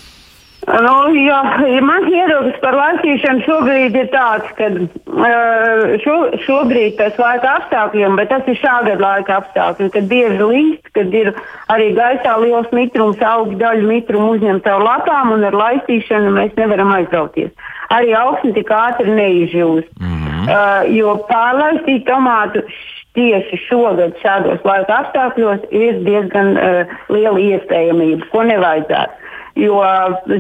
Nu, 0.68 0.94
jā, 1.16 1.38
mans 1.80 2.04
viedoklis 2.04 2.58
par 2.61 2.76
laistīšanu 2.76 3.44
šobrīd 3.46 3.94
ir 3.96 4.11
tāds, 4.12 4.50
ka 4.58 4.68
šo, 6.04 6.16
šobrīd 6.44 6.98
pēc 6.98 7.16
laika 7.20 7.54
apstākļiem, 7.61 8.18
bet 8.20 8.28
tas 8.28 8.50
ir 8.50 8.58
šā 8.61 8.74
gada 8.84 9.00
laika 9.00 9.38
apstākļi, 9.40 9.88
kad 9.94 10.11
bieži 10.11 10.50
līst, 10.50 10.92
kad 10.96 11.16
ir 11.16 11.32
arī 11.72 11.90
gaisā 11.96 12.36
liels 12.42 12.68
mitrums, 12.76 13.22
augu 13.24 13.56
daļu 13.61 13.88
mitrumu 13.88 14.36
uzņem 14.36 14.61
caur 14.66 14.84
lapām 14.84 15.32
un 15.38 15.48
ar 15.48 15.56
laistīšanu 15.56 16.34
mēs 16.36 16.52
nevaram 16.61 16.92
aizrauties. 16.98 17.54
Arī 17.90 18.12
augsne 18.14 18.52
tik 18.54 18.68
ātri 18.70 19.16
neizžūst. 19.16 19.88
Mm 19.98 20.18
-hmm. 20.20 20.44
uh, 20.44 20.84
jo 20.94 21.16
pārlaistīt 21.30 22.04
tomātu 22.06 22.62
tieši 23.16 23.56
šogad 23.64 24.12
šādos 24.22 24.61
laika 24.64 25.00
apstākļos 25.02 25.66
ir 25.70 26.04
diezgan 26.04 26.52
uh, 26.52 26.94
liela 27.08 27.40
iespējamība, 27.48 28.28
ko 28.30 28.44
nevajadzētu. 28.52 29.30
Jo 29.59 29.80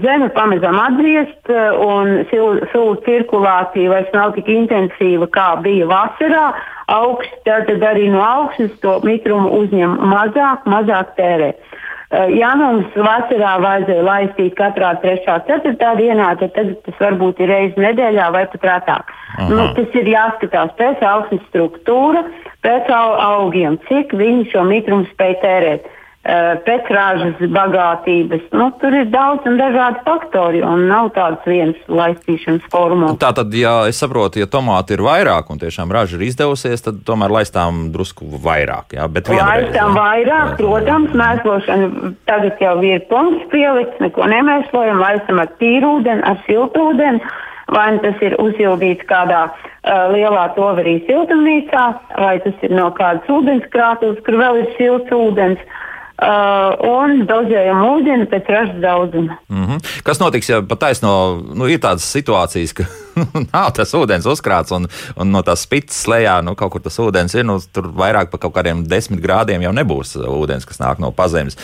zeme 0.04 0.28
pamazām 0.34 0.78
atgriezt, 0.78 1.50
uh, 1.50 1.80
un 1.82 2.20
sulu 2.30 2.98
cirkulācija 3.06 3.90
vairs 3.90 4.12
nav 4.14 4.36
tik 4.36 4.50
intensīva, 4.52 5.26
kā 5.34 5.48
bija 5.64 5.88
vasarā. 5.90 6.50
Augsts, 6.90 7.42
tad 7.46 7.70
arī 7.70 8.08
no 8.10 8.22
augsnes 8.22 8.72
to 8.82 8.96
mitrumu 9.06 9.50
uzņem 9.62 9.98
mazāk, 10.10 10.66
mazāk 10.66 11.14
tērē. 11.18 11.52
Uh, 11.54 11.80
Ja 12.10 12.48
mums 12.58 12.90
vasarā 12.98 13.52
vajadzēja 13.62 14.02
laistīt 14.02 14.56
katrā 14.58 14.96
3. 14.98 15.20
un 15.30 15.44
4. 15.46 15.90
dienā, 16.00 16.32
tad 16.40 16.56
tagad 16.56 16.80
tas 16.82 16.96
varbūt 16.98 17.38
ir 17.44 17.52
reizes 17.52 17.78
nedēļā 17.78 18.26
vai 18.34 18.42
pat 18.50 18.66
retāk. 18.66 19.12
Nu, 19.46 19.68
tas 19.76 19.94
ir 19.94 20.10
jāskatās 20.10 20.74
pēc 20.80 21.04
augsnes 21.06 21.44
struktūra, 21.52 22.24
pēc 22.66 22.90
au- 22.90 23.14
augiem, 23.28 23.78
cik 23.86 24.10
viņi 24.18 24.50
šo 24.50 24.66
mitrumu 24.66 25.06
spēj 25.12 25.38
tērēt. 25.44 25.86
Uh, 25.86 25.99
Pēc 26.20 26.88
ražas 26.92 27.38
bagātības. 27.48 28.42
Nu, 28.52 28.66
tur 28.76 28.92
ir 28.92 29.06
daudz 29.08 29.46
un 29.48 29.54
dažādi 29.56 30.02
faktori, 30.04 30.58
un 30.60 30.82
nav 30.90 31.08
tādas 31.16 31.46
vienas 31.48 31.78
laistīšanas 31.88 32.66
formulas. 32.68 33.16
Tā 33.22 33.30
tad, 33.38 33.56
ja 33.56 33.88
es 33.88 34.02
saprotu, 34.02 34.42
ja 34.42 34.48
tomāti 34.50 34.98
ir 34.98 35.04
vairāk 35.06 35.48
un 35.48 35.62
tiešām 35.62 35.88
raža 35.96 36.18
ir 36.18 36.26
izdevusies, 36.28 36.84
tad 36.84 37.00
tomēr 37.08 37.32
laistām 37.38 37.88
drusku 37.94 38.28
vairāk. 38.44 38.92
Jā, 38.98 39.08
bet 39.08 39.32
vienreiz, 39.32 39.70
Laistām 39.70 39.96
jā. 39.96 40.04
vairāk, 40.04 40.54
protams, 40.60 41.16
mēslošana 41.22 42.14
tagad 42.28 42.64
jau 42.68 42.76
ir 42.84 43.02
punkts 43.08 43.48
pielikts, 43.48 44.04
neko 44.04 44.28
nemēslojam, 44.36 45.00
laistam 45.00 45.40
ar 45.40 45.56
tīru 45.56 45.96
ūdeni, 46.02 46.20
ar 46.20 46.42
siltu 46.44 46.90
ūdeni. 46.92 47.24
vai 47.70 47.92
nu 47.94 48.00
tas 48.02 48.18
ir 48.26 48.34
uzsildīts 48.42 49.06
kādā 49.06 49.44
uh, 49.46 50.10
lielā 50.10 50.48
toverī 50.56 50.98
siltumnīcā, 51.06 51.84
vai 52.18 52.40
tas 52.44 52.64
ir 52.66 52.74
no 52.74 52.90
kādas 52.92 53.30
ūdenskrātuves, 53.30 54.20
kur 54.26 54.36
vēl 54.36 54.66
ir 54.66 54.74
silts 54.76 55.14
ūdens. 55.14 55.62
Uh, 55.62 55.86
un 56.20 57.22
dozējam 57.28 57.80
ūdeni 57.86 58.26
pēc 58.28 58.48
ražas 58.52 58.80
daudzuma. 58.82 59.38
Mm 59.48 59.66
-hmm. 59.66 60.02
Kas 60.04 60.20
notiks, 60.20 60.48
ja 60.48 60.62
pat 60.62 60.78
taisno 60.78 61.40
nu, 61.54 61.66
ir 61.66 61.80
tādas 61.80 62.04
situācijas, 62.16 62.74
ka 62.74 62.84
nav 63.52 63.70
tas 63.76 63.92
ūdens 63.96 64.28
uzkrāts 64.30 64.74
un, 64.76 64.88
un 65.20 65.32
no 65.34 65.42
tās 65.46 65.64
spītas 65.66 66.00
lejā 66.10 66.38
nu, 66.46 66.54
kaut 66.58 66.74
kur 66.74 66.84
tas 66.84 66.98
ūdens 67.02 67.34
ir, 67.36 67.46
nu, 67.48 67.58
tur 67.74 67.90
vairāk 67.96 68.32
par 68.32 68.42
kaut 68.44 68.54
kādiem 68.58 68.84
desmit 68.88 69.22
grādiem 69.24 69.64
jau 69.66 69.74
nebūs 69.76 70.16
ūdens, 70.20 70.66
kas 70.68 70.80
nāk 70.82 71.02
no 71.02 71.12
pazemes. 71.14 71.58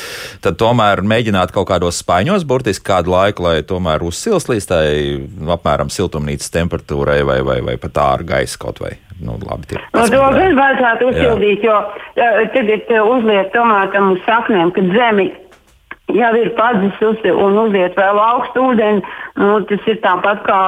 Tad 0.45 0.59
tomēr 0.61 1.03
mēģināt 1.07 1.55
kaut 1.55 1.69
kādos 1.71 2.03
spaiņos 2.03 2.47
burtiski 2.49 2.87
kādu 2.91 3.15
laiku, 3.15 3.47
lai 3.47 3.61
tomēr 3.67 4.05
uzsils 4.07 4.49
līdz 4.51 4.71
tai 4.71 4.85
apmēram 5.57 5.93
siltumnīcas 5.93 6.53
temperatūrai 6.55 7.23
vai, 7.27 7.41
vai, 7.47 7.61
vai 7.65 7.81
pat 7.81 8.03
ārā 8.03 8.31
gaisa 8.37 8.63
kaut 8.63 8.83
vai. 8.85 8.97
Nu, 9.17 9.39
labi, 9.41 9.65
tie, 9.71 9.79
no, 9.97 10.03
to 10.13 10.19
gan 10.21 10.59
vajadzētu 10.59 11.07
uzsildīt, 11.09 11.63
jo 11.65 11.73
uh, 11.73 12.41
tagad 12.53 12.91
uh, 12.93 13.07
uzliek 13.15 13.49
tomātam 13.55 14.11
uz 14.13 14.21
saknēm, 14.27 14.75
kad 14.77 14.91
zemi 14.93 15.31
jau 16.15 16.31
ir 16.39 16.53
padzisusi 16.59 17.33
un 17.35 17.59
uziet 17.65 17.97
vēl 17.99 18.21
augstu 18.23 18.63
ūdeni. 18.71 19.03
Nu, 19.41 19.59
tas 19.69 19.89
ir 19.91 19.99
tāpat 20.05 20.43
kā 20.47 20.61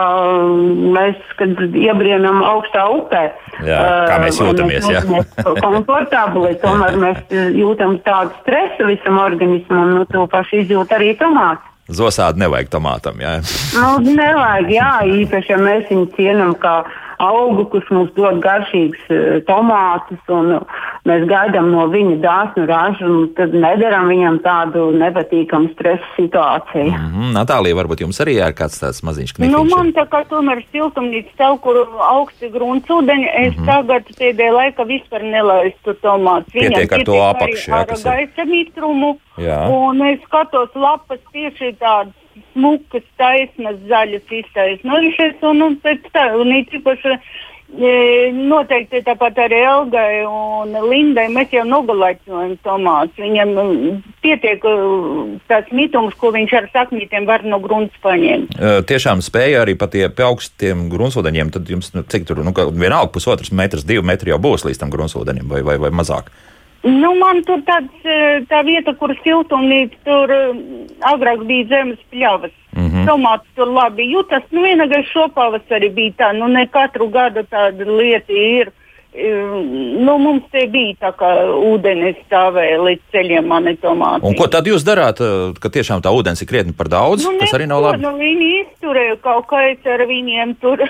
mēs, 0.97 1.20
kad 1.39 1.62
iebrienam 1.78 2.43
augstā 2.45 2.84
upē. 2.97 3.22
Jā, 3.66 3.80
kā 4.11 4.18
mēs 4.24 4.41
jūtamies. 4.43 4.91
Uh, 4.91 5.09
mēs 5.14 5.39
komfortabli, 5.64 6.53
tomēr 6.64 6.99
mēs 7.01 7.22
jūtam 7.57 7.99
tādu 8.07 8.34
stresu 8.43 8.91
visam 8.91 9.20
organismam, 9.22 9.97
nu, 9.99 10.07
to 10.11 10.26
pašu 10.30 10.64
izjūt 10.64 10.95
arī 10.99 11.14
tomāts. 11.20 11.64
Zosādi 11.89 12.43
nevajag 12.43 12.68
tomātam, 12.68 13.16
jā. 13.22 13.39
Nu, 13.72 13.95
nevajag, 14.05 14.72
jā, 14.74 14.91
īpaši, 15.22 15.55
ja 15.55 15.61
mēs 15.62 15.86
viņu 15.89 16.11
cienam 16.18 16.53
kā 16.61 16.82
augu, 17.19 17.64
kurš 17.73 17.91
mums 17.95 18.12
dod 18.16 18.41
garšīgus 18.45 19.05
uh, 19.11 19.39
tomātus, 19.49 20.21
un 20.33 20.59
mēs 21.09 21.25
gaidām 21.31 21.71
no 21.73 21.87
viņa 21.93 22.16
dāsnu 22.23 22.66
ražu, 22.69 23.09
un 23.09 23.29
tad 23.39 23.55
nedaram 23.55 24.09
viņam 24.11 24.39
tādu 24.45 24.89
nepatīkamu 24.99 25.73
stresa 25.75 26.05
situāciju. 26.16 26.93
Mm 26.93 27.09
-hmm. 27.14 27.33
Natālija, 27.37 27.79
varbūt 27.81 28.05
jums 28.05 28.21
arī 28.25 28.39
ir 28.39 28.55
kāds 28.59 28.81
tāds 28.83 29.03
maziņš 29.07 29.35
knifiņš? 29.37 29.57
Nu, 29.57 29.64
man 29.77 29.93
tā 29.97 30.07
kā 30.11 30.25
tomēr 30.29 30.62
siltumnīca 30.73 31.33
tev, 31.37 31.59
kur 31.64 31.81
augsti 32.11 32.53
gruntsūdeņi, 32.55 33.29
es 33.35 33.57
mm 33.57 33.62
-hmm. 33.62 33.66
tagad 33.66 34.03
pēdējā 34.21 34.53
laika 34.61 34.85
vispār 34.85 35.23
nelaistu 35.23 35.95
tomātus. 36.03 36.53
Pietiek 36.53 36.93
ar 36.93 37.05
to 37.05 37.19
apakšu, 37.23 37.71
jā, 37.71 37.77
ar 37.77 37.87
gaisa 38.05 38.45
mitrumu, 38.45 39.19
jā. 39.39 39.61
un 39.69 40.03
es 40.07 40.21
skatos 40.25 40.71
lapas 40.75 41.21
tieši 41.33 41.75
tādas 41.79 42.28
smukas, 42.53 43.05
taisnas, 43.20 43.78
zaļas 43.91 44.32
iztaisnojušies, 44.41 45.39
un, 45.51 45.62
un 45.66 45.78
pēc 45.82 46.09
tā, 46.14 46.24
un 46.39 46.51
īpaši 46.55 47.12
e, 47.14 47.93
noteikti 48.34 49.03
tāpat 49.07 49.39
arī 49.45 49.61
Elgai 49.68 50.24
un 50.24 50.74
Lindai 50.89 51.28
mēs 51.34 51.53
jau 51.55 51.64
nogalaicojam 51.68 52.57
tomātus. 52.66 53.20
Viņam 53.20 53.55
pietiek 54.24 54.64
tāds 55.51 55.72
mitums, 55.76 56.16
ko 56.20 56.32
viņš 56.34 56.57
ar 56.61 56.68
saknītiem 56.74 57.28
var 57.28 57.47
no 57.47 57.61
grunts 57.64 57.97
paņemt. 58.05 58.59
Tiešām 58.89 59.22
spēja 59.24 59.64
arī 59.64 59.78
pat 59.78 59.97
pie 59.97 60.26
augstiem 60.26 60.89
gruntsūdeņiem, 60.93 61.55
tad 61.55 61.70
jums, 61.72 61.93
nu, 61.97 62.05
cik 62.07 62.28
tur, 62.28 62.45
nu, 62.47 62.55
vienalga 62.55 63.12
pusotrs 63.14 63.53
metrs, 63.53 63.86
divi 63.89 64.05
metri 64.07 64.34
jau 64.34 64.41
būs 64.43 64.66
līdz 64.68 64.84
tam 64.84 64.95
gruntsūdeņiem 64.95 65.51
vai, 65.51 65.64
vai, 65.66 65.80
vai 65.86 65.95
mazāk. 65.95 66.32
Nu, 66.83 67.11
man 67.18 67.43
tur 67.43 67.62
tāds, 67.66 68.07
tā 68.49 68.61
vieta, 68.62 68.95
kur 68.95 69.11
siltumnīca, 69.24 69.99
tur 70.07 70.33
agrāk 71.11 71.43
bija 71.49 71.66
zemes 71.72 71.99
pļavas. 72.12 72.55
Mm 72.76 72.87
-hmm. 72.87 73.07
Tomāts 73.09 73.49
tur 73.57 73.66
labi 73.66 74.07
jūtas. 74.12 74.43
Nu, 74.51 74.62
vienīgais 74.62 75.11
šopavasarī 75.11 75.91
bija 75.95 76.12
tā, 76.18 76.33
nu 76.39 76.47
ne 76.49 76.66
katru 76.66 77.09
gadu 77.09 77.43
tāda 77.51 77.85
lieta 77.85 78.33
ir. 78.33 78.70
Nu, 79.19 80.14
mums 80.23 80.45
te 80.53 80.62
bija 80.71 80.95
tā, 81.03 81.11
ka 81.19 81.29
ūdens 81.69 82.19
stāvēja 82.27 82.79
līdz 82.85 83.14
ceļiem, 83.14 83.49
mani 83.51 83.75
tomāti. 83.83 84.23
Un 84.29 84.37
ko 84.39 84.47
tad 84.53 84.69
jūs 84.71 84.85
darāt, 84.87 85.19
eh, 85.25 85.57
ka 85.59 85.71
tiešām 85.75 86.03
tā 86.05 86.12
ūdens 86.14 86.43
ir 86.43 86.49
krietni 86.51 86.75
par 86.77 86.91
daudz? 86.93 87.25
Nu, 87.27 87.35
tas 87.41 87.55
arī 87.57 87.66
nav 87.66 87.83
labi. 87.83 88.05
Nu, 88.05 88.12
viņi 88.21 88.51
izturēja 88.62 89.16
kaut 89.25 89.49
kā 89.51 89.64
es 89.73 89.89
ar 89.91 90.05
viņiem 90.07 90.55
tur 90.62 90.85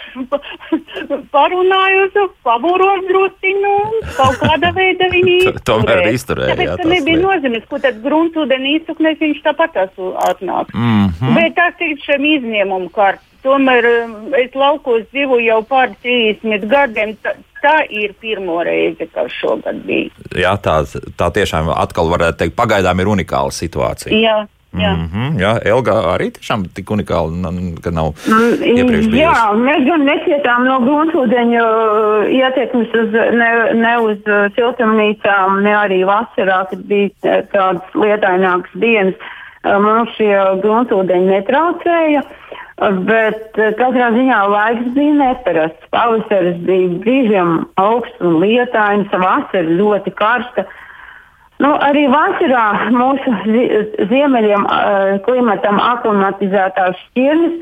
parunāju, 1.37 2.27
pabūros 2.45 3.07
drusciņu, 3.09 3.73
kaut 4.19 4.37
kāda 4.43 4.75
veida 4.77 5.09
viņi 5.15 5.37
izturēja. 5.41 5.65
Tomēr 5.71 6.05
izturēja. 6.13 6.53
Tāpēc, 6.53 6.69
jā, 6.69 6.77
ka 6.83 6.91
nebija 6.93 7.23
nozīmes, 7.23 7.65
ko 7.71 7.81
tad 7.87 8.03
gruntsūdeni 8.05 8.77
izsuknēs, 8.81 9.23
viņš 9.25 9.41
tāpat 9.47 9.81
atnāk. 9.85 10.75
Mm 10.75 11.09
-hmm. 11.09 11.35
Bet 11.41 11.57
tas 11.57 11.81
ir 11.81 11.97
šiem 12.05 12.29
izņēmumu 12.35 12.93
kārtas. 12.93 13.28
Tomēr 13.47 13.87
um, 13.87 14.15
es 14.35 14.55
laukos 14.59 15.07
dzīvoju 15.13 15.47
jau 15.47 15.61
pār 15.69 15.95
30 16.03 16.67
gadiem. 16.71 17.15
Tā, 17.23 17.37
tā 17.63 17.79
ir 17.91 18.15
pirmo 18.21 18.61
reize, 18.67 19.07
kas 19.15 19.33
šogad 19.39 19.83
bija. 19.87 20.11
Jā, 20.39 20.57
tā, 20.63 20.81
tā 21.19 21.31
tiešām 21.35 21.71
atkal 21.75 22.11
varētu 22.11 22.43
teikt, 22.45 22.59
pagaidām 22.59 23.03
ir 23.03 23.11
unikāla 23.17 23.55
situācija. 23.55 24.15
Jā. 24.15 24.39
Jā. 24.77 24.91
Mm 24.93 25.09
-hmm, 25.09 25.39
jā, 25.41 25.53
Elga 25.65 25.93
arī 26.13 26.27
tiešām 26.31 26.67
tik 26.77 26.91
unikāla, 26.91 27.31
ka 27.83 27.91
nav 27.91 28.13
mm, 28.29 28.51
iepriekš 28.63 29.07
bijusi. 29.07 29.23
Jā, 29.23 29.47
mēs 29.57 29.87
gan 29.87 30.05
necietām 30.05 30.67
no 30.69 30.77
gruntsūdeņu 30.85 31.63
uh, 31.63 32.29
ietekmes 32.29 32.93
uz, 33.03 33.17
ne, 33.41 33.49
ne 33.75 33.95
uz 33.99 34.19
uh, 34.29 34.53
siltumnīcām, 34.57 35.63
ne 35.65 35.73
arī 35.73 36.05
vasarā, 36.05 36.67
kad 36.71 36.85
bija 36.85 37.09
uh, 37.09 37.49
tādas 37.53 37.83
lietainākas 37.95 38.75
dienas. 38.75 39.15
Mums 39.65 40.11
šie 40.17 40.37
gruntsūdeņi 40.63 41.27
netraucēja. 41.33 42.21
Uh, 42.21 42.49
Bet 42.79 43.57
eh, 43.59 43.73
katrā 43.75 44.13
ziņā 44.15 44.39
laiks 44.53 44.91
bija 44.95 45.15
neparasts. 45.19 45.87
Pavasaris 45.91 46.61
bija 46.67 46.91
brīžiem 47.03 47.55
augsts 47.83 48.21
un 48.23 48.37
lietains, 48.39 49.11
vasara 49.11 49.79
ļoti 49.81 50.13
karsta. 50.19 50.63
Nu, 51.59 51.73
arī 51.83 52.05
vasarā 52.13 52.93
mūsu 52.95 53.33
ziemeļiem 54.13 54.69
uh, 54.69 55.17
klimatam 55.25 55.81
aklimatizētās 55.83 57.01
šķirnes 57.09 57.57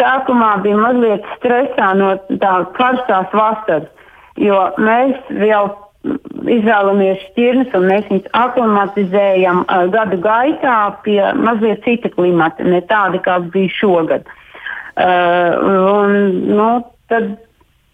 sākumā 0.00 0.56
bija 0.64 0.80
mazliet 0.80 1.28
stresā 1.36 1.92
no 1.94 2.16
tā 2.42 2.56
karstās 2.74 3.30
vasaras, 3.30 3.86
jo 4.34 4.58
mēs 4.82 5.30
jau 5.46 5.62
izvēlamies 6.50 7.22
šķirnes 7.28 7.78
un 7.78 7.86
mēs 7.92 8.10
viņus 8.10 8.34
aklimatizējam 8.42 9.62
uh, 9.62 9.86
gadu 9.94 10.18
gaitā 10.26 10.76
pie 11.06 11.22
mazliet 11.38 11.86
cita 11.86 12.10
klimata, 12.18 12.66
ne 12.66 12.82
tāda, 12.90 13.22
kāds 13.22 13.54
bija 13.54 13.78
šogad. 13.78 14.26
Uh, 14.26 14.39
un, 14.96 16.16
nu, 16.50 16.70
tad 17.10 17.30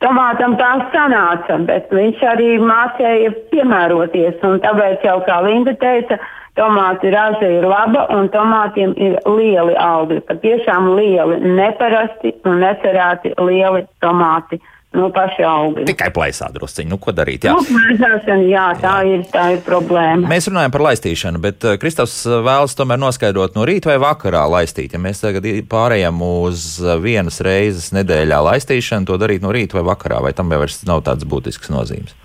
tomātam 0.05 0.57
tā 0.61 0.72
sanāca, 0.94 1.59
bet 1.68 1.92
viņš 1.94 2.24
arī 2.32 2.51
mācīja 2.62 3.34
piemēroties. 3.53 4.40
Tāpēc 4.40 5.07
jau 5.09 5.18
kā 5.28 5.40
Linda 5.47 5.76
teica, 5.80 6.20
tomātu 6.57 7.11
raža 7.12 7.51
ir 7.59 7.66
laba 7.68 8.07
un 8.16 8.30
tomātiem 8.32 8.94
ir 8.97 9.18
lieli 9.28 9.76
augļi. 9.80 10.22
Patiešām 10.30 10.94
lieli, 10.97 11.42
neparasti 11.59 12.32
un 12.44 12.62
necerēti 12.64 13.36
lieli 13.40 13.84
tomāti. 14.05 14.61
Uh, 14.61 14.72
no 14.97 15.09
paša 15.14 15.47
augļa. 15.51 15.86
Tikai 15.88 16.09
plaisā 16.14 16.49
drusciņi. 16.55 16.88
Nu, 16.90 16.99
ko 17.03 17.14
darīt? 17.16 17.47
Jā, 17.47 17.55
nu, 17.57 17.64
plēsāšana, 17.68 18.47
jā 18.51 18.66
tā, 18.82 18.94
jā. 19.05 19.16
Ir, 19.16 19.24
tā 19.32 19.47
ir 19.57 19.62
problēma. 19.66 20.28
Mēs 20.30 20.49
runājam 20.51 20.74
par 20.74 20.86
laistīšanu, 20.88 21.40
bet 21.42 21.66
uh, 21.66 21.76
Kristofs 21.80 22.18
uh, 22.28 22.40
vēlas 22.47 22.76
tomēr 22.78 23.01
noskaidrot 23.03 23.57
no 23.59 23.66
rīta 23.68 23.92
vai 23.92 23.99
vakarā 24.03 24.44
laistīt. 24.57 24.97
Ja 24.97 25.03
mēs 25.03 25.22
tagad 25.22 25.47
pārējām 25.70 26.22
uz 26.26 26.68
uh, 26.82 26.97
vienas 27.03 27.40
reizes 27.44 27.92
nedēļā 27.97 28.40
laistīšanu, 28.51 29.09
to 29.09 29.18
darīt 29.22 29.44
no 29.44 29.53
rīta 29.55 29.80
vai 29.80 29.86
vakarā, 29.92 30.22
vai 30.28 30.34
tam 30.36 30.53
jau 30.53 30.62
vairs 30.64 30.80
nav 30.88 31.05
tāds 31.07 31.28
būtisks 31.28 31.72
nozīmes? 31.72 32.16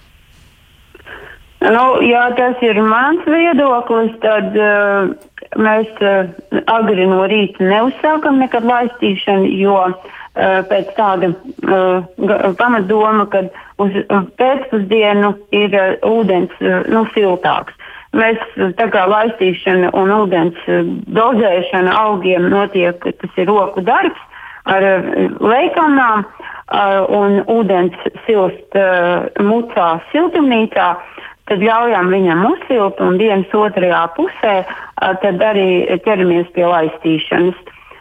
Nu, 1.61 1.83
ja 2.01 2.23
tas 2.33 2.57
ir 2.65 2.79
mans 2.81 3.21
viedoklis, 3.29 4.15
tad 4.23 4.55
uh, 4.57 5.11
mēs 5.61 6.01
uh, 6.01 6.31
agri 6.73 7.05
no 7.05 7.27
rīta 7.29 7.61
neuzsākam 7.61 8.41
nekad 8.41 8.65
laistīšanu, 8.65 9.51
jo 9.61 9.77
uh, 9.91 10.17
Eh, 10.20 10.20
pēc 10.35 10.91
tāda 10.95 11.31
uh, 11.33 12.05
pamatdoma, 12.59 13.27
ka 13.31 13.43
uz 13.81 13.97
pēcpusdienu 14.39 15.33
ir 15.55 15.75
ūdens 16.07 16.53
nu, 16.91 17.05
siltāks. 17.15 17.75
Mēs 18.15 18.39
tā 18.75 18.89
kā 18.91 19.05
laistīšana 19.07 19.93
un 19.95 20.11
ūdens 20.11 20.57
dozēšana 21.15 21.95
augiem 21.95 22.49
notiek, 22.51 22.99
tas 22.99 23.39
ir 23.39 23.47
roku 23.47 23.83
darbs 23.87 24.19
ar 24.67 24.83
leikamnām 25.39 26.25
un 27.15 27.39
ūdens 27.49 27.95
silst 28.27 28.75
mucā 29.39 29.87
siltumnīcā 30.11 30.89
tad 31.51 31.63
ļaujam 31.65 32.11
viņam 32.13 32.45
uzsilt 32.47 33.01
un 33.03 33.17
dienas 33.19 33.51
otrajā 33.55 34.05
pusē 34.15 34.55
tad 35.23 35.43
arī 35.43 35.99
ķeramies 36.05 36.51
pie 36.55 36.67
laistīšanas. 36.67 37.57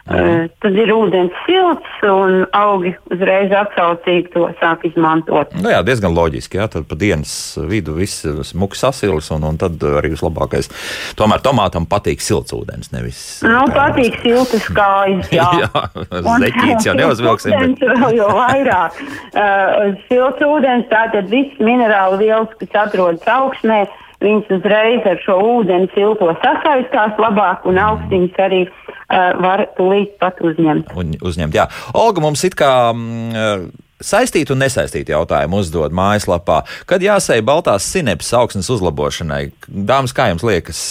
Uh, 0.09 0.47
tad 0.63 0.77
ir 0.81 0.89
ūdens 0.89 1.35
silts, 1.45 1.89
un 2.01 2.41
augi 2.57 2.95
uzreiz 3.13 3.51
atsaucīgi 3.53 4.31
to 4.33 4.47
sāk 4.57 4.81
izmantot. 4.89 5.53
Nu, 5.61 5.69
jā, 5.69 5.83
diezgan 5.85 6.15
loģiski. 6.17 6.57
Jā, 6.57 6.65
tad 6.73 6.87
pa 6.89 6.97
dienas 6.97 7.33
vidu 7.69 7.93
viss 7.99 8.25
smuki 8.49 8.79
sasilis, 8.79 9.29
un, 9.35 9.45
un 9.45 9.59
tad 9.61 9.77
arī 10.01 10.13
vislabākais. 10.15 10.71
Tomēr 11.19 11.45
tomātam 11.45 11.85
patīk 11.89 12.23
silts 12.25 12.55
ūdens, 12.57 12.89
nevis. 12.95 13.21
Nu, 13.45 13.61
patīk 13.75 14.17
siltas 14.25 14.65
kājas. 14.73 15.29
Jā, 15.37 15.47
jā 15.63 15.71
zeķīts 16.09 16.89
jau 16.89 16.97
neuzvilksim. 16.97 17.53
Bet... 17.53 17.87
Vēl 18.01 18.17
jau 18.17 18.31
vairāk. 18.39 19.01
Uh, 19.31 19.91
silts 20.09 20.45
ūdens, 20.49 20.89
tātad 20.89 21.29
viss 21.29 21.61
minerālu 21.61 22.23
vielas, 22.25 22.57
kas 22.57 22.87
atrodas 22.87 23.29
augsnē, 23.29 23.83
viņas 24.23 24.55
uzreiz 24.57 25.05
ar 25.09 25.21
šo 25.25 25.37
ūdeni 25.57 25.91
silto 25.95 26.31
sasaistās 26.43 27.19
labāk, 27.21 27.67
un 27.69 27.79
augstiņas 27.81 28.41
arī 28.47 28.63
uh, 28.67 29.31
var 29.43 29.65
tūlīt 29.77 30.17
pat 30.21 30.41
uzņemt. 30.45 30.91
Un, 30.97 31.15
uzņemt 31.21 31.57
jā. 31.57 31.69
Olga 31.97 32.23
mums 32.23 32.45
it 32.47 32.57
kā. 32.59 32.73
Mm, 32.95 33.71
Saistīti 34.01 34.49
un 34.49 34.57
nesaistīti 34.63 35.13
jautājumi 35.13 35.59
uzdod 35.59 35.93
mājaslapā. 35.93 36.63
Kad 36.89 37.03
jāsēja 37.05 37.43
baltās 37.45 37.85
sinepes 37.85 38.31
augsnes 38.33 38.65
uzlabošanai, 38.73 39.51
dāmas, 39.69 40.15
kā 40.17 40.31
jums 40.31 40.41
liekas, 40.41 40.81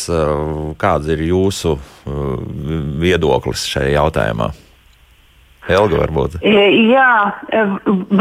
kāds 0.79 1.11
ir 1.11 1.25
jūsu 1.27 1.75
viedoklis 3.03 3.67
šajā 3.67 3.97
jautājumā? 3.97 4.53
Helga 5.67 6.05
varbūt. 6.05 6.39
Jā, 6.47 7.11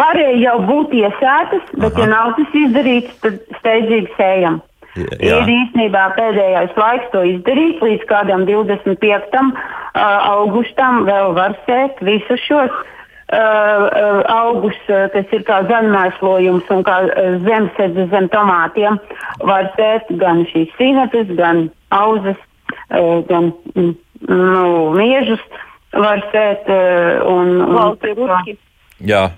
varēja 0.02 0.40
jau 0.42 0.58
būt 0.68 0.96
iesētas, 1.00 1.70
bet, 1.76 1.94
Aha. 1.94 2.02
ja 2.02 2.10
nav 2.12 2.34
tas 2.40 2.58
izdarīts, 2.64 3.14
tad 3.24 3.40
steidzīgi 3.62 4.18
sējam. 4.18 4.60
Jā. 4.98 5.40
Ir 5.42 5.52
īstenībā 5.54 6.06
pēdējais 6.18 6.78
laiks 6.80 7.10
to 7.14 7.22
izdarīt, 7.28 7.82
līdz 7.84 8.06
kādam 8.10 8.46
25. 8.50 9.38
Uh, 9.40 10.02
augustam 10.34 11.04
vēl 11.08 11.36
var 11.38 11.56
sēt 11.68 12.02
visus 12.06 12.42
šos 12.48 12.74
uh, 12.74 13.86
augus, 14.34 14.78
kas 14.88 15.34
ir 15.36 15.46
kā 15.48 15.62
zaļmēslojums 15.70 16.70
un 16.74 16.86
kā 16.88 17.00
zemsedze 17.46 18.08
zem 18.14 18.30
tomātiem. 18.34 18.98
Var 19.46 19.72
sēt 19.78 20.10
gan 20.22 20.44
šīs 20.50 20.74
sīnetes, 20.80 21.36
gan 21.38 21.68
auzas, 21.96 22.40
uh, 22.90 23.22
gan 23.30 23.52
mm, 23.76 23.94
nu, 24.30 24.66
miežus 24.98 25.44
var 25.94 26.22
sēt 26.34 26.68
un, 26.70 27.56
un, 27.66 27.78
un, 27.98 28.58
Jā. 29.00 29.30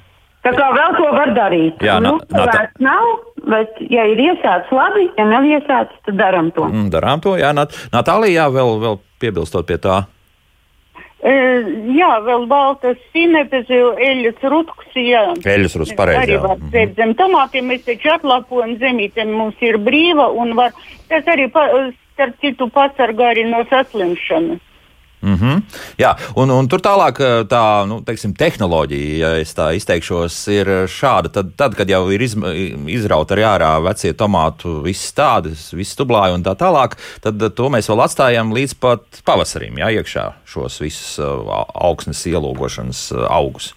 Tā 0.42 0.52
kā 0.58 0.68
vēl 0.74 0.96
to 0.98 1.10
var 1.14 1.32
darīt. 1.38 1.84
Jā, 1.86 2.00
nu, 2.02 2.16
no, 2.18 2.46
tā 2.50 2.66
nav, 2.82 3.10
bet, 3.52 3.78
ja 3.92 4.08
ir 4.10 4.22
iesācis 4.30 4.72
labi, 4.76 5.10
ja 5.18 5.28
nav 5.28 5.46
iesācis, 5.48 6.00
tad 6.08 6.18
darām 6.20 6.50
to. 6.56 6.66
Mm, 6.70 6.90
darām 6.94 7.22
to, 7.24 7.36
jā. 7.40 7.52
Nat 7.56 7.76
Natālijā 7.94 8.48
vēl, 8.54 8.76
vēl 8.82 8.98
piebilstot 9.22 9.68
pie 9.70 9.78
tā. 9.84 10.02
E, 11.22 11.34
jā, 11.94 12.10
vēl 12.26 12.48
baltas 12.50 12.98
sinepes, 13.14 13.70
eļas 13.70 14.42
rutkus, 14.50 14.90
jā. 14.98 15.28
Eļas 15.38 15.78
rutkus, 15.78 15.98
pareizi. 16.00 16.24
Arī 16.24 16.40
var 16.42 16.58
sēt 16.58 16.72
mm 16.72 16.80
-hmm. 16.80 16.96
zem 16.98 17.14
tomātiem, 17.20 17.70
mēs 17.70 17.86
taču 17.86 18.10
atlapojam 18.16 18.76
zemītēm, 18.82 19.38
mums 19.38 19.62
ir 19.62 19.78
brīva 19.78 20.32
un 20.34 20.56
var, 20.58 20.74
tas 21.10 21.30
arī, 21.30 21.52
pa, 21.52 21.68
starp 22.14 22.42
citu, 22.42 22.70
pasargā 22.74 23.32
arī 23.36 23.46
no 23.50 23.64
saslimšanas. 23.70 24.60
Mm 25.22 25.36
-hmm. 25.36 25.62
Jā, 25.98 26.16
un, 26.36 26.50
un 26.52 26.68
tur 26.68 26.80
tālāk 26.82 27.20
tā 27.48 27.86
nu, 27.88 28.02
teiksim, 28.02 28.34
tehnoloģija, 28.34 29.28
ja 29.28 29.42
es 29.42 29.54
tā 29.56 29.76
izteikšos, 29.76 30.48
ir 30.48 30.68
šāda. 30.88 31.30
Tad, 31.30 31.52
tad 31.56 31.76
kad 31.76 31.90
jau 31.90 32.10
ir 32.12 32.22
izrauta 32.22 33.36
arī 33.36 33.44
ārā 33.46 33.84
vecie 33.84 34.14
tomātu, 34.14 34.82
visas 34.84 35.14
tādas, 35.14 35.74
visas 35.74 35.94
stublāji 35.94 36.34
un 36.34 36.44
tā 36.44 36.56
tālāk, 36.56 36.98
tad 37.22 37.54
to 37.56 37.70
mēs 37.70 37.90
vēl 37.90 38.02
atstājam 38.02 38.54
līdz 38.54 38.74
pat 38.80 39.22
pavasarim, 39.26 39.78
jā, 39.78 39.92
iekšā 40.02 40.32
šos 40.46 40.82
visus 40.82 41.20
augsnes 41.74 42.26
ielūgošanas 42.26 43.12
augus. 43.30 43.74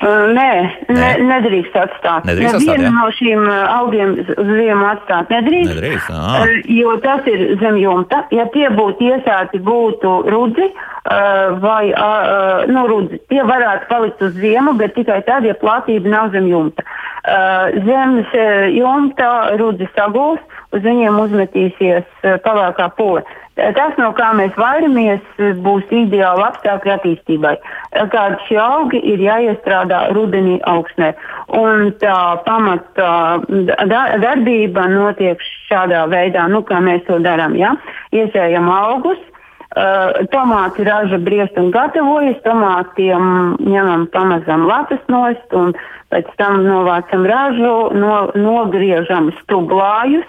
Uh, 0.00 0.30
nē. 0.32 0.52
Ne, 0.88 1.08
nedrīkst 1.28 1.74
atstāt. 1.76 2.24
Nedrīkst 2.24 2.56
atstāt 2.56 2.78
Nevienu 2.80 2.92
no 2.96 3.08
šīm 3.12 3.42
augiem 3.52 4.14
uz 4.22 4.30
ziemu 4.48 4.86
atstāt 4.88 5.28
nedrīkst. 5.34 5.74
nedrīkst 5.74 6.14
uh, 6.14 6.54
jo 6.72 6.94
tas 7.04 7.28
ir 7.28 7.42
zem 7.60 7.76
jumta. 7.76 8.22
Ja 8.32 8.46
tie 8.54 8.70
būtu 8.72 9.10
iesāti, 9.10 9.60
būtu 9.66 10.14
rudzi 10.32 10.70
uh, 10.70 11.58
vai 11.60 11.90
uh, 11.92 12.64
nu, 12.72 12.86
rudzi. 12.88 13.20
Tie 13.28 13.44
varētu 13.44 13.90
palikt 13.92 14.24
uz 14.24 14.32
ziemu, 14.40 14.72
bet 14.80 14.96
tikai 14.96 15.20
tad, 15.28 15.44
ja 15.44 15.58
platība 15.60 16.08
nav 16.16 16.32
zem 16.32 16.48
jumta. 16.48 16.86
Uh, 17.20 17.68
zemes 17.84 18.32
uh, 18.32 18.70
jumta 18.72 19.30
rudzi 19.60 19.90
sagūs, 19.98 20.40
uz 20.72 20.86
viņiem 20.86 21.20
uzmetīsies 21.26 22.08
uh, 22.24 22.40
palākā 22.46 22.88
pūle. 22.96 23.26
Tas, 23.76 23.96
no 24.00 24.10
kā 24.16 24.30
mēs 24.38 24.54
vairamies, 24.58 25.22
būs 25.64 25.90
ideāli 25.92 26.44
apstākļi 26.46 26.92
attīstībai. 26.94 27.54
Kādi 28.12 28.38
šie 28.46 28.58
augi 28.62 29.00
ir 29.12 29.22
jāiestrādā 29.24 30.06
rudenī 30.16 30.58
augsnē. 30.70 31.12
Un 31.58 31.90
tā 32.00 32.18
pamata 32.46 33.10
da 33.90 34.04
darbība 34.22 34.86
notiek 34.92 35.42
šādā 35.68 36.06
veidā, 36.12 36.46
nu, 36.52 36.62
kā 36.64 36.80
mēs 36.84 37.04
to 37.08 37.18
darām. 37.24 37.58
Ja? 37.58 37.74
Iesējam 38.16 38.70
augus, 38.72 39.20
Uh, 39.70 40.26
tomāti 40.34 40.82
raža 40.82 41.14
briest 41.22 41.54
un 41.60 41.68
gatavojas, 41.70 42.40
tomātiem 42.42 43.52
ņemam 43.62 44.08
pamazam 44.10 44.64
lapas 44.66 44.98
nost 45.06 45.54
un 45.54 45.70
pēc 46.10 46.26
tam 46.40 46.64
novācam 46.64 47.22
ražu, 47.22 47.76
no, 47.94 48.16
nogriežam 48.34 49.30
stublājus, 49.44 50.26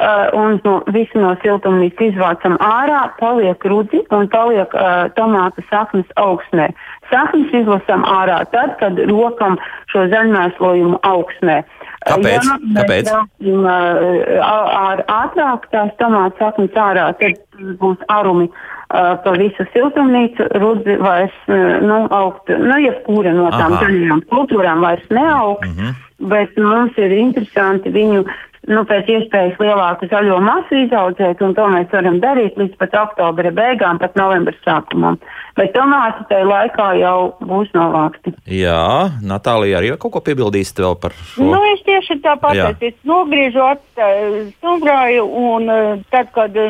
uh, 0.00 0.28
un 0.36 0.60
no, 0.64 0.80
visu 0.92 1.20
no 1.20 1.32
siltumnīcas 1.42 2.12
izvācam 2.12 2.56
ārā, 2.62 3.02
paliek 3.20 3.64
rudzi 3.64 4.02
un 4.14 4.28
paliek 4.32 4.74
uh, 4.76 5.08
tomātu 5.16 5.64
saknes 5.70 6.06
augsnē. 6.20 6.70
Saknes 7.10 7.52
izlasam 7.54 8.04
ārā 8.08 8.42
tad, 8.52 8.76
kad 8.80 8.98
rokam 9.10 9.58
šo 9.92 10.06
zaļmēslojumu 10.12 11.00
augsnē. 11.06 11.60
Kāpēc? 12.06 12.46
Ja 12.46 12.56
Kāpēc? 12.76 13.10
Mēs 13.42 14.40
ar 14.46 15.02
ātrāk 15.10 15.68
tās 15.72 15.92
tomātu 16.00 16.38
saknes 16.42 16.78
ārā, 16.78 17.10
tad 17.20 17.38
būs 17.80 18.02
arumi 18.12 18.48
uh, 18.50 19.14
pa 19.22 19.36
visu 19.38 19.66
siltumnīcu, 19.72 20.50
rudzi 20.62 20.98
vairs 21.02 21.36
uh, 21.48 21.78
nu, 21.82 22.02
augt, 22.14 22.50
nu, 22.50 22.80
jebkura 22.84 23.34
no 23.36 23.48
tām 23.54 23.78
zaļajām 23.80 24.26
kultūrām 24.32 24.84
vairs 24.84 25.06
neaug, 25.10 25.64
mm 25.64 25.72
-hmm. 25.72 25.96
bet 26.32 26.58
mums 26.58 26.98
ir 26.98 27.16
interesanti 27.16 27.90
viņu 27.90 28.26
nu, 28.70 28.82
pēc 28.88 29.10
iespējas 29.14 29.58
lielāku 29.62 30.08
zaļo 30.10 30.38
masu 30.44 30.80
izaudzēt, 30.84 31.42
un 31.44 31.54
to 31.56 31.66
mēs 31.72 31.90
varam 31.92 32.18
darīt 32.22 32.58
līdz 32.58 32.76
pat 32.80 32.96
oktobra 33.00 33.52
beigām, 33.54 34.00
pat 34.02 34.16
novembra 34.18 34.54
sākumam. 34.64 35.18
Bet 35.56 35.72
tomāti 35.76 36.26
tajā 36.30 36.46
laikā 36.50 36.88
jau 37.00 37.18
būs 37.46 37.70
novākti. 37.76 38.34
Jā, 38.50 39.08
Natālija 39.24 39.80
arī 39.80 39.94
kaut 40.00 40.16
ko 40.16 40.22
piebildīsit 40.26 40.82
vēl 40.84 40.98
par 41.00 41.16
šo? 41.16 41.46
Nu, 41.46 41.62
es 41.72 41.80
tieši 41.86 42.18
tāpat, 42.24 42.82
es 42.84 42.98
nogriežu 43.08 43.64
atstāju 43.64 44.50
stumbrāju, 44.58 45.24
un 45.24 45.72
tad, 46.12 46.30
kad 46.36 46.60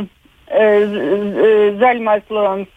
zaļmaislons 1.81 2.73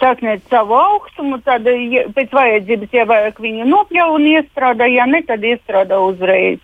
sasniedz 0.00 0.46
savu 0.50 0.74
augstumu, 0.78 1.38
tad 1.44 1.66
ja, 1.66 2.06
pēc 2.14 2.32
vajadzības, 2.34 2.94
ja 2.96 3.04
vajag 3.08 3.40
viņu 3.42 3.66
nopļauj 3.68 4.14
un 4.16 4.30
iestrādā, 4.30 4.88
ja 4.90 5.04
ne, 5.10 5.20
tad 5.26 5.44
iestrādā 5.44 5.98
uzreiz. 6.00 6.62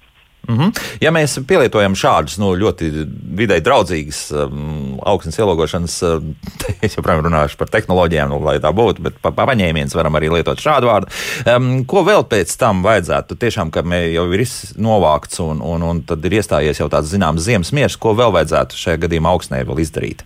Mm 0.48 0.58
-hmm. 0.58 0.80
Ja 1.00 1.10
mēs 1.10 1.38
pielietojam 1.46 1.94
šādus 1.94 2.38
nu, 2.38 2.54
ļoti 2.58 2.90
videi 3.34 3.60
draudzīgus 3.60 4.32
um, 4.34 4.98
augstnes 5.02 5.38
ielogošanas, 5.38 6.02
uh, 6.02 6.22
es 6.86 6.96
joprojām 6.96 7.22
runāšu 7.26 7.56
par 7.56 7.68
tehnoloģijām, 7.68 8.28
nu, 8.28 8.40
lai 8.44 8.58
tā 8.58 8.72
būtu, 8.74 9.02
bet 9.02 9.20
pa, 9.22 9.30
pa 9.30 9.46
paņēmienus 9.46 9.94
varam 9.94 10.14
arī 10.14 10.32
lietot 10.32 10.58
šādu 10.58 10.86
vārdu. 10.86 11.06
Um, 11.46 11.84
ko 11.84 12.02
vēl 12.02 12.24
pēc 12.24 12.56
tam 12.58 12.82
vajadzētu? 12.82 13.36
Tiešām, 13.36 13.70
ka 13.70 13.80
jau 13.86 14.32
ir 14.32 14.42
novākts 14.76 15.40
un, 15.40 15.60
un, 15.60 15.82
un 15.82 16.02
tad 16.02 16.24
ir 16.24 16.32
iestājies 16.32 16.80
jau 16.80 16.88
tāds 16.88 17.14
zināms 17.14 17.46
ziemas 17.46 17.72
miers, 17.72 17.96
ko 17.96 18.14
vēl 18.14 18.32
vajadzētu 18.32 18.76
šajā 18.76 18.96
gadījumā 18.96 19.28
augstnē 19.28 19.64
vēl 19.64 19.78
izdarīt? 19.78 20.24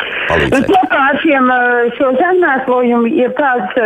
Palīdzēt? 0.00 0.54
Nu, 0.54 0.60
kopā 0.68 1.00
ar 1.10 1.18
šiem, 1.22 1.50
šo 1.98 2.12
zemēslojumu, 2.18 3.10
ja 3.18 3.30
kāds 3.38 3.80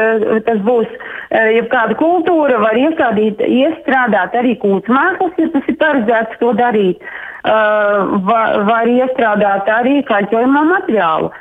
tas 0.48 0.61
būs, 0.66 0.92
ja 1.32 1.64
kāda 1.72 1.96
kultūra 2.00 2.61
var 2.62 2.78
iestādīt, 2.80 3.42
iestrādāt 3.46 4.36
arī 4.38 4.57
kūtsmēklis, 4.62 5.40
ja 5.42 5.48
tas 5.54 5.72
ir 5.72 5.80
paredzēts 5.82 6.38
to 6.42 6.52
darīt, 6.61 7.11
var, 7.42 8.62
var 8.70 8.90
iestrādāt 8.90 9.68
arī 9.70 10.00
kaļķojumā 10.07 10.64
materiālu. 10.70 11.34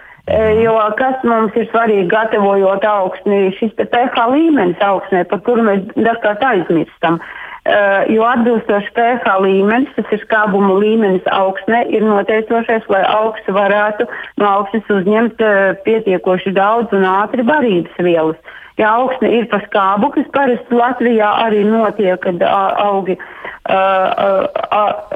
Jo 0.58 0.74
kas 0.98 1.22
mums 1.22 1.54
ir 1.54 1.68
svarīgi, 1.70 2.08
gatavojot 2.10 2.86
augsni, 2.90 3.52
šis 3.60 3.76
pH 3.78 4.24
līmenis 4.32 4.82
augsnē, 4.82 5.22
par 5.30 5.44
kuru 5.46 5.68
mēs 5.68 5.84
dažkārt 5.94 6.42
aizmirstam. 6.50 7.20
Uh, 7.22 7.45
jo 8.14 8.26
atbilstoši 8.30 8.92
pH 8.94 9.38
līmenis, 9.42 9.94
tas 9.96 10.12
ir 10.14 10.22
skābuma 10.22 10.76
līmenis 10.82 11.26
augsnē, 11.34 11.86
ir 11.90 12.06
noteicošais, 12.06 12.86
lai 12.94 13.02
augsts 13.10 13.50
varētu 13.50 14.06
no 14.42 14.52
augsnes 14.52 14.92
uzņemt 14.94 15.42
uh, 15.42 15.74
pietiekoši 15.88 16.54
daudz 16.54 16.94
un 16.94 17.08
ātri 17.10 17.46
barības 17.48 18.06
vielas. 18.06 18.38
Ja 18.78 18.92
augsne 19.00 19.30
ir 19.32 19.46
pa 19.48 19.62
skābu, 19.64 20.10
kas 20.12 20.28
parasti 20.36 20.76
Latvijā 20.76 21.30
arī 21.46 21.64
notiek, 21.64 22.20
kad 22.20 22.42
augi 22.44 23.16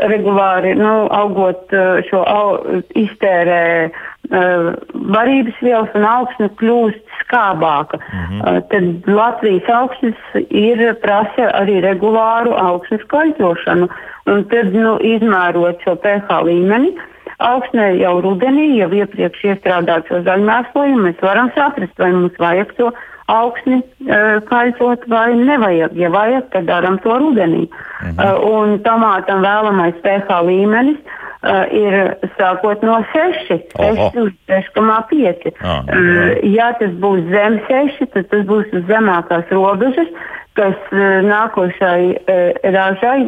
regulāri 0.09 0.71
nu, 0.79 0.93
augot 1.13 1.75
šo 2.07 2.21
au, 2.23 2.55
iztērē 2.97 3.91
barības 4.29 5.57
vielas 5.61 5.93
un 5.97 6.05
augsne 6.05 6.49
kļūst 6.61 7.15
skābāka. 7.23 7.97
Mm 7.97 8.25
-hmm. 8.29 8.61
tad 8.69 9.13
Latvijas 9.13 9.69
augsnes 9.69 10.15
ir 10.49 10.93
prasa 11.01 11.49
arī 11.61 11.81
regulāru 11.81 12.53
augsnes 12.53 13.01
kaļķošanu. 13.13 13.89
Un 14.29 14.43
tad, 14.51 14.73
nu, 14.73 14.97
izmērot 15.01 15.81
šo 15.81 15.95
pH 15.95 16.41
līmeni, 16.45 16.93
augsnē 17.37 17.95
jau 17.97 18.21
rudenī, 18.21 18.77
jau 18.77 18.91
iepriekš 18.93 19.43
iestrādāt 19.43 20.07
šo 20.07 20.21
zaļmēslojumu, 20.27 21.05
mēs 21.07 21.21
varam 21.21 21.49
saprast, 21.55 21.95
vai 21.97 22.11
mums 22.11 22.35
vajag 22.37 22.73
to 22.77 22.91
augsni 23.29 23.79
uh, 23.79 24.37
kaļķot 24.49 25.07
vai 25.07 25.33
nevajag. 25.37 25.95
Ja 25.97 26.09
vajag, 26.09 26.49
tad 26.53 26.69
darām 26.69 26.99
to 27.01 27.17
rudenī. 27.17 27.65
Mm 27.65 28.11
-hmm. 28.11 28.25
uh, 28.25 28.37
un 28.53 28.79
tomātam 28.83 29.41
vēlamais 29.41 29.97
pH 30.03 30.41
līmenis 30.45 30.97
uh, 30.97 31.28
ir 31.43 31.95
sākot 32.35 32.81
no 32.83 32.99
6, 33.13 33.53
6 33.77 34.17
uz 34.19 34.33
6,5. 34.49 35.53
Ah, 35.61 35.85
uh, 35.87 36.33
ja 36.43 36.73
tas 36.79 36.91
būs 36.99 37.23
zem 37.31 37.61
6, 37.69 38.03
tad 38.13 38.27
tas 38.31 38.43
būs 38.49 38.67
zemākās 38.89 39.47
robežas, 39.55 40.11
kas 40.59 40.75
uh, 40.91 41.21
nākošai 41.23 42.01
uh, 42.19 42.59
ražai, 42.75 43.21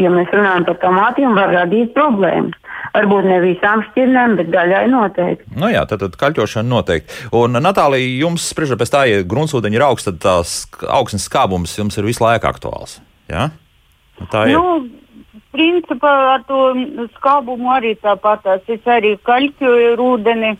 ja 0.00 0.12
mēs 0.14 0.32
runājam 0.32 0.64
par 0.70 0.80
tomātiem, 0.80 1.36
var 1.36 1.52
radīt 1.58 1.92
problēmas. 1.96 2.56
Varbūt 2.90 3.26
ne 3.28 3.36
visām 3.44 3.84
šķirnēm, 3.90 4.38
bet 4.40 4.48
daļai 4.50 4.86
noteikti. 4.90 5.52
Nu 5.60 5.68
jā, 5.70 5.84
tad, 5.86 6.00
tad 6.02 6.16
kaļķošana 6.18 6.66
noteikti. 6.72 7.28
Un, 7.36 7.60
Natālija, 7.62 8.08
jums, 8.24 8.48
spriežot 8.50 8.80
pēc 8.80 8.90
tā, 8.90 9.04
ja 9.06 9.20
gruntsūdeņi 9.28 9.78
ir 9.78 9.84
augsts, 9.86 10.08
tad 10.08 10.18
tās 10.24 10.56
augsnes 10.88 11.28
skābums 11.28 11.76
jums 11.78 12.00
ir 12.00 12.08
visu 12.08 12.24
laiku 12.24 12.48
aktuāls. 12.50 12.96
Ja? 13.30 13.50
Nu, 14.18 14.26
tā 14.32 14.48
ir. 14.48 14.56
Nu, 14.58 14.80
Principā 15.50 16.10
ar 16.36 16.42
to 16.46 16.58
skābumu 17.16 17.72
arī 17.74 17.96
tāpat. 17.98 18.46
Es 18.70 18.86
arī 18.86 19.16
kaļķoju 19.26 19.96
ūdeni. 19.98 20.52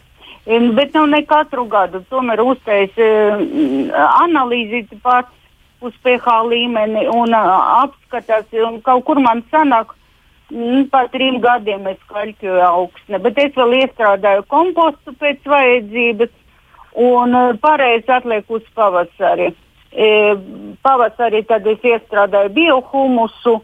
Bet 0.74 0.96
nav 0.96 1.06
ne 1.12 1.20
katru 1.28 1.66
gadu. 1.70 2.00
Tomēr 2.10 2.42
uztais 2.42 2.96
analīzi 2.98 4.82
pats 5.04 5.30
uz 5.80 5.94
pH 6.02 6.40
līmeni 6.48 7.06
un 7.06 7.36
apskatās. 7.36 8.50
Un 8.66 8.80
kaut 8.82 9.04
kur 9.06 9.22
man 9.22 9.44
sanāk, 9.52 9.94
par 10.90 11.08
trim 11.14 11.38
gadiem 11.40 11.86
es 11.86 12.02
kaļķoju 12.10 12.60
augsne. 12.66 13.22
Bet 13.22 13.38
es 13.38 13.54
vēl 13.54 13.78
iestrādāju 13.84 14.46
kompostu 14.50 15.14
pēc 15.22 15.46
vajadzības 15.46 16.34
un 16.98 17.58
pareizi 17.62 18.10
atlieku 18.10 18.58
uz 18.58 18.66
pavasari. 18.74 19.52
Pavasarī 20.82 21.44
tad 21.46 21.66
es 21.66 21.84
iestrādāju 21.86 22.50
biohumusu 22.58 23.60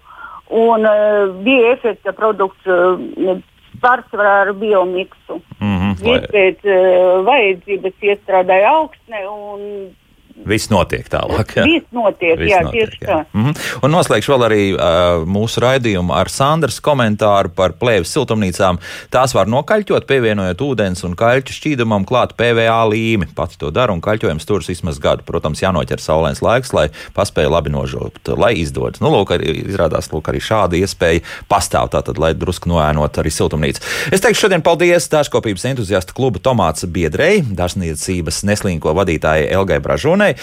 un 0.51 0.87
uh, 0.87 1.35
bija 1.45 1.73
efekta 1.75 2.13
produkts 2.13 2.67
uh, 2.71 3.39
pārsvarā 3.83 4.35
ar 4.47 4.53
biomiksu. 4.59 5.41
Mm 5.61 5.77
-hmm, 5.77 6.07
lai... 6.07 6.21
Pēc 6.33 6.65
uh, 6.65 7.25
vajadzības 7.27 8.09
iestrādāja 8.11 8.73
augsne 8.79 9.23
un 9.29 9.63
Viss 10.45 10.69
notiek 10.69 11.07
tālāk. 11.09 11.55
Jā. 11.57 11.65
Viss 11.65 11.87
notiek, 11.97 12.37
Viss 12.39 12.53
jā, 12.53 12.61
notiek, 12.67 12.91
tieši 12.91 13.01
jā. 13.01 13.07
tā. 13.09 13.19
Mm 13.33 13.45
-hmm. 13.45 13.83
Un 13.83 13.91
noslēgšu 13.91 14.33
vēl 14.33 14.45
arī 14.47 14.63
uh, 14.75 15.25
mūsu 15.27 15.61
raidījumu 15.65 16.13
ar 16.15 16.29
Sandras 16.29 16.81
komentāru 16.81 17.49
par 17.49 17.73
plēves 17.81 18.13
siltumnīcām. 18.13 18.79
Tās 19.11 19.35
var 19.35 19.47
nokaļķot, 19.47 20.07
pievienojot 20.07 20.61
ūdens 20.61 21.05
un 21.05 21.17
kaļķu 21.17 21.53
šķīdumam 21.57 22.05
klāt 22.05 22.37
PVA 22.37 22.85
līmi. 22.89 23.27
Pati 23.35 23.59
to 23.59 23.71
dara 23.71 23.93
un 23.93 24.01
kaļķojums 24.01 24.47
turas 24.47 24.69
vismaz 24.69 24.99
gadu. 24.99 25.23
Protams, 25.27 25.63
jānoķer 25.63 26.01
saulēns 26.01 26.43
laiks, 26.43 26.73
lai 26.73 26.89
paspēja 27.15 27.51
labi 27.51 27.71
nožūt, 27.71 28.37
lai 28.37 28.55
izdodas. 28.55 29.01
Nu, 29.01 29.11
lūk, 29.11 29.33
arī, 29.35 29.67
izrādās, 29.67 30.13
lūk, 30.13 30.29
arī 30.29 30.41
šāda 30.41 30.77
iespēja 30.77 31.25
pastāv 31.49 31.91
tātad, 31.91 32.19
lai 32.19 32.35
drusku 32.35 32.69
noēnot 32.69 33.19
arī 33.19 33.31
siltumnīcu. 33.31 33.81
Es 34.13 34.21
teikšu 34.21 34.47
šodien 34.47 34.63
paldies 34.63 35.09
dārzkopības 35.09 35.65
entuziastu 35.65 36.15
kluba 36.15 36.39
Tomāts 36.39 36.87
biedrei, 36.87 37.43
dārzniecības 37.43 38.45
neslīnko 38.47 38.95
vadītājai 38.95 39.51
Elgai 39.51 39.81
Bražonai. 39.81 40.26
Gunai 40.27 40.35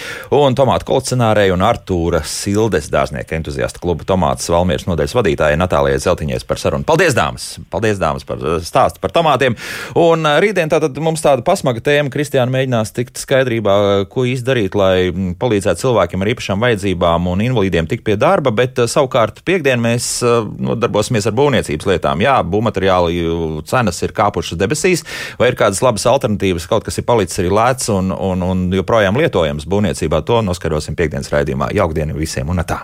un 0.48 0.56
tomātu 0.56 0.88
kolekcionārei 0.88 1.52
un 1.54 1.64
Artūra 1.66 2.22
Sildes 2.28 2.90
dārznieka 2.92 3.36
entuziasta 3.36 3.82
kluba 3.84 4.06
tomātas 4.08 4.50
Valmieras 4.52 4.86
nodaļas 4.88 5.16
vadītājai 5.18 5.60
Natālijai 5.60 6.00
Zeltiņai 6.04 6.40
par 6.48 6.62
sarunu. 6.62 6.88
Paldies, 6.88 7.16
dāmas! 7.18 7.48
Paldies, 7.74 8.00
dāmas, 8.02 8.26
par 8.28 8.40
eh, 8.40 8.60
stāstu 8.64 9.02
par 9.04 9.14
tomātiem. 9.16 9.58
Un 10.00 10.28
eh, 10.28 10.38
rītdien 10.44 10.72
tātad 10.72 10.98
mums 11.04 11.24
tāda 11.24 11.44
pasmaga 11.46 11.84
tēma. 11.84 12.12
Kristiāna 12.14 12.54
mēģinās 12.54 12.94
tikt 12.96 13.20
skaidrībā, 13.22 13.76
ko 14.12 14.26
izdarīt, 14.30 14.78
lai 14.80 15.10
mm, 15.10 15.36
palīdzētu 15.42 15.84
cilvēkiem 15.84 16.24
ar 16.24 16.32
īpašām 16.34 16.64
vajadzībām 16.64 17.30
un 17.34 17.44
invalīdiem 17.48 17.90
tikt 17.92 18.06
pie 18.08 18.18
darba, 18.20 18.54
bet 18.56 18.80
eh, 18.80 18.90
savukārt 18.90 19.44
piekdien 19.48 19.82
mēs 19.84 20.10
nodarbosimies 20.24 21.28
ar 21.30 21.38
būvniecības 21.38 21.90
lietām. 21.90 22.24
Jā, 22.24 22.38
būvmateriālu 22.48 23.64
cenas 23.68 24.00
ir 24.06 24.16
kāpušas 24.16 24.60
debesīs, 24.60 25.04
vai 25.40 25.52
ir 25.52 25.60
kādas 25.60 25.84
labas 25.84 26.08
alternatīvas, 26.10 26.70
kaut 26.72 26.88
kas 26.88 27.00
ir 27.00 27.08
palicis 27.08 27.42
arī 27.44 27.52
lēts 27.54 27.92
un, 27.94 28.12
un, 28.14 28.44
un 28.46 28.66
joprojām 28.74 29.18
lietojams 29.20 29.68
būvniecībā. 29.74 30.24
To 30.30 30.42
noskaidrosim 30.46 30.98
piekdienas 31.00 31.32
raidījumā. 31.34 31.74
Jaukdienu 31.76 32.18
visiem 32.18 32.50
un 32.54 32.64
tā! 32.68 32.84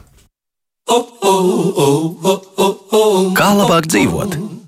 Kā 3.40 3.50
labāk 3.56 3.88
dzīvot? 3.88 4.59